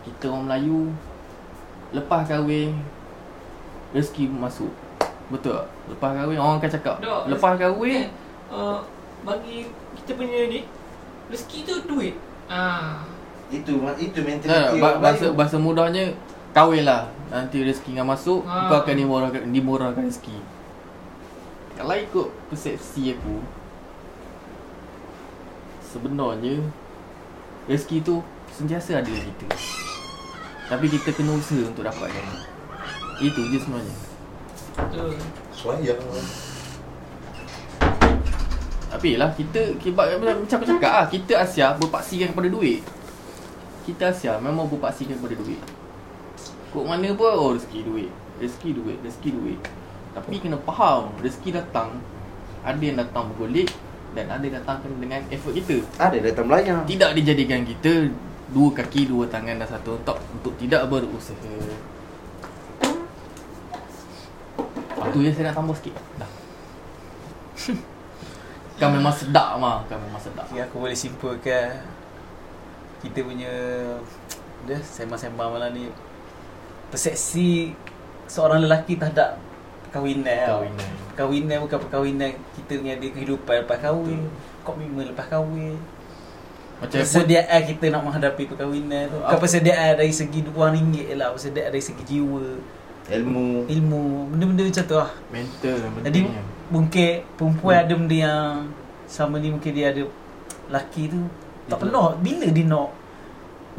Kita 0.03 0.35
orang 0.35 0.51
Melayu 0.51 0.91
Lepas 1.95 2.27
kahwin 2.27 2.83
Rezeki 3.95 4.29
masuk 4.35 4.75
Betul 5.27 5.53
tak? 5.53 5.67
Lepas 5.89 6.11
kahwin 6.13 6.39
orang 6.39 6.57
akan 6.57 6.71
cakap 6.71 6.97
Tak, 6.99 7.21
Lepas 7.27 7.51
rezeki- 7.51 7.63
kahwin 7.65 7.91
kan, 7.93 8.07
uh, 8.49 8.79
bagi 9.23 9.57
kita 9.97 10.11
punya 10.15 10.39
ni 10.47 10.61
rezeki 11.27 11.59
tu 11.63 11.75
duit. 11.87 12.15
Ah. 12.47 13.03
Itu 13.47 13.75
itu 13.97 14.19
Nah, 14.19 14.27
mentaliti 14.29 14.77
ba- 14.77 14.87
orang 14.89 15.01
bahasa, 15.01 15.25
Melayu. 15.25 15.35
bahasa 15.35 15.57
mudahnya 15.57 16.05
Kahwin 16.51 16.83
lah 16.83 17.07
Nanti 17.27 17.59
rezeki 17.61 17.95
yang 17.95 18.07
masuk 18.07 18.43
Ha. 18.43 18.67
Kau 18.67 18.81
akan 18.81 18.95
dimurahkan, 18.97 19.43
dimurahkan 19.47 20.03
rezeki 20.03 20.39
Kalau 21.75 21.95
ikut 21.95 22.27
persepsi 22.49 23.13
aku 23.13 23.39
Sebenarnya 25.81 26.59
Rezeki 27.67 27.97
tu 28.01 28.19
Sentiasa 28.49 28.99
ada 28.99 29.11
kita 29.11 29.47
Tapi 30.67 30.87
kita 30.89 31.11
kena 31.13 31.35
usaha 31.35 31.63
untuk 31.63 31.83
dapatkan 31.83 32.27
Itu 33.19 33.41
je 33.45 33.59
sebenarnya 33.59 33.95
Betul. 34.77 35.17
Suayang 35.57 36.01
Tapi 38.87 39.17
lah 39.17 39.33
kita, 39.33 39.77
kita 39.81 39.93
Macam 39.97 40.57
aku 40.61 40.67
cakap 40.69 40.93
lah 40.93 41.07
Kita 41.09 41.33
Asia 41.41 41.73
berpaksikan 41.81 42.37
kepada 42.37 42.49
duit. 42.53 42.85
Kita 43.89 44.13
Asia 44.13 44.37
memang 44.37 44.69
berpaksikan 44.69 45.17
kepada 45.17 45.37
duit. 45.41 45.61
Kok 46.77 46.85
mana 46.85 47.09
pun 47.17 47.33
Oh 47.33 47.57
rezeki 47.57 47.81
duit. 47.89 48.11
Rezeki 48.37 48.71
duit 48.77 48.99
Rezeki 49.01 49.31
duit. 49.33 49.61
Tapi 50.13 50.37
kena 50.45 50.61
faham 50.61 51.09
Rezeki 51.25 51.57
datang. 51.57 51.97
Ada 52.61 52.83
yang 52.83 53.01
datang 53.01 53.33
bergolek 53.33 53.73
Dan 54.13 54.29
ada 54.29 54.45
yang 54.45 54.61
datang 54.61 54.85
dengan 55.01 55.25
effort 55.33 55.57
kita. 55.57 55.81
Ada 55.97 56.21
datang 56.21 56.45
melayang. 56.53 56.85
Tidak 56.85 57.11
dijadikan 57.17 57.65
kita 57.65 58.13
Dua 58.47 58.71
kaki, 58.71 59.11
dua 59.11 59.27
tangan 59.27 59.59
dan 59.59 59.67
satu 59.67 59.99
otak 59.99 60.23
Untuk 60.31 60.55
tidak 60.61 60.87
berusaha 60.87 61.96
Itu 65.11 65.19
yang 65.23 65.35
saya 65.35 65.45
nak 65.51 65.57
tambah 65.59 65.77
sikit 65.79 65.95
Dah 66.19 66.31
Kan 68.81 68.89
memang 68.93 69.15
sedap 69.15 69.57
mah 69.57 69.87
Kan 69.89 69.99
memang 70.03 70.21
sedap 70.21 70.47
Jadi 70.51 70.63
aku 70.67 70.83
boleh 70.83 70.97
simpulkan 70.97 71.81
kita 73.07 73.23
punya 73.23 73.53
dia 74.67 74.79
sembang-sembang 74.83 75.49
malam 75.55 75.71
ni 75.71 75.87
persepsi 76.91 77.77
seorang 78.27 78.67
lelaki 78.67 78.99
terhadap 78.99 79.39
perkahwinan. 79.87 80.27
tau. 80.27 80.61
Perkahwinan. 80.67 80.91
Perkahwinan 81.15 81.57
bukan 81.63 81.79
perkahwinan 81.87 82.31
kita 82.59 82.73
punya 82.83 82.93
ada 82.99 83.07
kehidupan 83.07 83.55
lepas 83.63 83.79
kahwin, 83.79 84.21
komitmen 84.67 85.05
lepas 85.15 85.27
kahwin. 85.31 85.79
Macam 86.77 86.99
Persediaan 87.01 87.61
kita 87.65 87.85
nak 87.89 88.03
menghadapi 88.05 88.43
perkahwinan 88.53 89.09
tu. 89.09 89.17
Bukan 89.17 89.33
Apa? 89.33 89.41
persediaan 89.41 89.93
dari 89.97 90.13
segi 90.13 90.45
wang 90.53 90.77
ringgit 90.77 91.17
lah, 91.17 91.33
persediaan 91.33 91.73
dari 91.73 91.85
segi 91.85 92.05
jiwa, 92.05 92.61
Ilmu. 93.07 93.71
Ilmu, 93.71 94.03
benda-benda 94.35 94.63
macam 94.67 94.85
tu 94.85 94.97
lah. 94.99 95.11
mental 95.31 95.77
Jadi 95.79 96.21
pentingnya. 96.27 96.43
mungkin 96.75 97.11
perempuan 97.39 97.77
ada 97.87 97.95
benda 97.95 98.17
yang 98.17 98.43
sama 99.07 99.39
ni 99.39 99.55
mungkin 99.55 99.71
dia 99.71 99.95
ada 99.95 100.03
laki 100.71 101.15
tu. 101.15 101.21
Tak 101.71 101.79
pernah 101.83 102.19
bila 102.19 102.47
dia 102.51 102.67
nak 102.67 102.91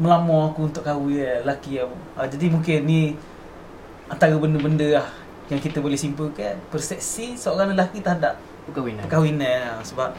melamar 0.00 0.52
aku 0.52 0.72
untuk 0.72 0.80
kahwin 0.80 1.20
eh, 1.20 1.40
laki 1.44 1.80
aku. 1.84 1.96
Ha, 2.16 2.24
jadi 2.24 2.46
mungkin 2.48 2.78
ni 2.88 3.00
antara 4.08 4.32
benda-benda 4.40 5.02
lah 5.02 5.08
yang 5.52 5.60
kita 5.60 5.84
boleh 5.84 6.00
simpulkan. 6.00 6.56
Persepsi 6.72 7.36
seorang 7.36 7.76
lelaki 7.76 8.00
terhadap 8.00 8.40
Perkahwinan. 8.68 9.02
Perkahwinan. 9.08 9.80
Lah. 9.80 9.84
sebab 9.84 10.10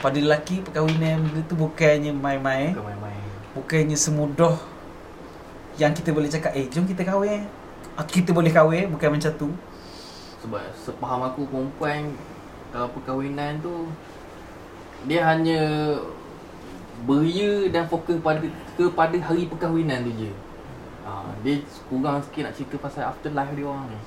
pada 0.00 0.18
lelaki 0.18 0.62
perkahwinan 0.62 1.26
benda 1.26 1.42
tu 1.50 1.58
bukannya 1.58 2.14
main-main. 2.14 2.70
Bukan 2.72 2.86
main-main. 2.86 3.22
Bukannya 3.50 3.96
semudah 3.98 4.56
yang 5.74 5.90
kita 5.90 6.14
boleh 6.14 6.30
cakap 6.30 6.54
eh 6.54 6.70
jom 6.70 6.86
kita 6.86 7.02
kahwin. 7.02 7.42
Ah, 7.42 7.59
kita 8.08 8.30
boleh 8.32 8.52
kahwin 8.52 8.88
bukan 8.92 9.16
macam 9.16 9.32
tu. 9.36 9.50
Sebab 10.40 10.62
sepaham 10.72 11.20
aku 11.28 11.44
perempuan 11.44 12.16
Kalau 12.72 12.88
perkahwinan 12.96 13.60
tu 13.60 13.92
Dia 15.04 15.28
hanya 15.28 15.60
Beria 17.00 17.68
dan 17.72 17.88
fokus 17.88 18.20
pada 18.20 18.44
kepada 18.76 19.16
hari 19.24 19.48
perkahwinan 19.48 20.04
tu 20.04 20.12
je. 20.20 20.32
Ha, 21.08 21.32
Dia 21.40 21.64
kurang 21.88 22.20
sikit 22.20 22.44
nak 22.44 22.54
cerita 22.56 22.76
pasal 22.76 23.08
afterlife 23.08 23.56
dia 23.56 23.64
orang. 23.64 23.88
Ni 23.88 24.00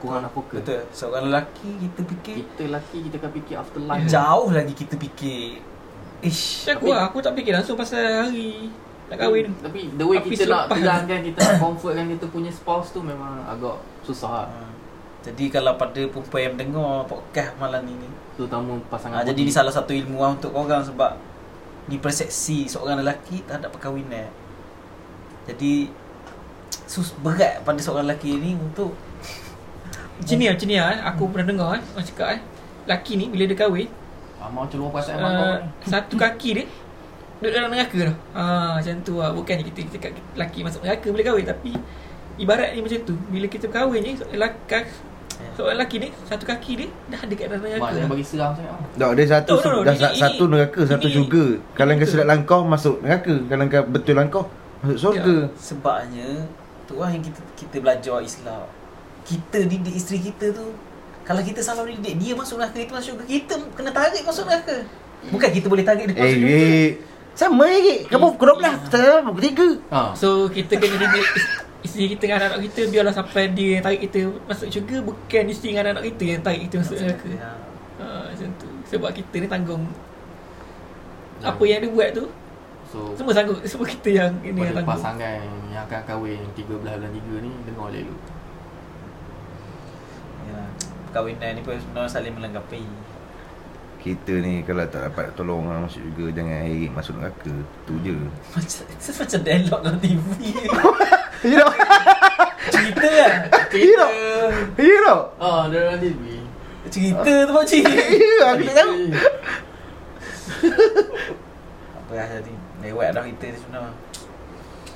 Kurang 0.00 0.24
nak 0.24 0.32
fokus. 0.32 0.64
Betul. 0.64 0.80
Seorang 0.96 1.28
lelaki 1.28 1.70
kita 1.76 2.00
fikir. 2.08 2.36
Kita 2.48 2.62
lelaki 2.72 2.98
kita 3.04 3.16
akan 3.20 3.32
fikir 3.36 3.54
afterlife. 3.60 4.08
Jauh 4.08 4.48
lagi 4.48 4.72
kita 4.72 4.94
fikir. 4.96 5.60
Ish. 6.24 6.72
Aku 6.72 6.88
lah, 6.88 7.12
aku 7.12 7.20
tak 7.20 7.36
fikir 7.36 7.52
langsung 7.52 7.76
pasal 7.76 8.00
hari 8.00 8.72
nak 9.12 9.18
kahwin. 9.20 9.46
Tapi 9.60 9.80
the 9.92 10.04
way 10.04 10.18
kita 10.18 10.48
nak 10.48 10.64
terangkan 10.66 11.20
Kita 11.20 11.38
nak 11.38 11.56
comfortkan 11.60 12.04
kita 12.08 12.26
punya 12.26 12.48
spouse 12.48 12.90
tu 12.90 13.00
Memang 13.00 13.44
agak 13.44 13.76
susah 14.00 14.32
lah 14.32 14.46
ha. 14.48 14.60
Jadi 15.22 15.46
kalau 15.48 15.76
pada 15.76 16.00
perempuan 16.02 16.40
yang 16.40 16.52
mendengar 16.56 17.04
podcast 17.04 17.52
malam 17.56 17.84
ni 17.84 17.94
Terutama 18.34 18.74
pasangan 18.88 19.20
ha, 19.20 19.28
Jadi 19.28 19.40
ni 19.44 19.52
salah 19.52 19.70
satu 19.70 19.92
ilmu 19.92 20.18
lah 20.18 20.32
untuk 20.32 20.50
korang 20.50 20.80
sebab 20.80 21.14
Ni 21.86 21.98
persepsi 21.98 22.66
seorang 22.66 22.98
lelaki 22.98 23.44
terhadap 23.44 23.70
perkahwinan 23.70 24.32
Jadi 25.44 25.92
sus 26.88 27.12
berat 27.20 27.60
pada 27.62 27.78
seorang 27.78 28.08
lelaki 28.08 28.34
ni 28.34 28.56
untuk 28.56 28.96
Macam 30.18 30.36
ni 30.36 30.46
lah, 30.46 30.54
macam 30.54 30.68
ni 30.68 30.76
lah. 30.76 30.88
eh. 30.88 31.00
Aku 31.04 31.22
pernah 31.28 31.46
dengar 31.46 31.68
eh. 31.76 31.82
Orang 31.92 32.06
cakap 32.06 32.28
eh. 32.34 32.40
Laki 32.82 33.12
ni 33.14 33.30
bila 33.30 33.46
dia 33.46 33.54
kahwin, 33.54 33.86
ah, 34.38 34.50
Mau 34.50 34.66
celur 34.66 34.90
perasaan 34.90 35.18
uh, 35.18 35.30
uh, 35.30 35.58
satu 35.86 36.18
kaki 36.18 36.50
dia 36.52 36.64
duduk 37.42 37.52
dalam 37.52 37.68
neraka 37.68 37.98
tau. 38.04 38.14
Ah, 38.32 38.78
macam 38.78 38.94
tu 39.02 39.14
lah. 39.18 39.30
Bukannya 39.30 39.66
kita 39.66 39.90
cakap 39.90 40.14
laki 40.32 40.62
masuk 40.62 40.80
neraka 40.80 41.10
bila 41.10 41.22
kahwin. 41.24 41.44
Tapi 41.44 41.70
ibarat 42.38 42.70
ni 42.72 42.80
macam 42.80 42.98
tu. 43.02 43.14
Bila 43.26 43.46
kita 43.46 43.66
berkahwin 43.66 44.00
ni, 44.00 44.12
lelaki, 44.30 44.78
seorang 45.52 45.74
lelaki 45.74 45.96
ni, 45.98 46.08
satu 46.22 46.44
kaki 46.44 46.72
dia 46.76 46.88
dah 47.10 47.20
ada 47.20 47.34
kat 47.34 47.46
dalam 47.46 47.60
neraka. 47.60 47.82
Maknanya 47.82 48.00
dah. 48.00 48.08
bagi 48.08 48.24
seram 48.24 48.50
sangat 48.54 48.70
ah. 48.70 48.80
Tak, 48.94 49.10
dia 49.12 49.24
satu 49.28 49.50
Tak, 49.50 49.58
tak, 49.58 49.66
tak. 49.66 49.82
dah 49.82 49.92
Ini- 49.92 50.00
sa- 50.00 50.16
satu 50.16 50.38
ini- 50.40 50.52
neraka, 50.54 50.80
satu 50.86 51.04
ini- 51.04 51.14
syurga. 51.18 51.44
Kalau 51.74 51.92
kau 51.92 52.06
silap 52.06 52.26
langkah 52.28 52.60
masuk 52.64 52.96
neraka, 53.02 53.34
kalau 53.44 53.64
kau 53.66 53.82
betul 53.84 54.14
langkah 54.14 54.44
masuk 54.80 54.98
syurga. 55.02 55.36
Sebabnya 55.56 56.28
tu 56.84 56.94
lah 56.96 57.10
yang 57.10 57.20
kita 57.20 57.40
kita 57.54 57.76
belajar 57.78 58.18
Islam. 58.20 58.64
Kita 59.22 59.58
didik 59.62 59.92
isteri 59.92 60.18
kita 60.20 60.50
tu 60.50 60.66
kalau 61.22 61.38
kita 61.40 61.58
salah 61.58 61.82
didik 61.84 62.14
dia 62.16 62.32
masuk 62.32 62.58
neraka 62.58 62.74
kita 62.76 62.90
masuk 62.92 63.08
syurga 63.12 63.24
kita 63.24 63.54
kena 63.74 63.90
tarik 63.90 64.22
masuk 64.22 64.44
neraka. 64.44 64.76
Bukan 65.24 65.48
kita 65.48 65.66
boleh 65.66 65.82
tarik 65.82 66.04
dia 66.04 66.14
Eh, 66.14 66.18
masuk 66.18 66.34
syurga. 66.36 66.54
eh. 66.54 66.90
Sama 67.32 67.64
lagi. 67.64 68.04
Kamu 68.06 68.36
pukul 68.36 68.60
12, 68.60 68.88
saya 68.88 69.20
pukul 69.22 69.42
3. 69.42 69.68
Ha. 69.88 70.00
So 70.12 70.46
kita 70.46 70.76
kena 70.76 70.96
didik 70.98 71.26
is- 71.32 71.50
isteri 71.82 72.12
kita 72.12 72.22
dengan 72.22 72.36
anak-anak 72.38 72.60
kita 72.64 72.80
biarlah 72.88 73.10
sampai 73.10 73.50
dia 73.50 73.68
yang 73.74 73.82
tarik 73.82 74.00
kita 74.04 74.18
masuk 74.46 74.68
syurga 74.68 74.96
bukan 75.02 75.44
isteri 75.46 75.68
dengan 75.70 75.82
anak-anak 75.84 76.04
kita 76.08 76.24
yang 76.28 76.40
tarik 76.40 76.60
kita 76.62 76.74
masuk 76.78 76.96
neraka. 76.96 77.28
Ya. 77.28 77.50
Ha, 77.98 78.06
macam 78.28 78.48
tu. 78.56 78.68
Sebab 78.86 79.10
kita 79.10 79.34
ni 79.36 79.46
tanggung 79.46 79.84
apa 81.40 81.62
yang 81.64 81.80
dia 81.80 81.90
buat 81.90 82.10
tu 82.12 82.24
So 82.86 83.16
Semua 83.16 83.32
sanggup 83.32 83.58
Semua 83.66 83.82
kita 83.82 84.08
yang 84.12 84.32
Ini 84.38 84.52
yang 84.54 84.76
tangguh 84.76 84.94
pasangan 84.94 85.42
yang 85.66 85.82
akan 85.82 86.00
kahwin 86.04 86.38
13 86.54 86.70
bulan 86.70 87.00
3 87.02 87.10
ni 87.40 87.50
dengar 87.64 87.88
elok 87.90 88.20
Yalah. 90.44 90.68
Perkahwinan 91.04 91.50
ni 91.52 91.60
pun 91.60 91.74
sebenarnya 91.74 92.08
saling 92.08 92.34
melengkapi. 92.34 92.82
Kita 94.02 94.34
ni 94.34 94.66
kalau 94.66 94.82
tak 94.84 95.06
dapat 95.06 95.30
tolong 95.32 95.62
orang 95.62 95.86
masuk 95.86 96.02
juga 96.12 96.34
jangan 96.34 96.58
air 96.60 96.90
masuk 96.90 97.14
neraka. 97.16 97.54
Tu 97.86 97.94
je. 98.02 98.14
Macam 98.54 99.14
macam 99.16 99.40
dialog 99.40 99.80
dalam 99.80 99.98
TV. 100.04 100.26
You 101.42 101.56
know? 101.56 101.70
Cerita 102.68 103.06
lah. 103.06 103.34
You 103.72 103.94
know? 103.94 104.10
You 104.76 104.98
know? 105.00 105.18
Dia 105.70 105.78
orang 105.84 106.00
TV 106.00 106.22
Cerita 106.90 107.32
tu 107.46 107.52
pakcik. 107.52 107.82
Ya, 108.42 108.46
aku 108.50 108.62
tak 108.64 108.74
tahu. 108.76 108.94
Apa 111.94 112.12
lah 112.12 112.26
tadi. 112.28 112.52
Lewat 112.82 113.08
dah 113.14 113.22
kita 113.22 113.44
ni 113.48 113.56
sebenarnya. 113.56 113.92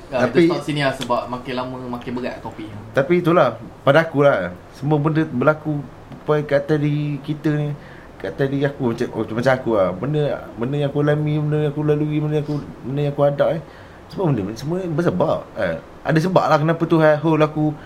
Tapi- 0.06 0.46
Kita 0.46 0.62
sini 0.62 0.80
lah 0.82 0.94
sebab 0.94 1.26
makin 1.26 1.54
lama 1.56 1.74
makin 1.90 2.14
berat 2.14 2.38
topik 2.38 2.70
Tapi 2.94 3.18
itulah 3.18 3.58
pada 3.82 4.06
aku 4.06 4.22
lah 4.22 4.54
semua 4.70 5.02
benda 5.02 5.26
berlaku 5.26 5.82
apa 6.22 6.46
kata 6.46 6.78
diri 6.78 7.18
kita 7.22 7.50
ni 7.50 7.74
kata 8.16 8.48
diri 8.48 8.64
aku 8.64 8.96
macam 8.96 9.06
oh, 9.12 9.24
macam 9.28 9.52
aku 9.52 9.70
lah 9.76 9.88
benda 9.92 10.22
benda 10.56 10.76
yang 10.80 10.88
aku 10.88 11.00
alami 11.04 11.34
benda 11.36 11.56
yang 11.68 11.72
aku 11.72 11.82
lalui 11.84 12.16
benda 12.16 12.34
yang 12.40 12.46
aku 12.48 12.56
benda 12.80 13.00
yang 13.04 13.12
aku 13.12 13.22
hadap 13.28 13.48
eh 13.52 13.60
semua 14.08 14.24
benda 14.32 14.42
semua 14.56 14.76
bersebab 14.88 15.38
eh. 15.60 15.76
ada 16.00 16.18
sebab 16.18 16.44
lah 16.48 16.58
kenapa 16.58 16.82
tu 16.88 16.96
eh, 17.04 17.16
hold 17.20 17.44
aku 17.44 17.76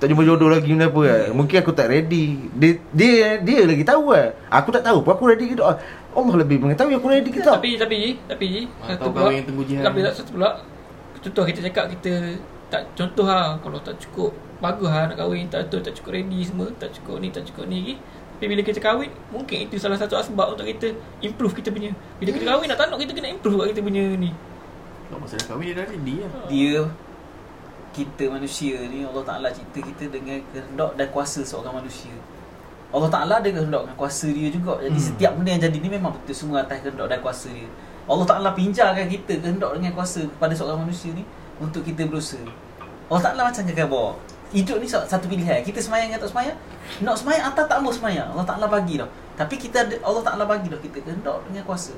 tak 0.00 0.08
jumpa 0.08 0.24
jodoh 0.24 0.48
lagi 0.48 0.72
benda 0.74 0.90
apa 0.90 1.00
eh. 1.06 1.24
mungkin 1.30 1.56
aku 1.62 1.70
tak 1.70 1.86
ready 1.86 2.50
dia 2.56 2.70
dia 2.90 3.38
dia 3.38 3.60
lagi 3.62 3.84
tahu 3.86 4.10
eh. 4.16 4.34
aku 4.50 4.68
tak 4.74 4.82
tahu 4.82 5.06
pun 5.06 5.12
aku 5.14 5.24
ready 5.30 5.52
ke 5.52 5.54
tak 5.54 5.78
Allah 6.10 6.42
lebih 6.42 6.58
mengetahui 6.58 6.98
aku 6.98 7.06
ready 7.06 7.30
ke 7.30 7.38
tak 7.38 7.62
Tapi 7.62 7.78
Tapi 7.78 8.18
Tapi 8.26 8.44
Ji 8.50 8.62
Ah, 8.82 8.98
Satu 8.98 9.14
pula 9.14 9.30
yang 9.30 9.46
tunggu 9.46 9.62
jihad 9.62 9.86
Tapi 9.86 10.02
ni. 10.02 10.06
tak 10.10 10.14
satu 10.18 10.30
pula 10.34 10.50
Contoh 11.22 11.44
kita 11.46 11.60
cakap 11.70 11.84
kita 11.86 12.34
Tak 12.66 12.82
contoh 12.98 13.30
ha 13.30 13.54
Kalau 13.62 13.78
tak 13.78 13.94
cukup 14.02 14.34
Bagus 14.58 14.90
ha 14.90 15.06
nak 15.06 15.14
kahwin 15.14 15.46
Tak 15.46 15.70
betul 15.70 15.86
tak 15.86 15.94
cukup 15.94 16.18
ready 16.18 16.42
semua 16.42 16.66
Tak 16.82 16.90
cukup 16.98 17.22
ni 17.22 17.30
tak 17.30 17.46
cukup 17.46 17.70
ni 17.70 17.78
lagi 17.78 17.94
Tapi 18.40 18.48
bila 18.48 18.64
kita 18.64 18.80
kahwin 18.80 19.12
Mungkin 19.28 19.68
itu 19.68 19.76
salah 19.76 20.00
satu 20.00 20.16
asbab 20.16 20.56
Untuk 20.56 20.64
kita 20.64 20.96
Improve 21.20 21.60
kita 21.60 21.68
punya 21.68 21.92
Bila 22.16 22.32
kita 22.32 22.48
kahwin 22.48 22.72
nak 22.72 22.80
tak 22.80 22.88
nak 22.88 22.96
Kita 22.96 23.12
kena 23.12 23.28
improve 23.28 23.60
kat 23.60 23.76
kita 23.76 23.80
punya 23.84 24.04
ni 24.16 24.32
Kalau 25.12 25.20
masa 25.20 25.36
dah 25.36 25.46
kahwin 25.52 25.64
dia 25.68 25.76
dah 25.76 25.86
ready 25.92 26.14
lah 26.24 26.32
Dia 26.48 26.76
kita 27.90 28.30
manusia 28.30 28.78
ni 28.86 29.02
Allah 29.02 29.24
Taala 29.26 29.50
cipta 29.50 29.82
kita 29.82 30.06
dengan 30.14 30.38
kehendak 30.54 30.94
dan 30.94 31.06
kuasa 31.10 31.42
seorang 31.42 31.82
manusia. 31.82 32.14
Allah 32.94 33.10
Taala 33.10 33.42
ada 33.42 33.50
kehendak 33.50 33.82
dan 33.82 33.94
kuasa 33.98 34.30
dia 34.30 34.46
juga. 34.46 34.78
Jadi 34.78 34.94
Hmm. 34.94 35.08
setiap 35.10 35.32
benda 35.34 35.50
yang 35.58 35.62
jadi 35.66 35.78
ni 35.82 35.88
memang 35.90 36.14
betul 36.14 36.34
semua 36.34 36.62
atas 36.62 36.86
kehendak 36.86 37.10
dan 37.10 37.18
kuasa 37.18 37.50
dia. 37.50 37.66
Allah 38.06 38.26
Taala 38.26 38.54
pinjarkan 38.54 39.06
kita 39.10 39.42
kehendak 39.42 39.70
dengan 39.74 39.90
kuasa 39.94 40.22
kepada 40.22 40.54
seorang 40.54 40.86
manusia 40.86 41.10
ni 41.10 41.26
untuk 41.58 41.82
kita 41.82 42.06
berusaha. 42.06 42.46
Allah 43.10 43.22
Taala 43.22 43.40
macam 43.50 43.62
kakak 43.66 43.86
bawa. 43.90 44.14
Hidup 44.50 44.82
ni 44.82 44.86
sa- 44.90 45.06
satu 45.06 45.30
pilihan. 45.30 45.62
Kita 45.62 45.78
semayang 45.78 46.10
atau 46.18 46.26
semayang? 46.26 46.58
Nak 47.06 47.14
semayang 47.14 47.54
atau 47.54 47.64
tak 47.70 47.78
mau 47.78 47.94
semayang? 47.94 48.34
Allah 48.34 48.46
Taala 48.46 48.66
bagi 48.66 48.98
dah. 48.98 49.06
Tapi 49.38 49.54
kita 49.54 49.86
Allah 50.02 50.22
Taala 50.26 50.44
bagi 50.44 50.66
dah 50.66 50.80
kita 50.82 50.98
kehendak 51.00 51.38
dengan 51.46 51.62
kuasa. 51.62 51.94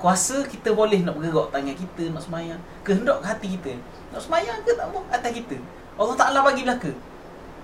Kuasa 0.00 0.44
kita 0.48 0.72
boleh 0.72 1.04
nak 1.04 1.16
bergerak 1.20 1.52
tangan 1.52 1.76
kita 1.76 2.12
nak 2.12 2.22
semayang. 2.24 2.60
Kehendak 2.80 3.20
ke 3.20 3.26
hati 3.28 3.48
kita. 3.60 3.72
Nak 4.16 4.20
semayang 4.24 4.58
ke 4.64 4.72
tak 4.72 4.88
mau 4.88 5.04
atas 5.12 5.32
kita. 5.32 5.56
Allah 6.00 6.16
Taala 6.16 6.38
bagi 6.40 6.64
belaka. 6.64 6.90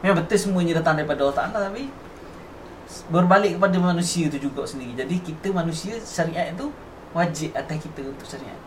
Memang 0.00 0.24
betul 0.24 0.38
semuanya 0.40 0.72
datang 0.80 1.00
daripada 1.00 1.20
Allah 1.24 1.36
Taala 1.36 1.58
tapi 1.72 1.88
berbalik 3.08 3.56
kepada 3.56 3.76
manusia 3.78 4.26
tu 4.28 4.38
juga 4.40 4.66
sendiri. 4.66 4.96
Jadi 4.98 5.16
kita 5.22 5.48
manusia 5.54 5.96
syariat 6.02 6.50
tu 6.58 6.68
wajib 7.16 7.54
atas 7.54 7.76
kita 7.78 8.02
untuk 8.04 8.26
syariat. 8.26 8.58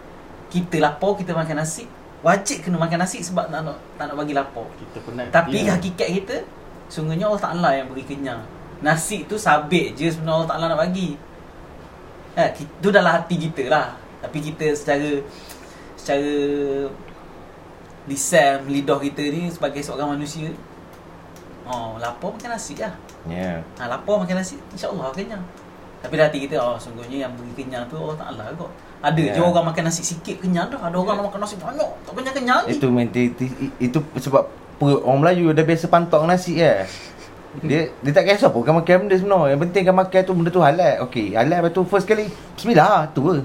Kita 0.48 0.78
lapar 0.80 1.18
kita 1.18 1.34
makan 1.34 1.66
nasi, 1.66 1.90
wajib 2.24 2.64
kena 2.64 2.80
makan 2.80 3.04
nasi 3.04 3.20
sebab 3.20 3.52
tak 3.52 3.62
nak 3.62 3.78
tak 4.00 4.08
nak 4.10 4.16
bagi 4.16 4.34
lapar. 4.34 4.64
Kita 4.80 4.98
penat. 5.04 5.28
Tapi 5.30 5.68
Ya. 5.68 5.76
hakikat 5.76 6.10
kita 6.24 6.38
Sungguhnya 6.88 7.26
Allah 7.26 7.42
Ta'ala 7.42 7.70
yang 7.74 7.90
beri 7.90 8.06
kenyang. 8.06 8.38
Nasi 8.84 9.26
tu 9.26 9.34
sabit 9.34 9.98
je 9.98 10.14
sebenarnya 10.14 10.36
Allah 10.40 10.50
Ta'ala 10.50 10.66
nak 10.70 10.80
bagi. 10.84 11.18
Ha, 12.38 12.54
Itu 12.54 12.88
dalam 12.94 13.18
hati 13.18 13.36
kita 13.40 13.66
lah. 13.70 13.98
Tapi 14.22 14.40
kita 14.40 14.72
secara 14.78 15.10
Secara 15.98 16.32
Lisan, 18.04 18.68
lidah 18.68 19.00
kita 19.00 19.24
ni 19.24 19.48
Sebagai 19.48 19.80
seorang 19.80 20.20
manusia 20.20 20.52
Oh, 21.64 21.96
lapar 21.96 22.36
makan 22.36 22.60
nasi 22.60 22.76
lah. 22.76 22.92
Ya. 23.24 23.64
ha, 23.80 23.88
Lapar 23.88 24.20
makan 24.20 24.36
nasi 24.36 24.60
InsyaAllah 24.70 25.16
kenyang. 25.16 25.40
Tapi 26.04 26.14
dalam 26.14 26.28
hati 26.28 26.44
kita 26.44 26.60
Oh, 26.60 26.76
sungguhnya 26.76 27.24
yang 27.24 27.32
beri 27.34 27.56
kenyang 27.56 27.88
tu 27.88 27.96
Allah 27.96 28.20
Ta'ala 28.20 28.52
kot 28.54 28.68
Ada 29.04 29.20
Ya. 29.20 29.36
je 29.36 29.42
orang 29.44 29.68
makan 29.68 29.84
nasi 29.92 30.00
sikit 30.00 30.40
kenyang 30.40 30.72
dah 30.72 30.80
Ada 30.80 30.96
orang 30.96 31.20
nak 31.20 31.26
makan 31.28 31.44
nasi 31.44 31.60
banyak 31.60 31.90
Tak 32.08 32.14
kenyang-kenyang 32.16 32.58
lagi 32.64 32.80
Itu 32.80 32.88
mentaliti 32.88 33.48
itu 33.78 34.00
sebab 34.16 34.48
perut 34.80 35.04
orang 35.04 35.20
Melayu 35.22 35.52
dah 35.52 35.66
biasa 35.68 35.86
pantok 35.92 36.24
nasi 36.24 36.58
ya. 36.58 36.88
Dia 37.62 37.94
dia 38.02 38.12
tak 38.16 38.26
kisah 38.26 38.50
pun 38.50 38.66
kan 38.66 38.74
makan 38.74 39.06
benda 39.06 39.14
sebenarnya. 39.14 39.54
Yang 39.54 39.62
penting 39.70 39.84
kan 39.86 39.96
makan 39.96 40.20
tu 40.26 40.34
benda 40.34 40.50
tu 40.50 40.62
halal. 40.64 41.06
Okey, 41.06 41.38
halal 41.38 41.62
lepas 41.62 41.70
tu 41.70 41.86
first 41.86 42.10
kali 42.10 42.26
bismillah 42.58 43.06
tu 43.14 43.22
je. 43.30 43.44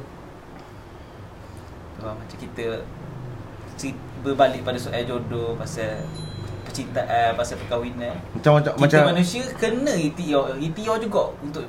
Oh, 2.00 2.14
macam 2.16 2.36
kita 2.38 2.80
berbalik 4.24 4.64
pada 4.64 4.78
soal 4.80 5.02
jodoh 5.04 5.54
pasal 5.54 6.00
percintaan 6.66 7.34
pasal 7.38 7.56
perkahwinan 7.64 8.14
Macam 8.34 8.58
macam 8.58 8.72
kita 8.74 8.82
macam 8.82 9.00
manusia 9.14 9.42
kena 9.56 9.94
ikhtiar 9.94 10.58
ikhtiar 10.58 10.96
juga 10.98 11.32
untuk 11.40 11.64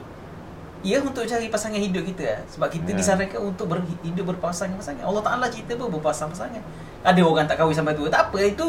ia 0.81 0.97
untuk 0.97 1.21
cari 1.21 1.47
pasangan 1.47 1.75
hidup 1.77 2.03
kita 2.05 2.23
lah. 2.25 2.39
sebab 2.45 2.67
kita 2.69 2.89
Ya. 2.89 2.95
disarankan 2.95 3.39
untuk 3.41 3.67
berhidup 3.67 4.25
berpasangan-pasangan 4.27 5.01
Allah 5.01 5.19
Taala 5.19 5.45
cerita 5.45 5.75
pun 5.75 5.91
berpasang-pasangan 5.91 6.61
ada 7.01 7.19
orang 7.21 7.43
tak 7.43 7.57
kahwin 7.57 7.73
sampai 7.73 7.93
tua 7.93 8.07
tak 8.07 8.27
apa 8.27 8.37
itu 8.41 8.65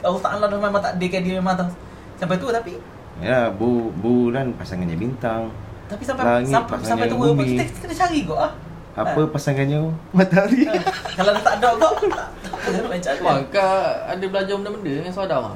Allah 0.00 0.20
Taala 0.20 0.44
dah 0.44 0.58
memang 0.58 0.76
takdirkan 0.78 1.20
dia 1.20 1.34
memang 1.34 1.54
tak 1.54 1.72
sampai 2.16 2.36
tua 2.36 2.50
tapi 2.50 2.76
ya 3.18 3.48
bu 3.48 3.88
bulan 3.94 4.52
pasangannya 4.52 4.94
bintang. 4.94 5.48
tapi 5.86 6.02
sampai 6.02 6.22
Langit, 6.22 6.52
sampai, 6.52 6.72
pasangan 6.74 6.90
sampai 6.94 7.06
tua 7.08 7.26
bumi. 7.26 7.44
kita, 7.50 7.62
kita 7.64 7.78
kena 7.82 7.94
cari 7.96 8.18
kok 8.22 8.38
ah 8.38 8.52
Apa 8.94 9.20
pasangannya 9.26 9.78
matahari. 10.12 10.60
Ha. 10.64 10.74
kalau 11.14 11.30
dah 11.30 11.42
tak 11.42 11.54
ada 11.56 11.68
kok 11.72 11.92
tak 12.04 12.28
tak 12.44 12.52
apa 12.52 12.68
nak 12.68 12.86
macam 12.90 13.14
Mak, 13.16 13.38
kau 13.48 13.76
ada 14.04 14.24
belajar 14.26 14.54
benda-benda 14.54 14.92
dengan 14.98 15.12
saudara 15.12 15.50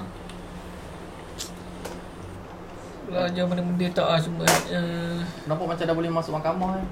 Belajar 3.12 3.44
benda-benda 3.44 3.86
tak 3.92 4.06
lah 4.08 4.18
Cuma 4.18 4.44
uh, 4.48 5.16
Nampak 5.44 5.66
macam 5.68 5.84
dah 5.84 5.94
boleh 5.94 6.08
masuk 6.08 6.32
mahkamah 6.32 6.80
eh? 6.80 6.84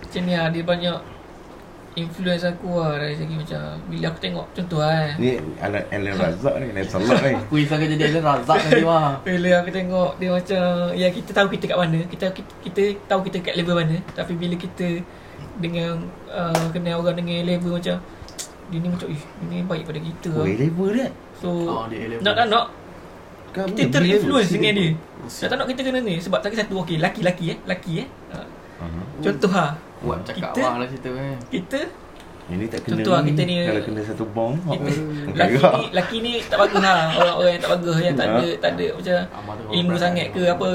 Macam 0.00 0.20
ni 0.24 0.32
lah 0.32 0.48
Dia 0.48 0.64
banyak 0.64 0.98
Influence 1.98 2.44
aku 2.46 2.78
lah 2.78 2.96
Dari 2.96 3.14
segi 3.14 3.34
macam 3.36 3.60
Bila 3.84 4.04
aku 4.08 4.18
tengok 4.22 4.46
Contoh 4.54 4.80
lah 4.80 5.12
eh. 5.12 5.12
Ni 5.18 5.30
Alan 5.58 5.82
Alan 5.90 6.14
Razak 6.24 6.54
ni, 6.56 6.66
Alan 6.72 6.86
Salah 6.86 7.18
ni. 7.20 7.34
Aku 7.36 7.54
risau 7.58 7.76
jadi 7.76 8.04
Alan 8.08 8.24
Razak 8.40 8.58
nanti 8.64 8.84
mah 8.86 9.08
Bila 9.26 9.50
aku 9.60 9.70
tengok 9.70 10.10
Dia 10.16 10.28
macam 10.32 10.64
Ya 10.96 11.08
kita 11.12 11.30
tahu 11.36 11.48
kita 11.52 11.64
kat 11.68 11.78
mana 11.78 11.98
Kita 12.08 12.24
kita, 12.32 12.52
kita 12.64 12.82
tahu 13.04 13.20
kita 13.28 13.36
kat 13.44 13.54
level 13.60 13.76
mana 13.76 13.96
Tapi 14.16 14.32
bila 14.38 14.54
kita 14.56 15.04
Dengan 15.60 16.00
uh, 16.30 16.66
Kenal 16.72 17.02
orang 17.02 17.18
dengan 17.18 17.44
level 17.44 17.76
macam 17.76 17.98
Dia 18.70 18.78
ni 18.78 18.88
macam 18.88 19.08
Ih 19.10 19.20
dia 19.20 19.44
ni 19.50 19.64
baik 19.66 19.84
pada 19.84 20.00
kita 20.00 20.30
Oh, 20.32 20.44
lah 20.46 20.54
level 20.54 20.88
dia. 20.94 21.08
So 21.36 21.48
Oh, 21.66 21.84
dia. 21.90 22.20
Nak 22.20 22.32
tak 22.32 22.46
nak 22.48 22.64
Kau 23.48 23.64
Kita 23.64 23.80
ni 23.80 23.88
terinfluence 23.88 24.50
dengan 24.52 24.72
dia. 24.76 24.88
Nak 25.28 25.48
tak 25.48 25.56
nak 25.56 25.66
kita 25.66 25.80
kena 25.84 25.98
ni 26.00 26.16
Sebab 26.20 26.38
lagi 26.40 26.56
satu 26.56 26.74
Okay 26.80 26.96
laki-laki 26.96 27.44
eh 27.52 27.58
Laki 27.64 27.92
eh. 28.00 28.08
Ha. 28.32 28.38
Uh-huh. 28.38 29.04
Contoh 29.20 29.50
ha. 29.50 29.66
Buat 29.98 30.18
cakap 30.22 30.52
Kita- 30.54 30.62
awak 30.62 30.74
lah 30.78 30.86
cerita 30.86 31.10
kan 31.10 31.36
Kita 31.50 31.78
Ini 32.48 32.64
tak 32.70 32.78
kena 32.80 32.92
Contoh 32.96 33.12
lah, 33.12 33.22
kita 33.24 33.42
ni- 33.44 33.66
Kalau 33.66 33.82
kena 33.84 34.00
satu 34.04 34.24
bom 34.30 34.52
kita, 34.56 34.90
oh, 34.94 35.34
Laki 35.34 35.58
ni 35.58 35.84
Laki 35.92 36.16
ni 36.22 36.32
tak 36.46 36.58
bagus 36.60 36.80
ha. 36.80 36.96
Orang-orang 37.12 37.52
yang 37.52 37.62
tak 37.62 37.70
bagus 37.74 37.94
Yang 37.98 38.16
tak 38.16 38.26
ada 38.26 38.38
Ha. 38.38 38.56
Tak 38.56 38.70
ada 38.72 38.86
macam 38.94 39.16
Ilmu 39.68 39.90
orang 39.90 40.00
sangat 40.00 40.26
ke 40.32 40.42
apa. 40.44 40.68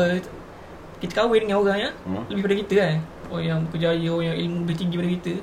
Kita 0.99 1.11
kahwin 1.13 1.39
dengan 1.43 1.57
orang 1.59 1.77
ya. 1.81 1.89
Hmm. 2.05 2.23
Lebih 2.29 2.41
pada 2.41 2.55
kita 2.61 2.73
kan 2.77 2.95
Orang 3.27 3.45
yang 3.45 3.59
berjaya 3.67 4.07
Orang 4.07 4.25
yang 4.27 4.37
ilmu 4.37 4.57
lebih 4.63 4.77
tinggi 4.77 4.95
pada 4.99 5.09
kita 5.09 5.33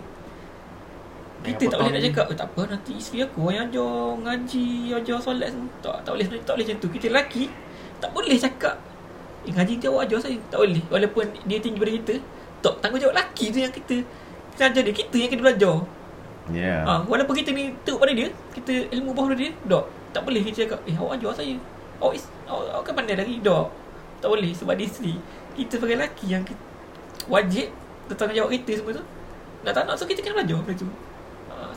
kita 1.41 1.72
tak 1.72 1.78
boleh 1.80 1.93
nak 1.97 2.03
cakap 2.05 2.24
oh, 2.28 2.36
Tak 2.36 2.49
apa 2.53 2.62
nanti 2.68 2.93
isteri 3.01 3.24
aku 3.24 3.49
yang 3.49 3.72
ajar 3.72 3.93
Ngaji 4.20 4.93
Ajar 4.93 5.18
solat. 5.24 5.49
Tak, 5.80 6.05
tak 6.05 6.12
boleh 6.12 6.26
Tak 6.45 6.53
boleh 6.53 6.64
macam 6.68 6.78
tu. 6.84 6.88
Kita 6.93 7.07
lelaki 7.09 7.45
Tak 7.97 8.11
boleh 8.12 8.36
cakap 8.36 8.76
Eh 9.49 9.53
ngaji 9.57 9.80
dia 9.80 9.88
awak 9.88 10.05
ajar 10.05 10.20
saya. 10.20 10.36
Tak 10.53 10.61
boleh. 10.61 10.84
Walaupun 10.93 11.24
dia 11.49 11.59
tinggi 11.64 11.80
pada 11.80 11.93
kita 11.97 12.14
Tak 12.61 12.74
tanggungjawab 12.84 13.14
lelaki 13.16 13.45
tu 13.49 13.59
yang 13.64 13.72
kita 13.72 13.97
Kita 14.53 14.62
ajar 14.68 14.82
dia 14.84 14.93
Kita 14.93 15.16
yang 15.16 15.30
kena 15.32 15.43
belajar. 15.49 15.76
Ya. 16.53 16.82
ha, 16.84 17.01
Walaupun 17.09 17.34
kita 17.41 17.57
ni 17.57 17.72
Teruk 17.88 18.05
pada 18.05 18.12
dia 18.12 18.28
Kita 18.53 18.72
ilmu 18.93 19.16
bawah 19.16 19.32
pada 19.32 19.41
dia 19.41 19.51
Tak 19.64 19.84
Tak 20.12 20.22
boleh 20.28 20.43
kita 20.45 20.68
cakap 20.68 20.80
Eh 20.84 20.97
awak 20.99 21.16
ajar 21.16 21.32
saya. 21.41 21.55
Awak, 22.01 22.12
is, 22.16 22.24
awak, 22.45 22.68
awak 22.74 22.84
kan 22.84 22.93
pandai 23.01 23.16
lagi 23.16 23.41
Tak 23.41 23.64
Tak 24.20 24.28
boleh 24.28 24.53
Sebab 24.53 24.74
dia 24.76 24.86
isteri 24.88 25.14
Kita 25.57 25.80
sebagai 25.80 25.97
lelaki 26.01 26.26
yang 26.36 26.45
kita, 26.45 26.61
Wajib 27.32 27.72
Bertanggungjawab 28.12 28.51
kita 28.61 28.72
semua 28.76 28.93
tu. 28.99 29.05
Nak 29.64 29.72
tak 29.72 29.84
nak 29.88 29.97
So 29.97 30.05
kita 30.05 30.20
kena 30.20 30.45
belajar 30.45 30.61
benda 30.61 30.76
tu 30.76 30.88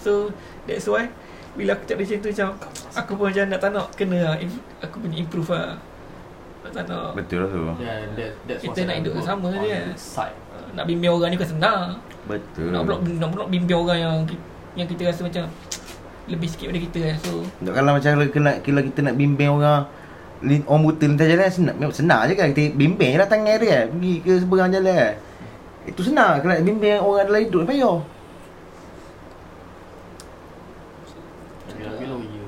So 0.04 0.30
That's 0.68 0.86
why 0.86 1.08
Bila 1.56 1.74
aku 1.74 1.88
cakap 1.88 2.04
macam 2.04 2.18
tu 2.20 2.30
macam 2.30 2.48
Aku 2.94 3.12
pun 3.16 3.26
macam 3.32 3.44
nak 3.48 3.60
tak 3.64 3.70
nak 3.72 3.88
Kena 3.96 4.18
lah 4.20 4.36
im- 4.38 4.64
Aku 4.84 5.00
punya 5.00 5.16
improve 5.18 5.50
lah 5.50 5.80
Tak 6.68 6.84
nak 6.86 7.16
Betul 7.16 7.44
lah 7.44 7.50
tu. 7.50 7.64
Yeah, 7.80 8.00
that, 8.20 8.32
that's 8.46 8.62
Kita 8.62 8.80
nak 8.84 8.96
hidup 9.00 9.14
sama 9.24 9.50
this 9.56 9.96
Side. 9.98 10.36
Nak 10.74 10.84
bimbing 10.84 11.08
orang 11.08 11.30
ni 11.32 11.38
kan 11.38 11.48
senang 11.48 11.82
Betul. 12.24 12.72
Nak 12.72 12.82
pula 12.84 12.96
nak 13.00 13.30
pula 13.32 13.44
bimbing 13.48 13.78
orang 13.78 14.00
yang 14.00 14.16
yang 14.74 14.90
kita 14.90 15.06
rasa 15.06 15.22
macam 15.22 15.46
lebih 16.26 16.48
sikit 16.50 16.72
daripada 16.72 16.82
kita 16.88 17.00
kan. 17.04 17.16
So 17.22 17.32
Tak 17.62 17.74
kalau 17.78 17.92
macam 17.94 18.10
kalau, 18.10 18.26
kalau, 18.32 18.54
kalau 18.58 18.82
kita 18.82 19.00
nak 19.06 19.16
bimbing 19.16 19.52
orang 19.52 19.82
Orang 20.66 20.82
buta 20.84 21.06
lintas 21.06 21.28
jalan 21.30 21.48
senang, 21.48 21.76
memang 21.78 21.96
senang 21.96 22.22
je 22.26 22.34
kan 22.34 22.52
Kita 22.52 22.76
bimbing 22.76 23.16
je 23.16 23.20
lah 23.22 23.30
tangan 23.30 23.56
dia 23.56 23.68
kan 23.70 23.86
Pergi 23.96 24.14
ke 24.20 24.32
seberang 24.42 24.72
jalan 24.72 24.92
kan 24.92 25.14
Itu 25.86 26.02
senang 26.04 26.42
Kalau 26.42 26.52
nak 26.52 26.64
bimbing 26.64 27.00
orang 27.00 27.28
dalam 27.30 27.42
hidup 27.44 27.64
payah 27.64 27.98
Below 31.74 32.20
you. 32.20 32.46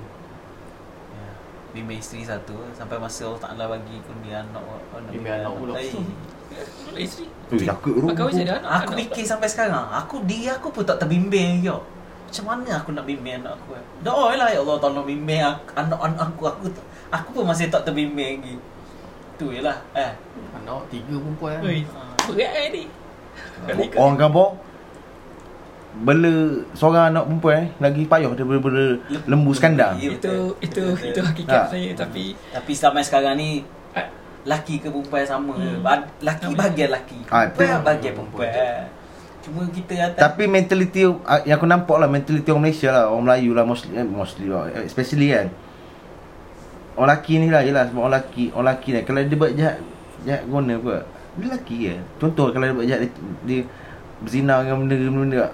Ya. 1.15 1.29
Bimbing 1.75 1.99
isteri 1.99 2.23
satu 2.23 2.55
Sampai 2.71 2.95
masa 2.95 3.27
Allah 3.27 3.41
Ta'ala 3.43 3.63
bagi 3.75 3.99
Kundi 4.07 4.31
anak 4.31 4.63
anak 4.95 5.11
Bimbing 5.11 5.33
anak 5.35 5.51
pula. 5.59 5.73
Kalau 5.75 6.99
isteri 7.03 7.27
Ui 7.51 7.67
tu 8.15 8.47
dah 8.47 8.55
anak 8.63 8.87
Aku 8.87 8.91
fikir 8.95 9.27
sampai 9.27 9.51
sekarang 9.51 9.83
Aku 9.91 10.23
diri 10.23 10.47
aku 10.47 10.71
pun 10.71 10.87
tak 10.87 11.03
terbimbing 11.03 11.59
lagi. 11.59 11.75
Macam 12.25 12.43
mana 12.47 12.79
aku 12.79 12.89
nak 12.95 13.03
bimbing 13.03 13.43
anak 13.43 13.59
aku 13.59 13.75
Doa 13.99 14.39
lah 14.39 14.47
ya 14.47 14.63
Allah 14.63 14.79
tolong 14.79 15.03
bimbing 15.03 15.43
ak- 15.43 15.75
anak-anak 15.75 16.31
aku 16.31 16.47
Aku 16.47 16.65
aku 17.11 17.29
pun 17.35 17.43
masih 17.43 17.67
tak 17.67 17.83
terbimbing 17.83 18.39
lagi 18.39 18.55
Tu 19.35 19.45
je 19.51 19.59
lah 19.59 19.75
eh. 19.91 20.15
Anak 20.55 20.87
tiga 20.87 21.19
perempuan. 21.19 21.59
Oi, 21.59 21.83
berat 22.31 22.51
eh 22.55 22.67
ni. 22.71 22.83
Orang 23.99 24.15
kampung 24.15 24.55
Bela 25.95 26.33
seorang 26.71 27.09
anak 27.09 27.23
perempuan 27.23 27.55
eh, 27.55 27.67
Lagi 27.79 28.03
payah 28.03 28.27
daripada 28.29 28.59
bela 28.61 28.85
lembu 29.23 29.51
skandar 29.51 29.95
Ya, 29.95 30.11
Itu 30.11 30.19
betul. 30.19 30.43
itu 30.59 30.81
betul. 30.83 31.07
itu 31.07 31.19
hakikat 31.21 31.55
Ha. 31.57 31.69
saya 31.69 31.89
tapi 31.93 32.23
Tapi 32.49 32.71
sampai 32.71 32.99
sekarang 32.99 33.35
ni 33.35 33.63
Ah. 33.91 34.11
Laki 34.45 34.77
ke 34.77 34.87
perempuan 34.87 35.23
sama 35.23 35.55
Hmm. 35.55 35.79
Ba- 35.79 36.03
Laki 36.19 36.51
bahagian 36.51 36.91
laki 36.91 37.23
Ah, 37.27 37.47
Perempuan 37.47 37.79
bahagian 37.81 38.13
perempuan 38.13 38.51
Cuma 39.39 39.61
kita 39.67 39.93
atas 40.03 40.19
Tapi 40.19 40.43
mentaliti 40.45 41.01
ah, 41.05 41.39
Yang 41.41 41.57
aku 41.57 41.67
nampak 41.69 41.95
lah 41.95 42.07
Mentaliti 42.07 42.49
orang 42.49 42.63
Malaysia 42.63 42.89
lah 42.89 43.07
Orang 43.07 43.23
Melayu 43.23 43.51
lah 43.51 43.63
Muslim, 43.63 43.91
eh, 43.93 44.03
Muslim 44.03 44.47
lah 44.49 44.63
eh, 44.69 44.83
Especially 44.83 45.31
kan 45.31 45.47
Orang 46.93 47.07
lelaki 47.09 47.33
ni 47.37 47.47
lah 47.47 47.61
Yelah 47.61 47.87
sebab 47.87 48.01
orang 48.01 48.13
lelaki 48.13 48.43
Orang 48.49 48.65
lelaki 48.69 48.89
ni 48.89 48.99
Kalau 49.01 49.19
dia 49.21 49.37
buat 49.37 49.51
jahat 49.53 49.77
Jahat 50.23 50.43
guna 50.43 50.73
apa 50.75 50.95
Dia 51.33 51.45
lelaki 51.45 51.75
ke 51.81 51.93
Contoh 52.17 52.45
kalau 52.49 52.65
dia 52.65 52.73
buat 52.73 52.85
jahat 52.85 53.01
Dia, 53.01 53.11
dia 53.45 53.59
berzina 54.17 54.59
dengan 54.59 54.77
benda-benda 54.81 55.51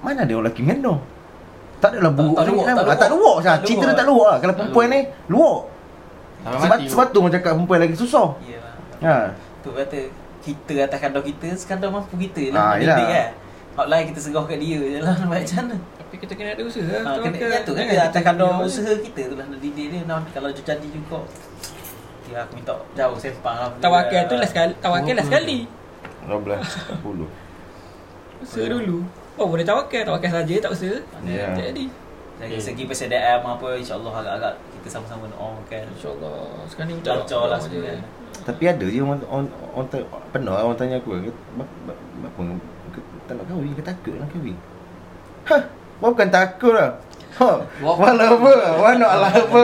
Mana 0.00 0.24
ada 0.24 0.32
orang 0.34 0.46
lelaki 0.48 0.62
mengandung 0.62 1.00
tak 1.78 1.94
adalah 1.94 2.10
buruk 2.10 2.34
tak 2.34 2.46
luak, 2.50 2.64
sangat 2.66 2.74
tak 2.74 2.82
lah. 2.82 2.90
luak. 2.90 2.98
Tak 2.98 3.10
luak 3.14 3.36
sah. 3.38 3.54
Tak 3.54 3.66
Cerita 3.70 3.84
dia 3.86 3.94
tak 3.94 4.06
luak 4.10 4.26
lah. 4.26 4.38
Kalau 4.42 4.50
Tak 4.50 4.58
perempuan 4.58 4.86
ni 4.90 5.00
luak. 5.30 5.58
Sampai 6.38 6.58
Sebab 6.58 6.78
sebab 6.90 7.06
tu 7.10 7.18
orang 7.22 7.32
cakap 7.34 7.50
perempuan 7.54 7.78
lagi 7.78 7.94
susah. 7.94 8.28
Yalah. 8.42 8.74
Ha. 8.98 9.14
Tu 9.62 9.70
kata 9.70 9.98
Kita 10.42 10.74
atas 10.82 10.98
kandang 10.98 11.22
kita 11.22 11.48
Sekandang 11.54 11.90
mampu 11.94 12.18
kita 12.18 12.50
Ah, 12.50 12.74
lah 12.74 12.82
didik 12.82 13.06
kan 13.06 13.28
Hak 13.78 13.86
lain 13.86 14.04
kita 14.10 14.18
serah 14.18 14.42
kat 14.42 14.58
dia 14.58 14.78
je 14.80 14.98
lah 14.98 15.14
Nak 15.14 15.28
macam 15.30 15.54
mana 15.62 15.76
tapi 16.08 16.24
kita 16.24 16.32
kena 16.40 16.56
ada 16.56 16.64
usaha. 16.64 16.88
ha, 17.04 17.20
kena, 17.20 17.36
Tawakal. 17.36 17.52
Ya 17.52 17.58
tu 17.62 17.72
kan 17.76 17.84
Atas 17.84 18.22
biar 18.24 18.58
usaha 18.64 18.92
kita 18.96 19.22
tu 19.28 19.34
lah 19.36 19.44
Nak 19.44 19.60
didik 19.60 19.86
dia 19.92 20.00
nah, 20.02 20.18
Kalau 20.34 20.48
dia 20.50 20.64
jadi 20.64 20.88
juga 20.88 21.20
Ya 22.32 22.38
aku 22.42 22.52
minta 22.58 22.74
jauh 22.96 23.18
sempang 23.20 23.54
lah 23.54 23.68
Tawakal 23.78 24.22
tu 24.26 24.34
lah 24.34 24.48
sekali. 24.48 24.72
Tawakal 24.82 25.14
lah 25.14 25.24
sekali. 25.26 25.58
12 26.26 26.58
10. 27.06 28.42
Usaha 28.42 28.66
dulu. 28.66 28.98
Oh 29.38 29.46
boleh 29.46 29.62
tawakal, 29.62 30.02
tawakal 30.02 30.30
saja 30.34 30.54
tak 30.58 30.70
usaha. 30.74 30.98
Ya. 31.24 31.54
Tak 31.54 31.70
jadi. 31.70 31.86
Dari 32.38 32.54
segi 32.54 32.86
persediaan 32.86 33.42
apa 33.42 33.74
InsyaAllah 33.74 34.14
agak-agak 34.14 34.54
Kita 34.78 34.88
sama-sama 34.94 35.26
doakan 35.26 35.90
InsyaAllah 35.90 36.38
Sekarang 36.70 36.94
ni 36.94 37.02
Lancar 37.02 37.26
doa 37.26 37.50
lah 37.50 37.58
sebenarnya 37.58 37.98
Tapi 38.46 38.62
ada 38.62 38.86
je 38.86 39.02
orang 39.02 39.18
orang, 39.26 39.50
orang, 39.74 39.88
orang 39.90 40.06
pernah 40.30 40.54
orang 40.54 40.78
tanya 40.78 41.02
aku 41.02 41.18
kata, 41.18 41.34
"Bap- 41.58 41.78
bap- 41.82 42.04
Bapa 42.22 42.42
ke- 42.94 43.06
tak 43.26 43.34
nak 43.34 43.44
kahwin 43.50 43.74
ke 43.74 43.82
takut 43.82 44.14
nak 44.22 44.30
kahwin? 44.30 44.54
Hah, 45.50 45.62
bukan 45.98 46.28
takut 46.30 46.72
lah. 46.78 46.90
Ha, 47.42 47.50
wala 47.82 48.24
apa? 48.30 48.52
Wala 48.78 49.08
lah 49.18 49.30
apa? 49.34 49.60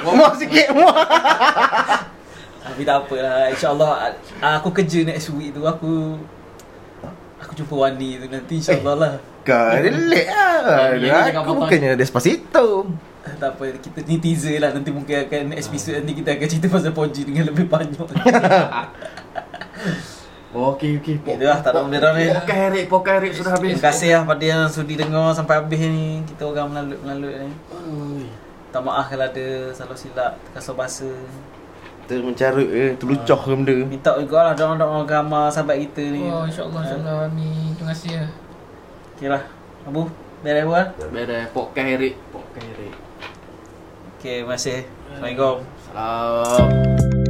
Mau 0.00 0.32
sikit 0.32 0.72
mau. 0.72 0.88
Tapi 2.64 2.82
tak 2.82 2.96
apalah 2.98 3.46
InsyaAllah 3.48 3.90
ah, 4.40 4.52
Aku 4.58 4.72
kerja 4.72 5.04
next 5.04 5.30
week 5.36 5.54
tu 5.54 5.62
Aku 5.62 6.18
Aku 7.56 7.64
jumpa 7.64 7.88
Wani 7.88 8.20
tu 8.20 8.28
nanti 8.28 8.60
InsyaAllah 8.60 8.96
lah 9.00 9.12
Kau 9.40 9.80
relate 9.80 10.28
lah. 10.28 11.32
Aku 11.40 11.56
bukannya 11.56 11.96
Despacito. 11.96 12.84
Tak 13.24 13.56
apa 13.56 13.72
Kita 13.80 14.04
ni 14.04 14.20
teaser 14.20 14.60
lah 14.60 14.76
Nanti 14.76 14.92
mungkin 14.92 15.24
akan 15.24 15.56
episode 15.56 16.04
nanti 16.04 16.20
kita 16.20 16.36
akan 16.36 16.46
cerita 16.46 16.68
pasal 16.68 16.92
Ponji 16.92 17.24
Dengan 17.24 17.48
lebih 17.48 17.64
banyak 17.64 17.96
Okey 20.52 21.00
okey. 21.00 21.16
Itu 21.16 21.44
lah 21.44 21.64
Tak 21.64 21.72
nak 21.72 21.88
benda 21.88 22.12
ni 22.12 22.28
Pokai 22.28 22.60
Erik, 22.68 22.84
Pokai 22.92 23.14
Erik 23.18 23.32
sudah 23.32 23.56
habis. 23.56 23.72
Terima 23.72 23.88
kasih 23.88 24.10
lah 24.12 24.22
pada 24.28 24.44
yang 24.44 24.62
sudi 24.68 24.94
dengar 24.94 25.32
sampai 25.32 25.56
habis 25.56 25.80
ni 25.80 26.20
Kita 26.28 26.44
orang 26.44 26.68
melalut-melalut 26.68 27.34
ni. 27.40 28.28
Tak 28.68 28.84
maaf 28.84 29.08
kalau 29.08 29.24
ada 29.24 29.46
salah 29.72 29.96
silap 29.96 30.36
Terkasar 30.44 30.76
bahasa 30.76 31.08
Termencarut 32.06 32.68
ke, 32.70 32.94
terlucah 33.02 33.38
ke 33.38 33.50
benda. 33.50 33.76
Minta 33.82 34.12
juga 34.22 34.38
lah 34.46 34.54
doa-doa 34.54 35.02
agama 35.02 35.50
sahabat 35.50 35.82
kita 35.82 36.06
ni. 36.14 36.22
Oh 36.30 36.46
insyaAllah 36.46 36.82
InsyaAllah. 36.86 37.26
Amin 37.26 37.74
Terima 37.74 37.90
kasih 37.90 38.10
lah 38.14 38.30
Okay 39.16 39.28
lah 39.32 39.42
Abu 39.82 40.02
Beres 40.44 40.62
Abu 40.62 40.72
lah 40.76 40.86
Beres 41.10 41.44
Pokai 41.50 41.98
Erik, 41.98 42.14
Pokai 42.30 42.62
Erik. 42.62 42.94
Okay 44.22 44.46
terima 44.46 44.54
kasih. 44.54 44.86
Assalamualaikum. 45.10 45.56
Salam. 45.90 47.25